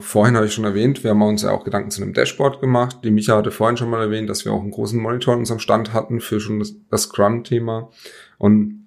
Vorhin 0.00 0.34
habe 0.34 0.46
ich 0.46 0.54
schon 0.54 0.64
erwähnt, 0.64 1.04
wir 1.04 1.10
haben 1.10 1.22
uns 1.22 1.42
ja 1.42 1.50
auch 1.50 1.64
Gedanken 1.64 1.90
zu 1.90 2.02
einem 2.02 2.14
Dashboard 2.14 2.60
gemacht. 2.60 2.98
Die 3.04 3.10
Micha 3.10 3.36
hatte 3.36 3.50
vorhin 3.50 3.76
schon 3.76 3.90
mal 3.90 4.00
erwähnt, 4.00 4.30
dass 4.30 4.44
wir 4.44 4.52
auch 4.52 4.62
einen 4.62 4.70
großen 4.70 5.00
Monitor 5.00 5.34
in 5.34 5.40
unserem 5.40 5.60
Stand 5.60 5.92
hatten 5.92 6.20
für 6.20 6.40
schon 6.40 6.58
das, 6.58 6.74
das 6.90 7.02
Scrum-Thema. 7.02 7.90
Und 8.38 8.86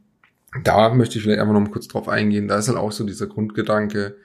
da 0.64 0.94
möchte 0.94 1.18
ich 1.18 1.24
vielleicht 1.24 1.40
einfach 1.40 1.54
noch 1.54 1.62
mal 1.62 1.72
kurz 1.72 1.88
drauf 1.88 2.10
eingehen. 2.10 2.48
Da 2.48 2.58
ist 2.58 2.68
halt 2.68 2.78
auch 2.78 2.92
so 2.92 3.04
dieser 3.04 3.28
Grundgedanke, 3.28 4.18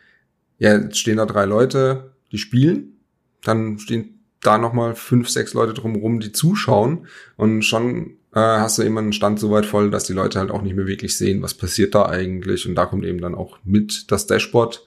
ja, 0.59 0.77
jetzt 0.77 0.99
stehen 0.99 1.19
da 1.19 1.27
drei 1.27 1.45
Leute, 1.45 2.15
die 2.33 2.39
spielen, 2.39 3.01
dann 3.43 3.79
stehen 3.79 4.21
da 4.41 4.59
nochmal 4.59 4.95
fünf, 4.95 5.29
sechs 5.29 5.55
Leute 5.55 5.75
drumherum, 5.75 6.21
die 6.21 6.33
zuschauen 6.33 7.07
und 7.37 7.63
schon 7.63 8.17
äh, 8.33 8.41
hast 8.41 8.79
du 8.79 8.83
immer 8.83 9.01
einen 9.01 9.13
Stand 9.13 9.41
so 9.41 9.51
weit 9.51 9.67
voll, 9.67 9.91
dass 9.91 10.05
die 10.05 10.13
Leute 10.13 10.39
halt 10.39 10.51
auch 10.51 10.63
nicht 10.63 10.77
mehr 10.77 10.87
wirklich 10.87 11.17
sehen, 11.17 11.43
was 11.43 11.55
passiert 11.55 11.95
da 11.95 12.07
eigentlich 12.07 12.69
und 12.69 12.75
da 12.75 12.87
kommt 12.87 13.05
eben 13.05 13.21
dann 13.21 13.35
auch 13.35 13.59
mit 13.65 14.11
das 14.11 14.27
Dashboard 14.27 14.87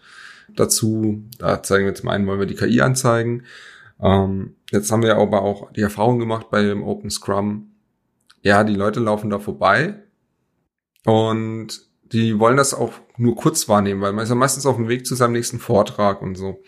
dazu. 0.56 1.24
Da 1.38 1.64
zeigen 1.64 1.86
wir 1.86 1.96
zum 1.96 2.10
einen, 2.10 2.28
wollen 2.28 2.40
wir 2.40 2.48
die 2.48 2.56
KI 2.56 2.82
anzeigen. 2.82 3.44
Ähm, 4.02 4.56
jetzt 4.72 4.92
haben 4.92 5.04
wir 5.04 5.18
aber 5.18 5.42
auch 5.44 5.72
die 5.74 5.82
Erfahrung 5.82 6.20
gemacht 6.20 6.50
bei 6.50 6.62
dem 6.64 6.84
Open 6.84 7.10
Scrum. 7.10 7.72
Ja, 8.42 8.64
die 8.64 8.76
Leute 8.76 9.00
laufen 9.00 9.30
da 9.30 9.40
vorbei 9.40 10.04
und 11.06 11.82
die 12.12 12.40
wollen 12.40 12.58
das 12.58 12.74
auch 12.74 12.94
nur 13.18 13.36
kurz 13.36 13.70
wahrnehmen, 13.70 14.02
weil 14.02 14.14
man 14.14 14.24
ist 14.24 14.30
ja 14.30 14.36
meistens 14.36 14.66
auf 14.66 14.76
dem 14.76 14.90
Weg 14.90 15.06
zu 15.06 15.16
seinem 15.16 15.34
nächsten 15.34 15.60
Vortrag 15.60 16.22
und 16.22 16.36
so. 16.36 16.62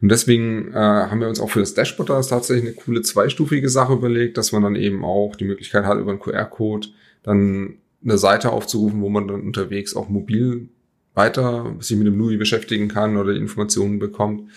Und 0.00 0.08
deswegen 0.08 0.72
äh, 0.72 0.76
haben 0.76 1.20
wir 1.20 1.28
uns 1.28 1.40
auch 1.40 1.50
für 1.50 1.60
das 1.60 1.74
Dashboard 1.74 2.10
da 2.10 2.20
tatsächlich 2.20 2.66
eine 2.66 2.74
coole 2.74 3.02
zweistufige 3.02 3.68
Sache 3.68 3.92
überlegt, 3.92 4.36
dass 4.36 4.52
man 4.52 4.62
dann 4.62 4.74
eben 4.74 5.04
auch 5.04 5.36
die 5.36 5.44
Möglichkeit 5.44 5.84
hat, 5.84 5.98
über 5.98 6.10
einen 6.10 6.20
QR-Code 6.20 6.88
dann 7.22 7.78
eine 8.02 8.18
Seite 8.18 8.50
aufzurufen, 8.50 9.00
wo 9.00 9.08
man 9.08 9.28
dann 9.28 9.42
unterwegs 9.42 9.94
auch 9.94 10.08
mobil 10.08 10.68
weiter 11.14 11.76
sich 11.80 11.96
mit 11.96 12.06
dem 12.06 12.18
Louis 12.18 12.38
beschäftigen 12.38 12.88
kann 12.88 13.16
oder 13.16 13.34
Informationen 13.34 13.98
bekommt, 13.98 14.50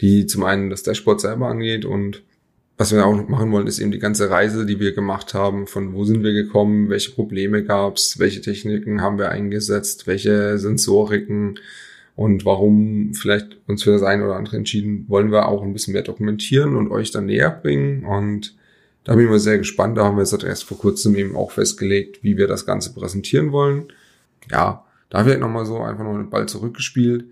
die 0.00 0.26
zum 0.26 0.44
einen 0.44 0.70
das 0.70 0.82
Dashboard 0.82 1.20
selber 1.20 1.48
angeht 1.48 1.84
und 1.84 2.22
was 2.76 2.92
wir 2.92 3.06
auch 3.06 3.14
noch 3.14 3.28
machen 3.28 3.52
wollen, 3.52 3.68
ist 3.68 3.78
eben 3.78 3.92
die 3.92 4.00
ganze 4.00 4.30
Reise, 4.30 4.66
die 4.66 4.80
wir 4.80 4.92
gemacht 4.92 5.32
haben, 5.32 5.68
von 5.68 5.94
wo 5.94 6.04
sind 6.04 6.24
wir 6.24 6.32
gekommen, 6.32 6.88
welche 6.88 7.12
Probleme 7.12 7.62
gab's, 7.62 8.18
welche 8.18 8.40
Techniken 8.40 9.00
haben 9.00 9.18
wir 9.18 9.30
eingesetzt, 9.30 10.08
welche 10.08 10.58
Sensoriken 10.58 11.60
und 12.16 12.44
warum 12.44 13.14
vielleicht 13.14 13.58
uns 13.68 13.84
für 13.84 13.92
das 13.92 14.02
eine 14.02 14.24
oder 14.24 14.36
andere 14.36 14.56
entschieden, 14.56 15.04
wollen 15.08 15.30
wir 15.30 15.46
auch 15.46 15.62
ein 15.62 15.72
bisschen 15.72 15.92
mehr 15.92 16.02
dokumentieren 16.02 16.74
und 16.74 16.90
euch 16.90 17.12
dann 17.12 17.26
näher 17.26 17.50
bringen 17.50 18.04
und 18.04 18.56
da 19.04 19.14
bin 19.14 19.24
ich 19.24 19.30
mal 19.30 19.38
sehr 19.38 19.58
gespannt. 19.58 19.98
Da 19.98 20.04
haben 20.04 20.16
wir 20.16 20.24
jetzt 20.24 20.42
erst 20.42 20.64
vor 20.64 20.78
kurzem 20.78 21.14
eben 21.14 21.36
auch 21.36 21.50
festgelegt, 21.50 22.24
wie 22.24 22.38
wir 22.38 22.48
das 22.48 22.64
Ganze 22.64 22.94
präsentieren 22.94 23.52
wollen. 23.52 23.92
Ja, 24.50 24.83
da 25.10 25.26
wird 25.26 25.40
nochmal 25.40 25.66
so 25.66 25.80
einfach 25.80 26.04
noch 26.04 26.14
den 26.14 26.30
Ball 26.30 26.46
zurückgespielt 26.46 27.26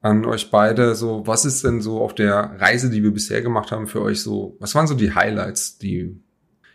an 0.00 0.24
euch 0.24 0.50
beide. 0.50 0.94
So, 0.94 1.26
was 1.26 1.44
ist 1.44 1.64
denn 1.64 1.80
so 1.80 2.00
auf 2.00 2.14
der 2.14 2.56
Reise, 2.58 2.90
die 2.90 3.02
wir 3.02 3.12
bisher 3.12 3.42
gemacht 3.42 3.72
haben, 3.72 3.86
für 3.86 4.02
euch 4.02 4.22
so, 4.22 4.56
was 4.60 4.74
waren 4.74 4.86
so 4.86 4.94
die 4.94 5.14
Highlights, 5.14 5.78
die, 5.78 6.20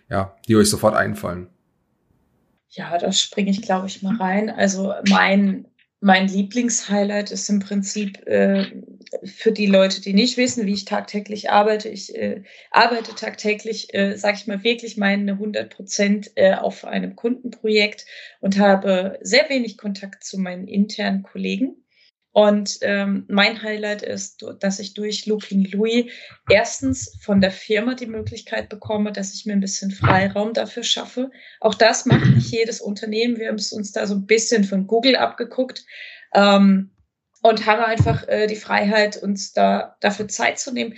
ja, 0.10 0.36
die 0.48 0.56
euch 0.56 0.70
sofort 0.70 0.96
einfallen? 0.96 1.48
Ja, 2.70 2.98
da 2.98 3.12
springe 3.12 3.52
ich, 3.52 3.62
glaube 3.62 3.88
ich, 3.88 4.02
mal 4.02 4.16
rein. 4.16 4.50
Also 4.50 4.94
mein 5.10 5.66
mein 6.04 6.28
Lieblingshighlight 6.28 7.32
ist 7.32 7.50
im 7.50 7.60
Prinzip 7.60 8.28
äh, 8.28 8.66
für 9.24 9.52
die 9.52 9.66
Leute, 9.66 10.02
die 10.02 10.14
nicht 10.14 10.38
wissen, 10.38 10.66
wie 10.66 10.74
ich 10.74 10.86
tagtäglich 10.86 11.50
arbeite. 11.50 11.90
Ich 11.90 12.16
äh, 12.16 12.44
arbeite 12.72 13.16
tagtäglich, 13.16 13.94
äh, 13.94 14.16
sage 14.18 14.38
ich 14.38 14.48
mal, 14.48 14.64
wirklich 14.64 14.98
meine 14.98 15.34
100 15.34 15.70
Prozent 15.70 16.32
äh, 16.36 16.54
auf 16.54 16.86
einem 16.86 17.16
Kundenprojekt 17.16 18.06
und 18.40 18.60
habe 18.60 19.20
sehr 19.22 19.50
wenig 19.50 19.78
Kontakt 19.78 20.24
zu 20.24 20.40
meinen 20.40 20.68
internen 20.68 21.24
Kollegen. 21.24 21.78
Und 22.34 22.80
ähm, 22.82 23.26
mein 23.28 23.62
Highlight 23.62 24.02
ist, 24.02 24.44
dass 24.60 24.80
ich 24.80 24.96
durch 24.96 25.28
Looping 25.28 25.66
Louis 25.72 26.06
erstens 26.50 27.16
von 27.22 27.42
der 27.42 27.52
Firma 27.52 27.94
die 27.94 28.08
Möglichkeit 28.08 28.70
bekomme, 28.70 29.12
dass 29.12 29.36
ich 29.36 29.46
mir 29.46 29.54
ein 29.54 29.60
bisschen 29.60 29.92
Freiraum 29.92 30.54
dafür 30.54 30.82
schaffe. 30.82 31.30
Auch 31.60 31.76
das 31.76 32.08
macht 32.08 32.26
nicht 32.34 32.52
jedes 32.52 32.82
Unternehmen. 32.82 33.38
Wir 33.38 33.50
haben 33.50 33.60
es 33.60 33.72
uns 33.72 33.92
da 33.92 34.08
so 34.08 34.16
ein 34.16 34.26
bisschen 34.26 34.64
von 34.64 34.88
Google 34.88 35.16
abgeguckt 35.16 35.86
ähm, 36.34 36.90
und 37.44 37.66
haben 37.66 37.84
einfach 37.84 38.28
äh, 38.28 38.48
die 38.48 38.56
Freiheit, 38.56 39.18
uns 39.18 39.54
da 39.54 39.98
dafür 40.00 40.28
Zeit 40.28 40.58
zu 40.58 40.74
nehmen. 40.74 40.96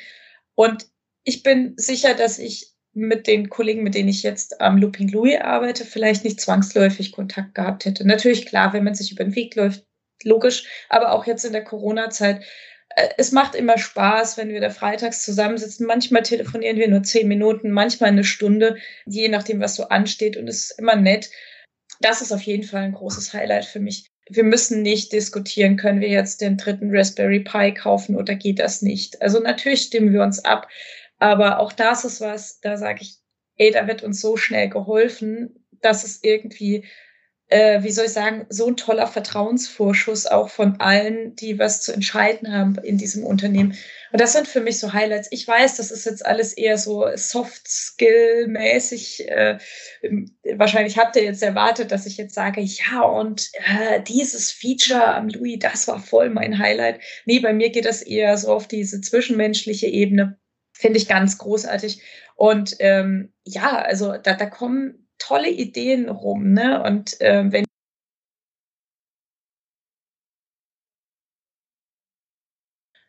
Und 0.54 0.86
ich 1.24 1.44
bin 1.44 1.74
sicher, 1.76 2.14
dass 2.14 2.40
ich 2.40 2.72
mit 2.94 3.28
den 3.28 3.50
Kollegen, 3.50 3.84
mit 3.84 3.96
denen 3.96 4.08
ich 4.08 4.24
jetzt 4.24 4.62
am 4.62 4.78
Looping 4.78 5.10
Louis 5.10 5.42
arbeite, 5.42 5.84
vielleicht 5.84 6.24
nicht 6.24 6.40
zwangsläufig 6.40 7.12
Kontakt 7.12 7.56
gehabt 7.56 7.84
hätte. 7.84 8.08
Natürlich 8.08 8.46
klar, 8.46 8.72
wenn 8.72 8.86
man 8.86 8.96
sich 8.96 9.12
über 9.12 9.24
den 9.24 9.36
Weg 9.36 9.56
läuft, 9.56 9.86
logisch, 10.24 10.66
aber 10.88 11.12
auch 11.12 11.26
jetzt 11.26 11.44
in 11.44 11.52
der 11.52 11.64
Corona-Zeit. 11.64 12.44
Äh, 12.96 13.10
es 13.18 13.32
macht 13.32 13.56
immer 13.56 13.80
Spaß, 13.80 14.38
wenn 14.38 14.50
wir 14.50 14.62
da 14.62 14.70
freitags 14.70 15.26
zusammensitzen. 15.26 15.88
Manchmal 15.88 16.22
telefonieren 16.22 16.78
wir 16.78 16.88
nur 16.88 17.02
zehn 17.02 17.28
Minuten, 17.28 17.72
manchmal 17.72 18.12
eine 18.12 18.24
Stunde, 18.24 18.78
je 19.06 19.30
nachdem, 19.30 19.60
was 19.60 19.76
so 19.76 19.90
ansteht. 19.90 20.38
Und 20.38 20.48
es 20.48 20.70
ist 20.70 20.80
immer 20.80 20.96
nett. 20.96 21.32
Das 22.02 22.22
ist 22.22 22.32
auf 22.32 22.42
jeden 22.44 22.64
Fall 22.64 22.84
ein 22.84 22.94
großes 22.94 23.34
Highlight 23.34 23.66
für 23.66 23.80
mich. 23.80 24.12
Wir 24.28 24.44
müssen 24.44 24.82
nicht 24.82 25.12
diskutieren, 25.12 25.78
können 25.78 26.02
wir 26.02 26.10
jetzt 26.10 26.42
den 26.42 26.58
dritten 26.58 26.96
Raspberry 26.96 27.42
Pi 27.42 27.74
kaufen 27.74 28.16
oder 28.16 28.36
geht 28.36 28.60
das 28.60 28.82
nicht? 28.82 29.22
Also 29.22 29.40
natürlich 29.40 29.84
stimmen 29.84 30.14
wir 30.14 30.24
uns 30.24 30.44
ab, 30.44 30.68
aber 31.20 31.60
auch 31.60 31.72
das 31.72 32.06
ist 32.06 32.22
was, 32.22 32.60
da 32.60 32.78
sage 32.78 33.00
ich, 33.02 33.18
ey, 33.58 33.72
da 33.72 33.88
wird 33.88 34.04
uns 34.04 34.20
so 34.20 34.36
schnell 34.36 34.70
geholfen, 34.70 35.66
dass 35.82 36.04
es 36.04 36.24
irgendwie 36.24 36.86
äh, 37.48 37.84
wie 37.84 37.92
soll 37.92 38.06
ich 38.06 38.14
sagen, 38.14 38.48
so 38.50 38.66
ein 38.68 38.76
toller 38.76 39.06
Vertrauensvorschuss 39.08 40.26
auch 40.26 40.50
von 40.50 40.80
allen, 40.80 41.36
die 41.36 41.60
was 41.60 41.82
zu 41.82 41.94
entscheiden 41.94 42.52
haben 42.52 42.76
in 42.82 42.98
diesem 42.98 43.24
Unternehmen. 43.24 43.78
Und 44.12 44.20
das 44.20 44.34
sind 44.34 44.48
für 44.48 44.62
mich 44.62 44.80
so 44.80 44.94
Highlights. 44.94 45.28
Ich 45.32 45.48
weiß, 45.48 45.78
das 45.78 45.92
ist 45.92 46.06
jetzt 46.06 46.26
alles 46.26 46.54
eher 46.54 46.80
so 46.80 47.06
Soft-Skill-mäßig. 47.14 49.30
Äh, 49.30 49.60
wahrscheinlich 50.56 50.98
habt 50.98 51.16
ihr 51.18 51.24
jetzt 51.24 51.44
erwartet, 51.44 51.92
dass 51.92 52.08
ich 52.08 52.18
jetzt 52.18 52.34
sage, 52.34 52.62
ja, 52.62 53.02
und 53.02 53.52
äh, 53.54 54.02
dieses 54.02 54.52
Feature 54.52 55.14
am 55.14 55.30
Louis, 55.30 55.60
das 55.60 55.88
war 55.88 56.00
voll 56.00 56.32
mein 56.32 56.58
Highlight. 56.58 57.00
Nee, 57.26 57.38
bei 57.40 57.54
mir 57.54 57.70
geht 57.70 57.86
das 57.86 58.02
eher 58.02 58.36
so 58.38 58.54
auf 58.54 58.68
diese 58.68 59.02
zwischenmenschliche 59.02 59.86
Ebene. 59.88 60.40
Finde 60.74 60.98
ich 60.98 61.08
ganz 61.08 61.38
großartig. 61.38 62.02
Und 62.36 62.76
ähm, 62.80 63.34
ja, 63.44 63.78
also 63.78 64.18
da, 64.18 64.34
da 64.34 64.48
kommen 64.48 65.05
tolle 65.18 65.50
Ideen 65.50 66.10
rum. 66.10 66.54
Ne? 66.54 66.84
Und 66.84 67.20
äh, 67.22 67.44
wenn 67.52 67.66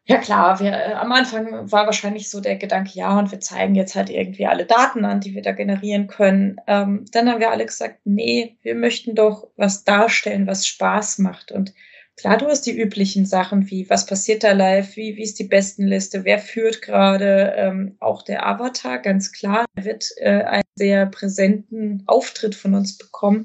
Ja 0.09 0.19
klar, 0.19 0.61
wir, 0.61 0.71
äh, 0.73 0.93
am 0.93 1.11
Anfang 1.11 1.71
war 1.73 1.87
wahrscheinlich 1.87 2.31
so 2.31 2.41
der 2.41 2.57
Gedanke, 2.57 2.93
ja, 2.95 3.19
und 3.19 3.33
wir 3.33 3.41
zeigen 3.41 3.75
jetzt 3.75 3.97
halt 3.97 4.09
irgendwie 4.09 4.47
alle 4.47 4.65
Daten 4.65 5.05
an, 5.05 5.19
die 5.21 5.35
wir 5.35 5.43
da 5.43 5.51
generieren 5.51 6.07
können. 6.07 6.61
Ähm, 6.69 7.07
dann 7.11 7.29
haben 7.29 7.41
wir 7.41 7.51
alle 7.51 7.67
gesagt, 7.67 8.01
nee, 8.05 8.57
wir 8.63 8.77
möchten 8.77 9.17
doch 9.17 9.49
was 9.57 9.83
darstellen, 9.83 10.47
was 10.47 10.65
Spaß 10.67 11.19
macht. 11.19 11.51
Und 11.51 11.75
Klar, 12.17 12.39
du 12.39 12.47
hast 12.47 12.63
die 12.63 12.77
üblichen 12.77 13.27
Sachen 13.27 13.69
wie, 13.71 13.91
was 13.91 14.07
passiert 14.07 14.43
da 14.43 14.53
live, 14.53 14.97
wie, 14.97 15.17
wie 15.17 15.23
ist 15.23 15.39
die 15.39 15.45
Bestenliste, 15.45 16.25
wer 16.25 16.39
führt 16.39 16.81
gerade, 16.81 17.53
ähm, 17.57 17.97
auch 18.01 18.23
der 18.23 18.47
Avatar, 18.47 19.01
ganz 19.01 19.33
klar, 19.33 19.67
wird 19.75 20.13
äh, 20.17 20.43
einen 20.45 20.63
sehr 20.77 21.05
präsenten 21.07 22.05
Auftritt 22.07 22.55
von 22.55 22.75
uns 22.75 22.97
bekommen. 22.97 23.45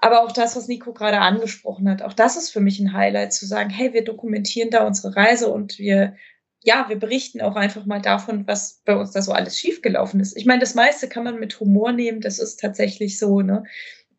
Aber 0.00 0.22
auch 0.22 0.32
das, 0.32 0.54
was 0.54 0.68
Nico 0.68 0.92
gerade 0.92 1.20
angesprochen 1.20 1.88
hat, 1.88 2.02
auch 2.02 2.12
das 2.12 2.36
ist 2.36 2.50
für 2.50 2.60
mich 2.60 2.78
ein 2.78 2.92
Highlight, 2.92 3.32
zu 3.32 3.46
sagen, 3.46 3.70
hey, 3.70 3.94
wir 3.94 4.04
dokumentieren 4.04 4.68
da 4.68 4.86
unsere 4.86 5.16
Reise 5.16 5.48
und 5.48 5.78
wir, 5.78 6.16
ja, 6.62 6.86
wir 6.90 6.98
berichten 6.98 7.40
auch 7.40 7.56
einfach 7.56 7.86
mal 7.86 8.02
davon, 8.02 8.46
was 8.46 8.82
bei 8.84 8.96
uns 8.96 9.12
da 9.12 9.22
so 9.22 9.32
alles 9.32 9.58
schiefgelaufen 9.58 10.20
ist. 10.20 10.36
Ich 10.36 10.44
meine, 10.44 10.60
das 10.60 10.74
meiste 10.74 11.08
kann 11.08 11.24
man 11.24 11.40
mit 11.40 11.58
Humor 11.58 11.92
nehmen, 11.92 12.20
das 12.20 12.38
ist 12.38 12.60
tatsächlich 12.60 13.18
so, 13.18 13.40
ne? 13.40 13.64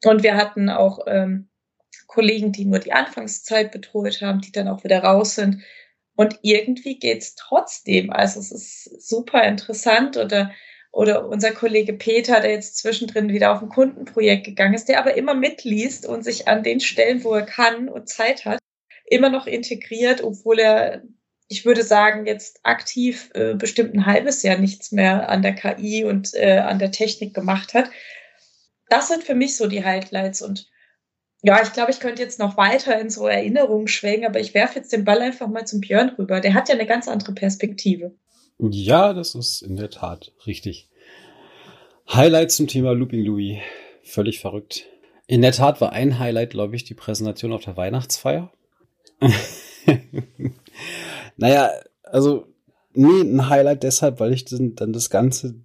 Und 0.06 0.24
wir 0.24 0.36
hatten 0.36 0.70
auch 0.70 1.00
ähm, 1.06 1.50
Kollegen, 2.14 2.52
die 2.52 2.66
nur 2.66 2.80
die 2.80 2.94
Anfangszeit 2.94 3.72
betreut 3.72 4.22
haben, 4.22 4.42
die 4.42 4.52
dann 4.52 4.68
auch 4.68 4.84
wieder 4.84 5.04
raus 5.04 5.36
sind. 5.36 5.64
Und 6.16 6.40
irgendwie 6.44 7.00
geht's 7.00 7.36
trotzdem. 7.36 8.12
Also 8.12 8.40
es 8.40 8.52
ist 8.52 9.08
super 9.08 9.44
interessant 9.44 10.18
oder 10.18 10.52
oder 10.94 11.28
unser 11.28 11.52
Kollege 11.52 11.94
Peter, 11.94 12.40
der 12.40 12.52
jetzt 12.52 12.78
zwischendrin 12.78 13.30
wieder 13.30 13.52
auf 13.52 13.64
ein 13.64 13.70
Kundenprojekt 13.70 14.46
gegangen 14.46 14.76
ist, 14.76 14.88
der 14.88 15.00
aber 15.00 15.18
immer 15.18 15.34
mitliest 15.34 16.06
und 16.06 16.24
sich 16.24 16.48
an 16.48 16.62
den 16.62 16.80
Stellen, 16.80 17.24
wo 17.24 17.34
er 17.34 17.42
kann 17.42 17.90
und 17.90 18.08
Zeit 18.08 18.46
hat, 18.46 18.60
immer 19.08 19.30
noch 19.30 19.48
integriert, 19.48 20.24
obwohl 20.24 20.60
er, 20.60 21.02
ich 21.48 21.66
würde 21.66 21.84
sagen, 21.84 22.28
jetzt 22.28 22.60
aktiv 22.62 23.32
äh, 23.34 23.56
bestimmt 23.56 23.96
ein 23.96 24.06
halbes 24.06 24.44
Jahr 24.44 24.60
nichts 24.60 24.92
mehr 24.92 25.30
an 25.30 25.42
der 25.42 25.56
KI 25.56 26.04
und 26.04 26.36
äh, 26.36 26.60
an 26.60 26.78
der 26.78 26.92
Technik 26.92 27.34
gemacht 27.34 27.74
hat. 27.74 27.90
Das 28.88 29.08
sind 29.08 29.24
für 29.24 29.36
mich 29.36 29.58
so 29.58 29.66
die 29.66 29.84
Highlights 29.84 30.44
und 30.44 30.70
ja, 31.46 31.62
ich 31.62 31.74
glaube, 31.74 31.92
ich 31.92 32.00
könnte 32.00 32.22
jetzt 32.22 32.40
noch 32.40 32.56
weiter 32.56 32.98
in 33.00 33.10
so 33.10 33.28
Erinnerungen 33.28 33.90
schwelgen, 33.90 34.26
aber 34.26 34.40
ich 34.40 34.54
werfe 34.54 34.80
jetzt 34.80 34.94
den 34.94 35.04
Ball 35.04 35.20
einfach 35.20 35.50
mal 35.50 35.68
zum 35.68 35.82
Björn 35.82 36.14
rüber. 36.18 36.40
Der 36.40 36.54
hat 36.54 36.70
ja 36.70 36.76
eine 36.76 36.86
ganz 36.86 37.10
andere 37.10 37.34
Perspektive. 37.34 38.14
Ja, 38.60 39.14
das 39.14 39.36
ist 39.36 39.62
in 39.62 39.76
der 39.76 39.90
Tat 39.90 40.32
richtig. 40.48 40.88
Highlight 42.10 42.54
zum 42.54 42.68
Thema 42.68 42.94
Looping 42.94 43.26
Louis. 43.26 43.58
Völlig 44.04 44.40
verrückt. 44.40 44.86
In 45.28 45.42
der 45.42 45.52
Tat 45.52 45.82
war 45.82 45.92
ein 45.92 46.18
Highlight, 46.18 46.52
glaube 46.52 46.78
ich, 46.78 46.86
die 46.86 46.94
Präsentation 46.94 47.52
auf 47.52 47.66
der 47.66 47.76
Weihnachtsfeier. 47.76 48.50
naja, 51.36 51.72
also, 52.04 52.48
nee, 52.94 53.22
ein 53.22 53.50
Highlight 53.50 53.84
deshalb, 53.84 54.22
weil 54.22 54.32
ich 54.32 54.46
dann 54.46 54.94
das 54.94 55.10
ganze 55.10 55.56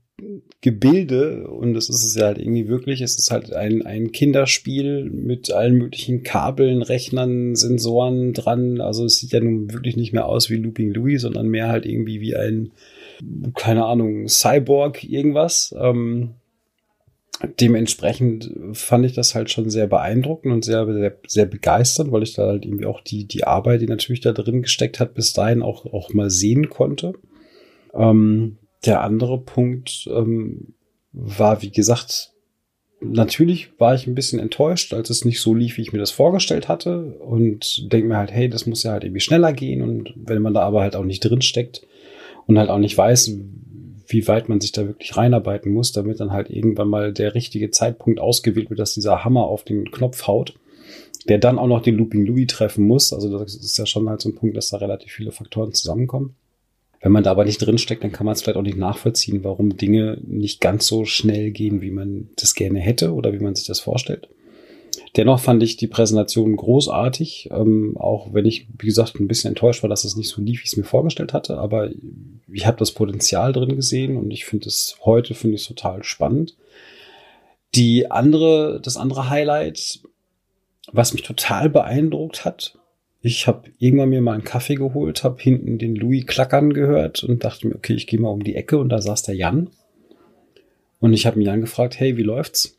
Gebilde, 0.61 1.47
und 1.47 1.75
das 1.75 1.89
ist 1.89 2.05
es 2.05 2.17
ja 2.17 2.27
halt 2.27 2.39
irgendwie 2.39 2.67
wirklich, 2.67 3.01
es 3.01 3.17
ist 3.17 3.31
halt 3.31 3.53
ein, 3.53 3.87
ein 3.87 4.11
Kinderspiel 4.11 5.05
mit 5.05 5.53
allen 5.53 5.77
möglichen 5.77 6.25
Kabeln, 6.25 6.83
Rechnern, 6.83 7.55
Sensoren 7.55 8.33
dran. 8.33 8.81
Also 8.81 9.05
es 9.05 9.19
sieht 9.19 9.33
ja 9.33 9.39
nun 9.39 9.73
wirklich 9.73 9.97
nicht 9.97 10.13
mehr 10.13 10.27
aus 10.27 10.51
wie 10.51 10.57
Looping 10.57 10.91
Louis, 10.93 11.23
sondern 11.23 11.47
mehr 11.47 11.69
halt 11.69 11.87
irgendwie 11.87 12.21
wie 12.21 12.35
ein, 12.35 12.73
keine 13.55 13.85
Ahnung, 13.85 14.27
Cyborg, 14.27 15.05
irgendwas. 15.05 15.73
Ähm, 15.79 16.35
dementsprechend 17.61 18.51
fand 18.73 19.07
ich 19.07 19.13
das 19.13 19.37
halt 19.37 19.51
schon 19.51 19.71
sehr 19.71 19.87
beeindruckend 19.87 20.53
und 20.53 20.65
sehr, 20.65 20.85
sehr, 20.93 21.17
sehr 21.25 21.47
begeisternd, 21.47 22.11
weil 22.11 22.25
ich 22.25 22.35
da 22.35 22.49
halt 22.49 22.65
irgendwie 22.65 22.87
auch 22.87 23.01
die, 23.01 23.27
die 23.27 23.45
Arbeit, 23.45 23.81
die 23.81 23.87
natürlich 23.87 24.23
da 24.23 24.33
drin 24.33 24.63
gesteckt 24.63 24.99
hat, 24.99 25.15
bis 25.15 25.35
dahin 25.35 25.63
auch, 25.63 25.87
auch 25.87 26.13
mal 26.13 26.31
sehen 26.31 26.69
konnte. 26.69 27.13
Ähm, 27.95 28.59
der 28.85 29.03
andere 29.03 29.39
Punkt 29.39 30.09
ähm, 30.13 30.75
war, 31.13 31.63
wie 31.63 31.71
gesagt, 31.71 32.33
natürlich 33.01 33.79
war 33.79 33.95
ich 33.95 34.07
ein 34.07 34.15
bisschen 34.15 34.39
enttäuscht, 34.39 34.93
als 34.95 35.11
es 35.11 35.25
nicht 35.25 35.41
so 35.41 35.55
lief, 35.55 35.77
wie 35.77 35.83
ich 35.83 35.93
mir 35.93 35.99
das 35.99 36.11
vorgestellt 36.11 36.69
hatte 36.69 37.15
und 37.21 37.93
denke 37.93 38.09
mir 38.09 38.17
halt, 38.17 38.33
hey, 38.33 38.49
das 38.49 38.67
muss 38.67 38.83
ja 38.83 38.93
halt 38.93 39.05
irgendwie 39.05 39.21
schneller 39.21 39.53
gehen 39.53 39.83
und 39.83 40.13
wenn 40.17 40.43
man 40.43 40.55
da 40.55 40.63
aber 40.63 40.83
halt 40.83 40.97
auch 40.97 41.05
nicht 41.05 41.21
drin 41.21 41.43
steckt 41.43 41.87
und 42.47 42.59
halt 42.59 42.71
auch 42.71 42.79
nicht 42.79 42.97
weiß, 42.97 43.33
wie 44.09 44.27
weit 44.27 44.49
man 44.49 44.61
sich 44.61 44.73
da 44.73 44.87
wirklich 44.87 45.17
reinarbeiten 45.17 45.73
muss, 45.73 45.93
damit 45.93 46.19
dann 46.19 46.33
halt 46.33 46.51
irgendwann 46.51 46.89
mal 46.89 47.13
der 47.13 47.35
richtige 47.35 47.71
Zeitpunkt 47.71 48.21
ausgewählt 48.21 48.71
wird, 48.71 48.81
dass 48.81 48.95
dieser 48.95 49.25
Hammer 49.25 49.45
auf 49.45 49.65
den 49.65 49.91
Knopf 49.91 50.27
haut, 50.27 50.55
der 51.29 51.39
dann 51.39 51.59
auch 51.59 51.67
noch 51.67 51.83
den 51.83 51.97
Looping 51.97 52.25
Louis 52.25 52.47
treffen 52.47 52.87
muss. 52.87 53.13
Also 53.13 53.39
das 53.39 53.55
ist 53.55 53.77
ja 53.77 53.85
schon 53.85 54.09
halt 54.09 54.23
so 54.23 54.31
ein 54.31 54.35
Punkt, 54.35 54.57
dass 54.57 54.71
da 54.71 54.79
relativ 54.79 55.13
viele 55.13 55.31
Faktoren 55.31 55.75
zusammenkommen. 55.75 56.37
Wenn 57.01 57.13
man 57.13 57.23
da 57.23 57.31
aber 57.31 57.45
nicht 57.45 57.59
drinsteckt, 57.59 58.03
dann 58.03 58.13
kann 58.13 58.27
man 58.27 58.35
es 58.35 58.43
vielleicht 58.43 58.57
auch 58.57 58.63
nicht 58.63 58.77
nachvollziehen, 58.77 59.45
warum 59.45 59.77
Dinge 59.77 60.19
nicht 60.27 60.61
ganz 60.61 60.87
so 60.87 61.05
schnell 61.05 61.53
gehen, 61.53 61.81
wie 61.81 61.93
man 61.93 62.31
das 62.37 62.55
gerne 62.55 62.81
hätte 62.81 63.15
oder 63.15 63.33
wie 63.33 63.39
man 63.39 63.55
sich 63.55 63.67
das 63.67 63.81
vorstellt. 63.81 64.29
Dennoch 65.17 65.41
fand 65.41 65.63
ich 65.63 65.77
die 65.77 65.87
Präsentation 65.87 66.57
großartig, 66.57 67.51
ähm, 67.53 67.97
auch 67.97 68.33
wenn 68.33 68.47
ich, 68.47 68.67
wie 68.79 68.87
gesagt, 68.87 69.19
ein 69.19 69.29
bisschen 69.29 69.51
enttäuscht 69.51 69.83
war, 69.83 69.91
dass 69.91 70.05
es 70.05 70.17
nicht 70.17 70.29
so 70.29 70.43
lief, 70.43 70.61
wie 70.61 70.65
ich 70.65 70.73
es 70.73 70.77
mir 70.77 70.85
vorgestellt 70.85 71.33
hatte. 71.33 71.59
Aber 71.59 71.91
ich 72.53 72.67
habe 72.67 72.79
das 72.79 72.93
Potenzial 72.93 73.53
drin 73.53 73.77
gesehen 73.77 74.17
und 74.17 74.31
ich 74.31 74.45
finde 74.45 74.69
es 74.69 74.97
heute 75.05 75.35
finde 75.35 75.57
ich 75.57 75.67
total 75.67 76.03
spannend. 76.03 76.57
Die 77.75 78.11
andere, 78.11 78.81
das 78.83 78.97
andere 78.97 79.31
Highlight, 79.31 80.01
was 80.91 81.13
mich 81.13 81.23
total 81.23 81.69
beeindruckt 81.71 82.45
hat, 82.45 82.79
ich 83.21 83.47
habe 83.47 83.71
irgendwann 83.79 84.11
mir 84.11 84.23
mal 84.23 84.35
einen 84.35 84.45
Kaffee 84.45 84.77
geholt, 84.77 85.25
habe 85.25 85.41
hinten 85.41 85.79
den 85.79 85.97
Louis 85.97 86.27
klackern 86.27 86.73
gehört 86.73 87.25
und 87.25 87.45
dachte 87.45 87.67
mir, 87.67 87.75
okay, 87.75 87.95
ich 87.95 88.07
gehe 88.07 88.21
mal 88.21 88.31
um 88.31 88.45
die 88.45 88.55
Ecke 88.55 88.79
und 88.79 88.91
da 88.91 89.01
saß 89.01 89.25
der 89.25 89.35
Jan. 89.35 89.71
Und 91.01 91.13
ich 91.13 91.27
habe 91.27 91.43
Jan 91.43 91.61
gefragt, 91.61 91.99
hey, 91.99 92.17
wie 92.17 92.23
läuft's? 92.23 92.79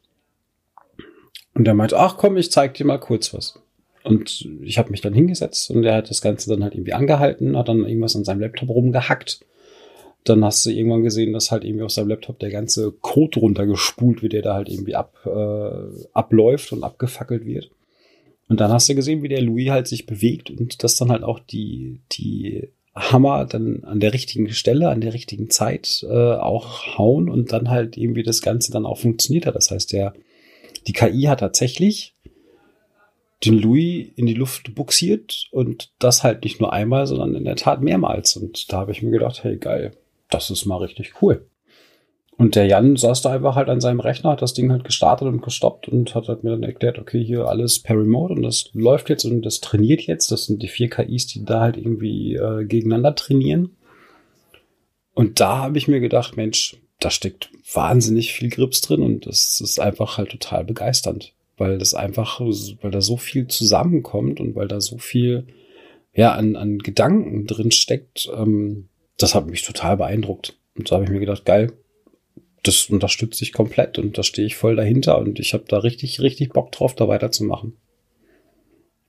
Und 1.54 1.68
er 1.68 1.74
meinte, 1.74 1.98
ach 1.98 2.18
komm, 2.18 2.38
ich 2.38 2.52
zeig 2.52 2.74
dir 2.76 2.86
mal 2.86 3.00
kurz 3.00 3.34
was. 3.34 3.60
Und 4.04 4.48
ich 4.62 4.78
habe 4.78 4.92
mich 4.92 5.02
dann 5.02 5.14
hingesetzt 5.14 5.70
und 5.72 5.84
er 5.84 5.96
hat 5.96 6.10
das 6.10 6.22
Ganze 6.22 6.50
dann 6.50 6.64
halt 6.64 6.74
irgendwie 6.74 6.94
angehalten, 6.94 7.58
hat 7.58 7.68
dann 7.68 7.86
irgendwas 7.86 8.16
an 8.16 8.24
seinem 8.24 8.40
Laptop 8.40 8.70
rumgehackt. 8.70 9.46
Dann 10.24 10.44
hast 10.44 10.66
du 10.66 10.70
irgendwann 10.70 11.04
gesehen, 11.04 11.34
dass 11.34 11.52
halt 11.52 11.66
irgendwie 11.66 11.84
auf 11.84 11.92
seinem 11.92 12.10
Laptop 12.10 12.40
der 12.40 12.50
ganze 12.50 12.92
Code 12.92 13.40
runtergespult 13.42 14.22
wird, 14.22 14.34
der 14.34 14.42
da 14.42 14.54
halt 14.54 14.70
irgendwie 14.70 14.96
ab, 14.96 15.14
äh, 15.26 16.08
abläuft 16.14 16.72
und 16.72 16.84
abgefackelt 16.84 17.46
wird. 17.46 17.72
Und 18.50 18.60
dann 18.60 18.72
hast 18.72 18.90
du 18.90 18.96
gesehen, 18.96 19.22
wie 19.22 19.30
der 19.30 19.42
Louis 19.42 19.70
halt 19.70 19.88
sich 19.88 20.08
bewegt 20.08 20.50
und 20.50 20.84
dass 20.84 20.98
dann 20.98 21.12
halt 21.12 21.24
auch 21.24 21.40
die, 21.40 22.02
die 22.12 22.70
Hammer 22.96 23.46
dann 23.46 23.84
an 23.84 24.00
der 24.00 24.12
richtigen 24.12 24.50
Stelle, 24.50 24.90
an 24.90 25.02
der 25.02 25.14
richtigen 25.14 25.50
Zeit 25.50 26.04
äh, 26.10 26.34
auch 26.34 26.98
hauen 26.98 27.30
und 27.30 27.54
dann 27.54 27.70
halt 27.70 27.96
irgendwie 27.96 28.24
das 28.24 28.42
Ganze 28.42 28.72
dann 28.72 28.88
auch 28.88 28.98
funktioniert 28.98 29.46
hat. 29.46 29.56
Das 29.56 29.70
heißt, 29.70 29.94
der, 29.94 30.14
die 30.88 30.94
KI 30.94 31.24
hat 31.24 31.42
tatsächlich 31.42 32.16
den 33.46 33.60
Louis 33.60 34.10
in 34.16 34.26
die 34.26 34.34
Luft 34.34 34.74
buxiert 34.76 35.48
und 35.52 35.92
das 36.00 36.24
halt 36.24 36.44
nicht 36.44 36.60
nur 36.60 36.74
einmal, 36.74 37.08
sondern 37.08 37.36
in 37.36 37.46
der 37.46 37.56
Tat 37.56 37.82
mehrmals. 37.82 38.36
Und 38.36 38.72
da 38.74 38.78
habe 38.78 38.92
ich 38.92 39.02
mir 39.02 39.12
gedacht, 39.12 39.44
hey 39.44 39.58
geil, 39.58 39.92
das 40.30 40.50
ist 40.50 40.66
mal 40.66 40.78
richtig 40.78 41.22
cool. 41.22 41.49
Und 42.40 42.56
der 42.56 42.68
Jan 42.68 42.96
saß 42.96 43.22
da 43.22 43.34
einfach 43.34 43.56
halt 43.56 43.68
an 43.68 43.82
seinem 43.82 44.00
Rechner, 44.00 44.30
hat 44.30 44.42
das 44.42 44.54
Ding 44.54 44.72
halt 44.72 44.86
gestartet 44.86 45.28
und 45.28 45.42
gestoppt 45.42 45.90
und 45.90 46.16
hat 46.16 46.30
halt 46.30 46.46
mir 46.46 46.52
dann 46.52 46.64
erklärt, 46.64 46.98
okay, 46.98 47.22
hier 47.22 47.50
alles 47.50 47.80
per 47.80 47.98
Remote 47.98 48.34
und 48.34 48.44
das 48.44 48.70
läuft 48.72 49.10
jetzt 49.10 49.26
und 49.26 49.42
das 49.42 49.60
trainiert 49.60 50.04
jetzt. 50.04 50.32
Das 50.32 50.46
sind 50.46 50.64
die 50.64 50.70
vier 50.70 50.90
KIs, 50.90 51.28
die 51.28 51.44
da 51.44 51.60
halt 51.60 51.76
irgendwie 51.76 52.36
äh, 52.36 52.64
gegeneinander 52.64 53.14
trainieren. 53.14 53.76
Und 55.14 55.42
da 55.42 55.58
habe 55.58 55.78
ich 55.78 55.90
mir 55.90 56.00
gedacht, 56.00 56.38
Mensch, 56.38 56.78
da 57.02 57.12
steckt 57.12 57.50
wahnsinnig 57.74 58.32
viel 58.32 58.50
Grips 58.50 58.80
drin 58.80 59.02
und 59.02 59.26
das 59.26 59.60
ist 59.60 59.82
einfach 59.82 60.18
halt 60.18 60.30
total 60.30 60.64
begeisternd, 60.64 61.34
weil 61.58 61.78
das 61.78 61.94
einfach, 61.94 62.40
weil 62.40 62.92
da 62.92 63.02
so 63.02 63.18
viel 63.18 63.48
zusammenkommt 63.48 64.40
und 64.40 64.56
weil 64.56 64.70
da 64.70 64.80
so 64.80 64.98
viel 64.98 65.46
ja 66.14 66.32
an, 66.32 66.56
an 66.56 66.80
Gedanken 66.80 67.48
drin 67.48 67.72
steckt. 67.72 68.30
Ähm, 68.34 68.88
das 69.18 69.36
hat 69.36 69.48
mich 69.48 69.64
total 69.64 69.98
beeindruckt. 69.98 70.56
Und 70.78 70.90
da 70.90 70.96
habe 70.96 71.04
ich 71.04 71.12
mir 71.12 71.20
gedacht, 71.20 71.44
geil, 71.44 71.74
das 72.64 72.86
unterstütze 72.86 73.44
ich 73.44 73.54
komplett 73.54 74.00
und 74.00 74.18
da 74.18 74.24
stehe 74.24 74.46
ich 74.46 74.56
voll 74.56 74.76
dahinter 74.76 75.18
und 75.20 75.40
ich 75.40 75.54
habe 75.54 75.66
da 75.68 75.80
richtig, 75.80 76.20
richtig 76.22 76.50
Bock 76.50 76.72
drauf, 76.72 76.96
da 76.96 77.08
weiterzumachen. 77.08 77.78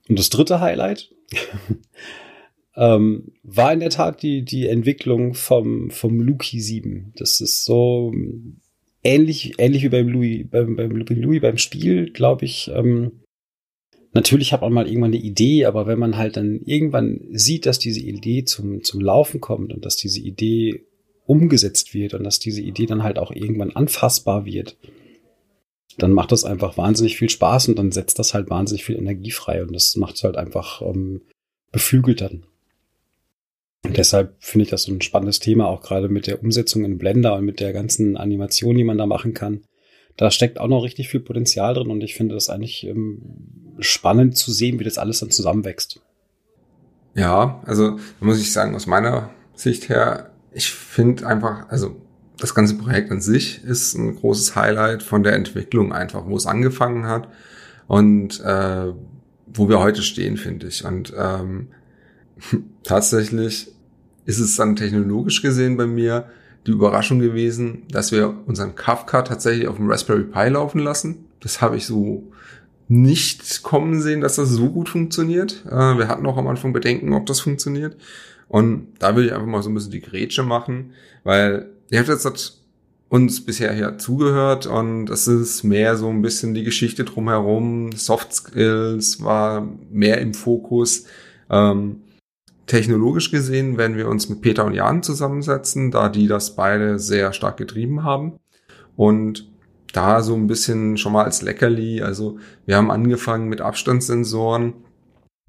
Und 0.07 0.19
das 0.19 0.29
dritte 0.29 0.59
Highlight 0.59 1.11
ähm, 2.75 3.33
war 3.43 3.73
in 3.73 3.79
der 3.79 3.89
Tat 3.89 4.21
die, 4.23 4.43
die 4.43 4.67
Entwicklung 4.67 5.33
vom, 5.33 5.89
vom 5.91 6.19
Luki 6.19 6.59
7. 6.59 7.13
Das 7.15 7.41
ist 7.41 7.65
so 7.65 8.13
ähnlich, 9.03 9.53
ähnlich 9.57 9.83
wie 9.83 9.89
beim 9.89 10.07
Louis, 10.07 10.45
beim, 10.49 10.75
beim 10.75 10.91
Louis 10.91 11.41
beim 11.41 11.57
Spiel, 11.57 12.11
glaube 12.11 12.45
ich. 12.45 12.71
Ähm, 12.73 13.21
natürlich 14.13 14.53
hat 14.53 14.61
man 14.61 14.73
mal 14.73 14.87
irgendwann 14.87 15.13
eine 15.13 15.21
Idee, 15.21 15.65
aber 15.65 15.87
wenn 15.87 15.99
man 15.99 16.17
halt 16.17 16.37
dann 16.37 16.61
irgendwann 16.65 17.21
sieht, 17.31 17.65
dass 17.65 17.79
diese 17.79 18.01
Idee 18.01 18.45
zum, 18.45 18.83
zum 18.83 19.01
Laufen 19.01 19.41
kommt 19.41 19.73
und 19.73 19.85
dass 19.85 19.95
diese 19.95 20.19
Idee 20.19 20.85
umgesetzt 21.31 21.93
wird 21.93 22.13
und 22.13 22.25
dass 22.25 22.39
diese 22.39 22.61
Idee 22.61 22.85
dann 22.85 23.03
halt 23.03 23.17
auch 23.17 23.31
irgendwann 23.31 23.71
anfassbar 23.71 24.45
wird, 24.45 24.77
dann 25.97 26.11
macht 26.11 26.33
das 26.33 26.43
einfach 26.43 26.77
wahnsinnig 26.77 27.17
viel 27.17 27.29
Spaß 27.29 27.69
und 27.69 27.79
dann 27.79 27.93
setzt 27.93 28.19
das 28.19 28.33
halt 28.33 28.49
wahnsinnig 28.49 28.83
viel 28.83 28.97
Energie 28.97 29.31
frei 29.31 29.61
und 29.61 29.73
das 29.73 29.95
macht 29.95 30.15
es 30.15 30.23
halt 30.23 30.35
einfach 30.35 30.81
ähm, 30.81 31.21
beflügelt 31.71 32.19
dann. 32.19 32.43
Und 33.83 33.97
deshalb 33.97 34.35
finde 34.39 34.65
ich 34.65 34.69
das 34.69 34.83
so 34.83 34.91
ein 34.91 35.01
spannendes 35.01 35.39
Thema, 35.39 35.67
auch 35.67 35.81
gerade 35.81 36.09
mit 36.09 36.27
der 36.27 36.43
Umsetzung 36.43 36.83
in 36.83 36.97
Blender 36.97 37.35
und 37.35 37.45
mit 37.45 37.59
der 37.59 37.73
ganzen 37.73 38.17
Animation, 38.17 38.75
die 38.75 38.83
man 38.83 38.97
da 38.97 39.05
machen 39.05 39.33
kann. 39.33 39.61
Da 40.17 40.29
steckt 40.31 40.59
auch 40.59 40.67
noch 40.67 40.83
richtig 40.83 41.07
viel 41.07 41.21
Potenzial 41.21 41.73
drin 41.73 41.89
und 41.89 42.03
ich 42.03 42.13
finde 42.13 42.35
das 42.35 42.49
eigentlich 42.49 42.85
ähm, 42.85 43.21
spannend 43.79 44.37
zu 44.37 44.51
sehen, 44.51 44.79
wie 44.79 44.83
das 44.83 44.97
alles 44.97 45.19
dann 45.19 45.31
zusammenwächst. 45.31 46.01
Ja, 47.15 47.61
also 47.65 47.97
muss 48.19 48.41
ich 48.41 48.51
sagen, 48.51 48.75
aus 48.75 48.85
meiner 48.85 49.31
Sicht 49.55 49.89
her 49.89 50.30
ich 50.51 50.71
finde 50.71 51.25
einfach, 51.27 51.69
also 51.69 51.95
das 52.37 52.55
ganze 52.55 52.75
Projekt 52.75 53.11
an 53.11 53.21
sich 53.21 53.63
ist 53.63 53.93
ein 53.95 54.15
großes 54.15 54.55
Highlight 54.55 55.03
von 55.03 55.23
der 55.23 55.33
Entwicklung 55.33 55.93
einfach, 55.93 56.25
wo 56.25 56.35
es 56.35 56.47
angefangen 56.47 57.05
hat 57.05 57.29
und 57.87 58.39
äh, 58.41 58.93
wo 59.53 59.69
wir 59.69 59.79
heute 59.79 60.01
stehen, 60.01 60.37
finde 60.37 60.67
ich. 60.67 60.83
Und 60.83 61.13
ähm, 61.17 61.67
tatsächlich 62.83 63.71
ist 64.25 64.39
es 64.39 64.55
dann 64.55 64.75
technologisch 64.75 65.41
gesehen 65.41 65.77
bei 65.77 65.85
mir 65.85 66.29
die 66.67 66.71
Überraschung 66.71 67.19
gewesen, 67.19 67.83
dass 67.89 68.11
wir 68.11 68.35
unseren 68.45 68.75
Kafka 68.75 69.23
tatsächlich 69.23 69.67
auf 69.67 69.77
dem 69.77 69.89
Raspberry 69.89 70.23
Pi 70.23 70.49
laufen 70.49 70.79
lassen. 70.79 71.25
Das 71.39 71.61
habe 71.61 71.77
ich 71.77 71.85
so 71.85 72.31
nicht 72.87 73.63
kommen 73.63 74.01
sehen, 74.01 74.21
dass 74.21 74.35
das 74.35 74.49
so 74.49 74.69
gut 74.69 74.89
funktioniert. 74.89 75.63
Äh, 75.65 75.97
wir 75.97 76.07
hatten 76.07 76.25
auch 76.25 76.37
am 76.37 76.47
Anfang 76.47 76.73
Bedenken, 76.73 77.13
ob 77.13 77.25
das 77.25 77.39
funktioniert. 77.39 77.95
Und 78.51 78.95
da 78.99 79.15
will 79.15 79.27
ich 79.27 79.31
einfach 79.31 79.47
mal 79.47 79.63
so 79.63 79.69
ein 79.69 79.73
bisschen 79.73 79.91
die 79.93 80.01
Grätsche 80.01 80.43
machen, 80.43 80.91
weil 81.23 81.69
ihr 81.89 81.99
habt 81.99 82.09
jetzt 82.09 82.61
uns 83.07 83.45
bisher 83.45 83.71
hier 83.71 83.97
zugehört 83.97 84.65
und 84.65 85.09
es 85.09 85.25
ist 85.25 85.63
mehr 85.63 85.95
so 85.95 86.09
ein 86.09 86.21
bisschen 86.21 86.53
die 86.53 86.65
Geschichte 86.65 87.05
drumherum. 87.05 87.93
Soft 87.93 88.33
Skills 88.33 89.23
war 89.23 89.65
mehr 89.89 90.19
im 90.19 90.33
Fokus. 90.33 91.05
Ähm, 91.49 92.01
technologisch 92.67 93.31
gesehen 93.31 93.77
werden 93.77 93.95
wir 93.95 94.09
uns 94.09 94.27
mit 94.27 94.41
Peter 94.41 94.65
und 94.65 94.73
Jan 94.73 95.01
zusammensetzen, 95.01 95.89
da 95.89 96.09
die 96.09 96.27
das 96.27 96.57
beide 96.57 96.99
sehr 96.99 97.31
stark 97.31 97.55
getrieben 97.55 98.03
haben. 98.03 98.33
Und 98.97 99.49
da 99.93 100.21
so 100.21 100.35
ein 100.35 100.47
bisschen 100.47 100.97
schon 100.97 101.13
mal 101.13 101.23
als 101.23 101.41
Leckerli. 101.41 102.01
Also 102.01 102.37
wir 102.65 102.75
haben 102.75 102.91
angefangen 102.91 103.47
mit 103.47 103.61
Abstandssensoren, 103.61 104.73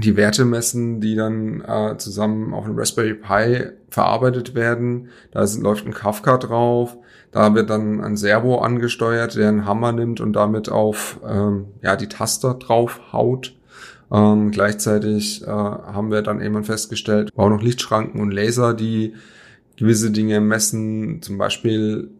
die 0.02 0.16
Werte 0.16 0.44
messen, 0.44 1.00
die 1.00 1.14
dann 1.14 1.62
äh, 1.62 1.96
zusammen 1.98 2.54
auf 2.54 2.64
einem 2.64 2.78
Raspberry 2.78 3.14
Pi 3.14 3.66
verarbeitet 3.88 4.54
werden. 4.54 5.08
Da 5.30 5.42
ist, 5.42 5.60
läuft 5.60 5.86
ein 5.86 5.94
Kafka 5.94 6.38
drauf. 6.38 6.96
Da 7.30 7.54
wird 7.54 7.70
dann 7.70 8.00
ein 8.02 8.16
Servo 8.16 8.58
angesteuert, 8.58 9.36
der 9.36 9.48
einen 9.48 9.64
Hammer 9.64 9.92
nimmt 9.92 10.20
und 10.20 10.34
damit 10.34 10.68
auf 10.68 11.20
ähm, 11.26 11.66
ja, 11.82 11.96
die 11.96 12.08
Taster 12.08 12.54
drauf 12.54 13.00
haut. 13.12 13.54
Ähm, 14.12 14.50
gleichzeitig 14.50 15.42
äh, 15.42 15.46
haben 15.46 16.10
wir 16.10 16.20
dann 16.20 16.42
eben 16.42 16.62
festgestellt, 16.64 17.30
auch 17.34 17.48
noch 17.48 17.62
Lichtschranken 17.62 18.20
und 18.20 18.30
Laser, 18.30 18.74
die 18.74 19.14
gewisse 19.76 20.10
Dinge 20.10 20.40
messen, 20.40 21.22
zum 21.22 21.38
Beispiel, 21.38 22.10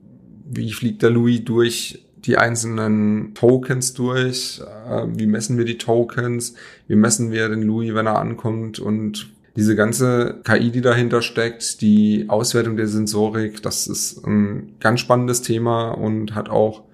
wie 0.50 0.72
fliegt 0.72 1.02
der 1.02 1.10
Louis 1.10 1.44
durch 1.44 2.06
die 2.24 2.36
einzelnen 2.36 3.34
Tokens 3.34 3.94
durch, 3.94 4.60
äh, 4.88 5.06
wie 5.08 5.26
messen 5.26 5.58
wir 5.58 5.64
die 5.64 5.78
Tokens, 5.78 6.54
wie 6.86 6.96
messen 6.96 7.32
wir 7.32 7.48
den 7.48 7.62
Louis, 7.62 7.94
wenn 7.94 8.06
er 8.06 8.18
ankommt 8.18 8.78
und 8.78 9.30
diese 9.56 9.76
ganze 9.76 10.40
KI, 10.44 10.70
die 10.70 10.80
dahinter 10.80 11.20
steckt, 11.20 11.82
die 11.82 12.26
Auswertung 12.28 12.76
der 12.76 12.88
Sensorik, 12.88 13.62
das 13.62 13.86
ist 13.86 14.24
ein 14.26 14.76
ganz 14.80 15.00
spannendes 15.00 15.42
Thema 15.42 15.90
und 15.90 16.34
hat 16.34 16.48
auch 16.48 16.84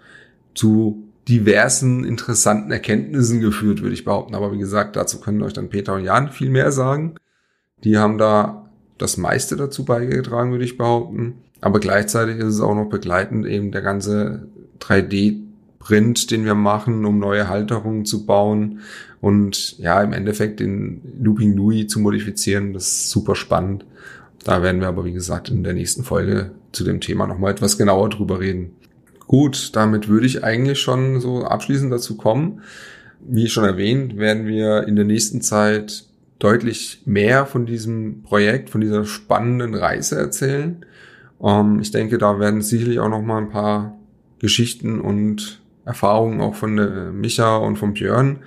zu 0.54 1.04
diversen 1.28 2.04
interessanten 2.04 2.72
Erkenntnissen 2.72 3.40
geführt, 3.40 3.82
würde 3.82 3.94
ich 3.94 4.04
behaupten. 4.04 4.34
Aber 4.34 4.52
wie 4.52 4.58
gesagt, 4.58 4.96
dazu 4.96 5.20
können 5.20 5.42
euch 5.42 5.52
dann 5.52 5.68
Peter 5.68 5.94
und 5.94 6.04
Jan 6.04 6.30
viel 6.30 6.48
mehr 6.48 6.72
sagen. 6.72 7.14
Die 7.84 7.98
haben 7.98 8.18
da 8.18 8.70
das 8.96 9.18
meiste 9.18 9.54
dazu 9.54 9.84
beigetragen, 9.84 10.50
würde 10.50 10.64
ich 10.64 10.78
behaupten. 10.78 11.34
Aber 11.60 11.80
gleichzeitig 11.80 12.38
ist 12.38 12.54
es 12.54 12.60
auch 12.60 12.74
noch 12.74 12.88
begleitend 12.88 13.46
eben 13.46 13.70
der 13.70 13.82
ganze 13.82 14.48
3D-Print, 14.80 16.30
den 16.30 16.44
wir 16.44 16.54
machen, 16.54 17.04
um 17.04 17.18
neue 17.18 17.48
Halterungen 17.48 18.04
zu 18.04 18.26
bauen 18.26 18.80
und 19.20 19.78
ja, 19.78 20.02
im 20.02 20.12
Endeffekt 20.12 20.60
den 20.60 21.00
Looping 21.20 21.56
Louis 21.56 21.88
zu 21.88 22.00
modifizieren. 22.00 22.72
Das 22.72 22.86
ist 22.86 23.10
super 23.10 23.34
spannend. 23.34 23.84
Da 24.44 24.62
werden 24.62 24.80
wir 24.80 24.88
aber, 24.88 25.04
wie 25.04 25.12
gesagt, 25.12 25.48
in 25.48 25.64
der 25.64 25.74
nächsten 25.74 26.04
Folge 26.04 26.52
zu 26.72 26.84
dem 26.84 27.00
Thema 27.00 27.26
nochmal 27.26 27.52
etwas 27.52 27.76
genauer 27.76 28.08
drüber 28.08 28.40
reden. 28.40 28.70
Gut, 29.26 29.76
damit 29.76 30.08
würde 30.08 30.26
ich 30.26 30.42
eigentlich 30.44 30.80
schon 30.80 31.20
so 31.20 31.44
abschließend 31.44 31.92
dazu 31.92 32.16
kommen. 32.16 32.62
Wie 33.20 33.48
schon 33.48 33.64
erwähnt, 33.64 34.16
werden 34.16 34.46
wir 34.46 34.86
in 34.86 34.96
der 34.96 35.04
nächsten 35.04 35.42
Zeit 35.42 36.04
deutlich 36.38 37.02
mehr 37.04 37.46
von 37.46 37.66
diesem 37.66 38.22
Projekt, 38.22 38.70
von 38.70 38.80
dieser 38.80 39.04
spannenden 39.04 39.74
Reise 39.74 40.16
erzählen. 40.16 40.84
Ähm, 41.42 41.80
ich 41.80 41.90
denke, 41.90 42.16
da 42.16 42.38
werden 42.38 42.62
sicherlich 42.62 43.00
auch 43.00 43.08
noch 43.08 43.22
mal 43.22 43.38
ein 43.38 43.50
paar 43.50 43.97
Geschichten 44.38 45.00
und 45.00 45.60
Erfahrungen 45.84 46.40
auch 46.40 46.54
von 46.54 46.76
der 46.76 47.12
Micha 47.12 47.56
und 47.56 47.76
von 47.76 47.94
Björn 47.94 48.40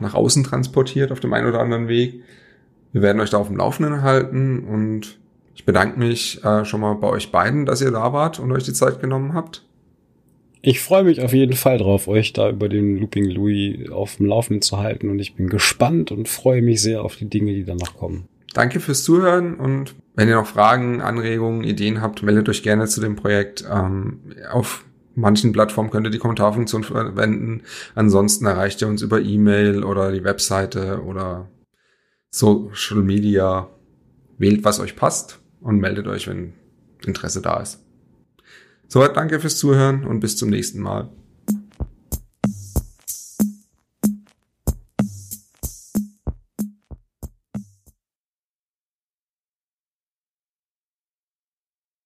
nach 0.00 0.14
außen 0.14 0.44
transportiert 0.44 1.12
auf 1.12 1.20
dem 1.20 1.32
einen 1.32 1.46
oder 1.46 1.60
anderen 1.60 1.88
Weg. 1.88 2.22
Wir 2.92 3.02
werden 3.02 3.20
euch 3.20 3.30
da 3.30 3.38
auf 3.38 3.48
dem 3.48 3.56
Laufenden 3.56 4.02
halten 4.02 4.60
und 4.60 5.18
ich 5.54 5.64
bedanke 5.64 5.98
mich 5.98 6.42
äh, 6.44 6.64
schon 6.64 6.80
mal 6.80 6.94
bei 6.94 7.08
euch 7.08 7.30
beiden, 7.30 7.66
dass 7.66 7.82
ihr 7.82 7.90
da 7.90 8.12
wart 8.12 8.40
und 8.40 8.50
euch 8.50 8.64
die 8.64 8.72
Zeit 8.72 9.00
genommen 9.00 9.34
habt. 9.34 9.64
Ich 10.62 10.80
freue 10.80 11.04
mich 11.04 11.22
auf 11.22 11.32
jeden 11.32 11.54
Fall 11.54 11.78
drauf, 11.78 12.08
euch 12.08 12.32
da 12.32 12.50
über 12.50 12.68
den 12.68 12.98
Looping 12.98 13.30
Louis 13.30 13.90
auf 13.90 14.16
dem 14.16 14.26
Laufenden 14.26 14.62
zu 14.62 14.78
halten 14.78 15.08
und 15.08 15.18
ich 15.18 15.34
bin 15.34 15.48
gespannt 15.48 16.12
und 16.12 16.28
freue 16.28 16.60
mich 16.60 16.82
sehr 16.82 17.02
auf 17.02 17.16
die 17.16 17.30
Dinge, 17.30 17.52
die 17.54 17.64
danach 17.64 17.96
kommen. 17.96 18.26
Danke 18.52 18.80
fürs 18.80 19.04
Zuhören 19.04 19.54
und 19.54 19.94
wenn 20.16 20.28
ihr 20.28 20.34
noch 20.34 20.46
Fragen, 20.46 21.00
Anregungen, 21.00 21.62
Ideen 21.62 22.02
habt, 22.02 22.22
meldet 22.22 22.48
euch 22.48 22.62
gerne 22.62 22.86
zu 22.86 23.00
dem 23.00 23.16
Projekt. 23.16 23.64
Ähm, 23.70 24.20
auf 24.52 24.84
manchen 25.20 25.52
Plattformen 25.52 25.90
könnt 25.90 26.06
ihr 26.06 26.10
die 26.10 26.18
Kommentarfunktion 26.18 26.84
verwenden. 26.84 27.62
Ansonsten 27.94 28.46
erreicht 28.46 28.82
ihr 28.82 28.88
uns 28.88 29.02
über 29.02 29.20
E-Mail 29.20 29.84
oder 29.84 30.12
die 30.12 30.24
Webseite 30.24 31.02
oder 31.02 31.48
Social 32.30 33.02
Media. 33.02 33.68
Wählt, 34.38 34.64
was 34.64 34.80
euch 34.80 34.96
passt 34.96 35.38
und 35.60 35.80
meldet 35.80 36.06
euch, 36.06 36.26
wenn 36.26 36.54
Interesse 37.04 37.42
da 37.42 37.60
ist. 37.60 37.84
Soweit 38.88 39.16
danke 39.16 39.38
fürs 39.38 39.58
Zuhören 39.58 40.04
und 40.04 40.20
bis 40.20 40.36
zum 40.36 40.48
nächsten 40.48 40.80
Mal. 40.80 41.10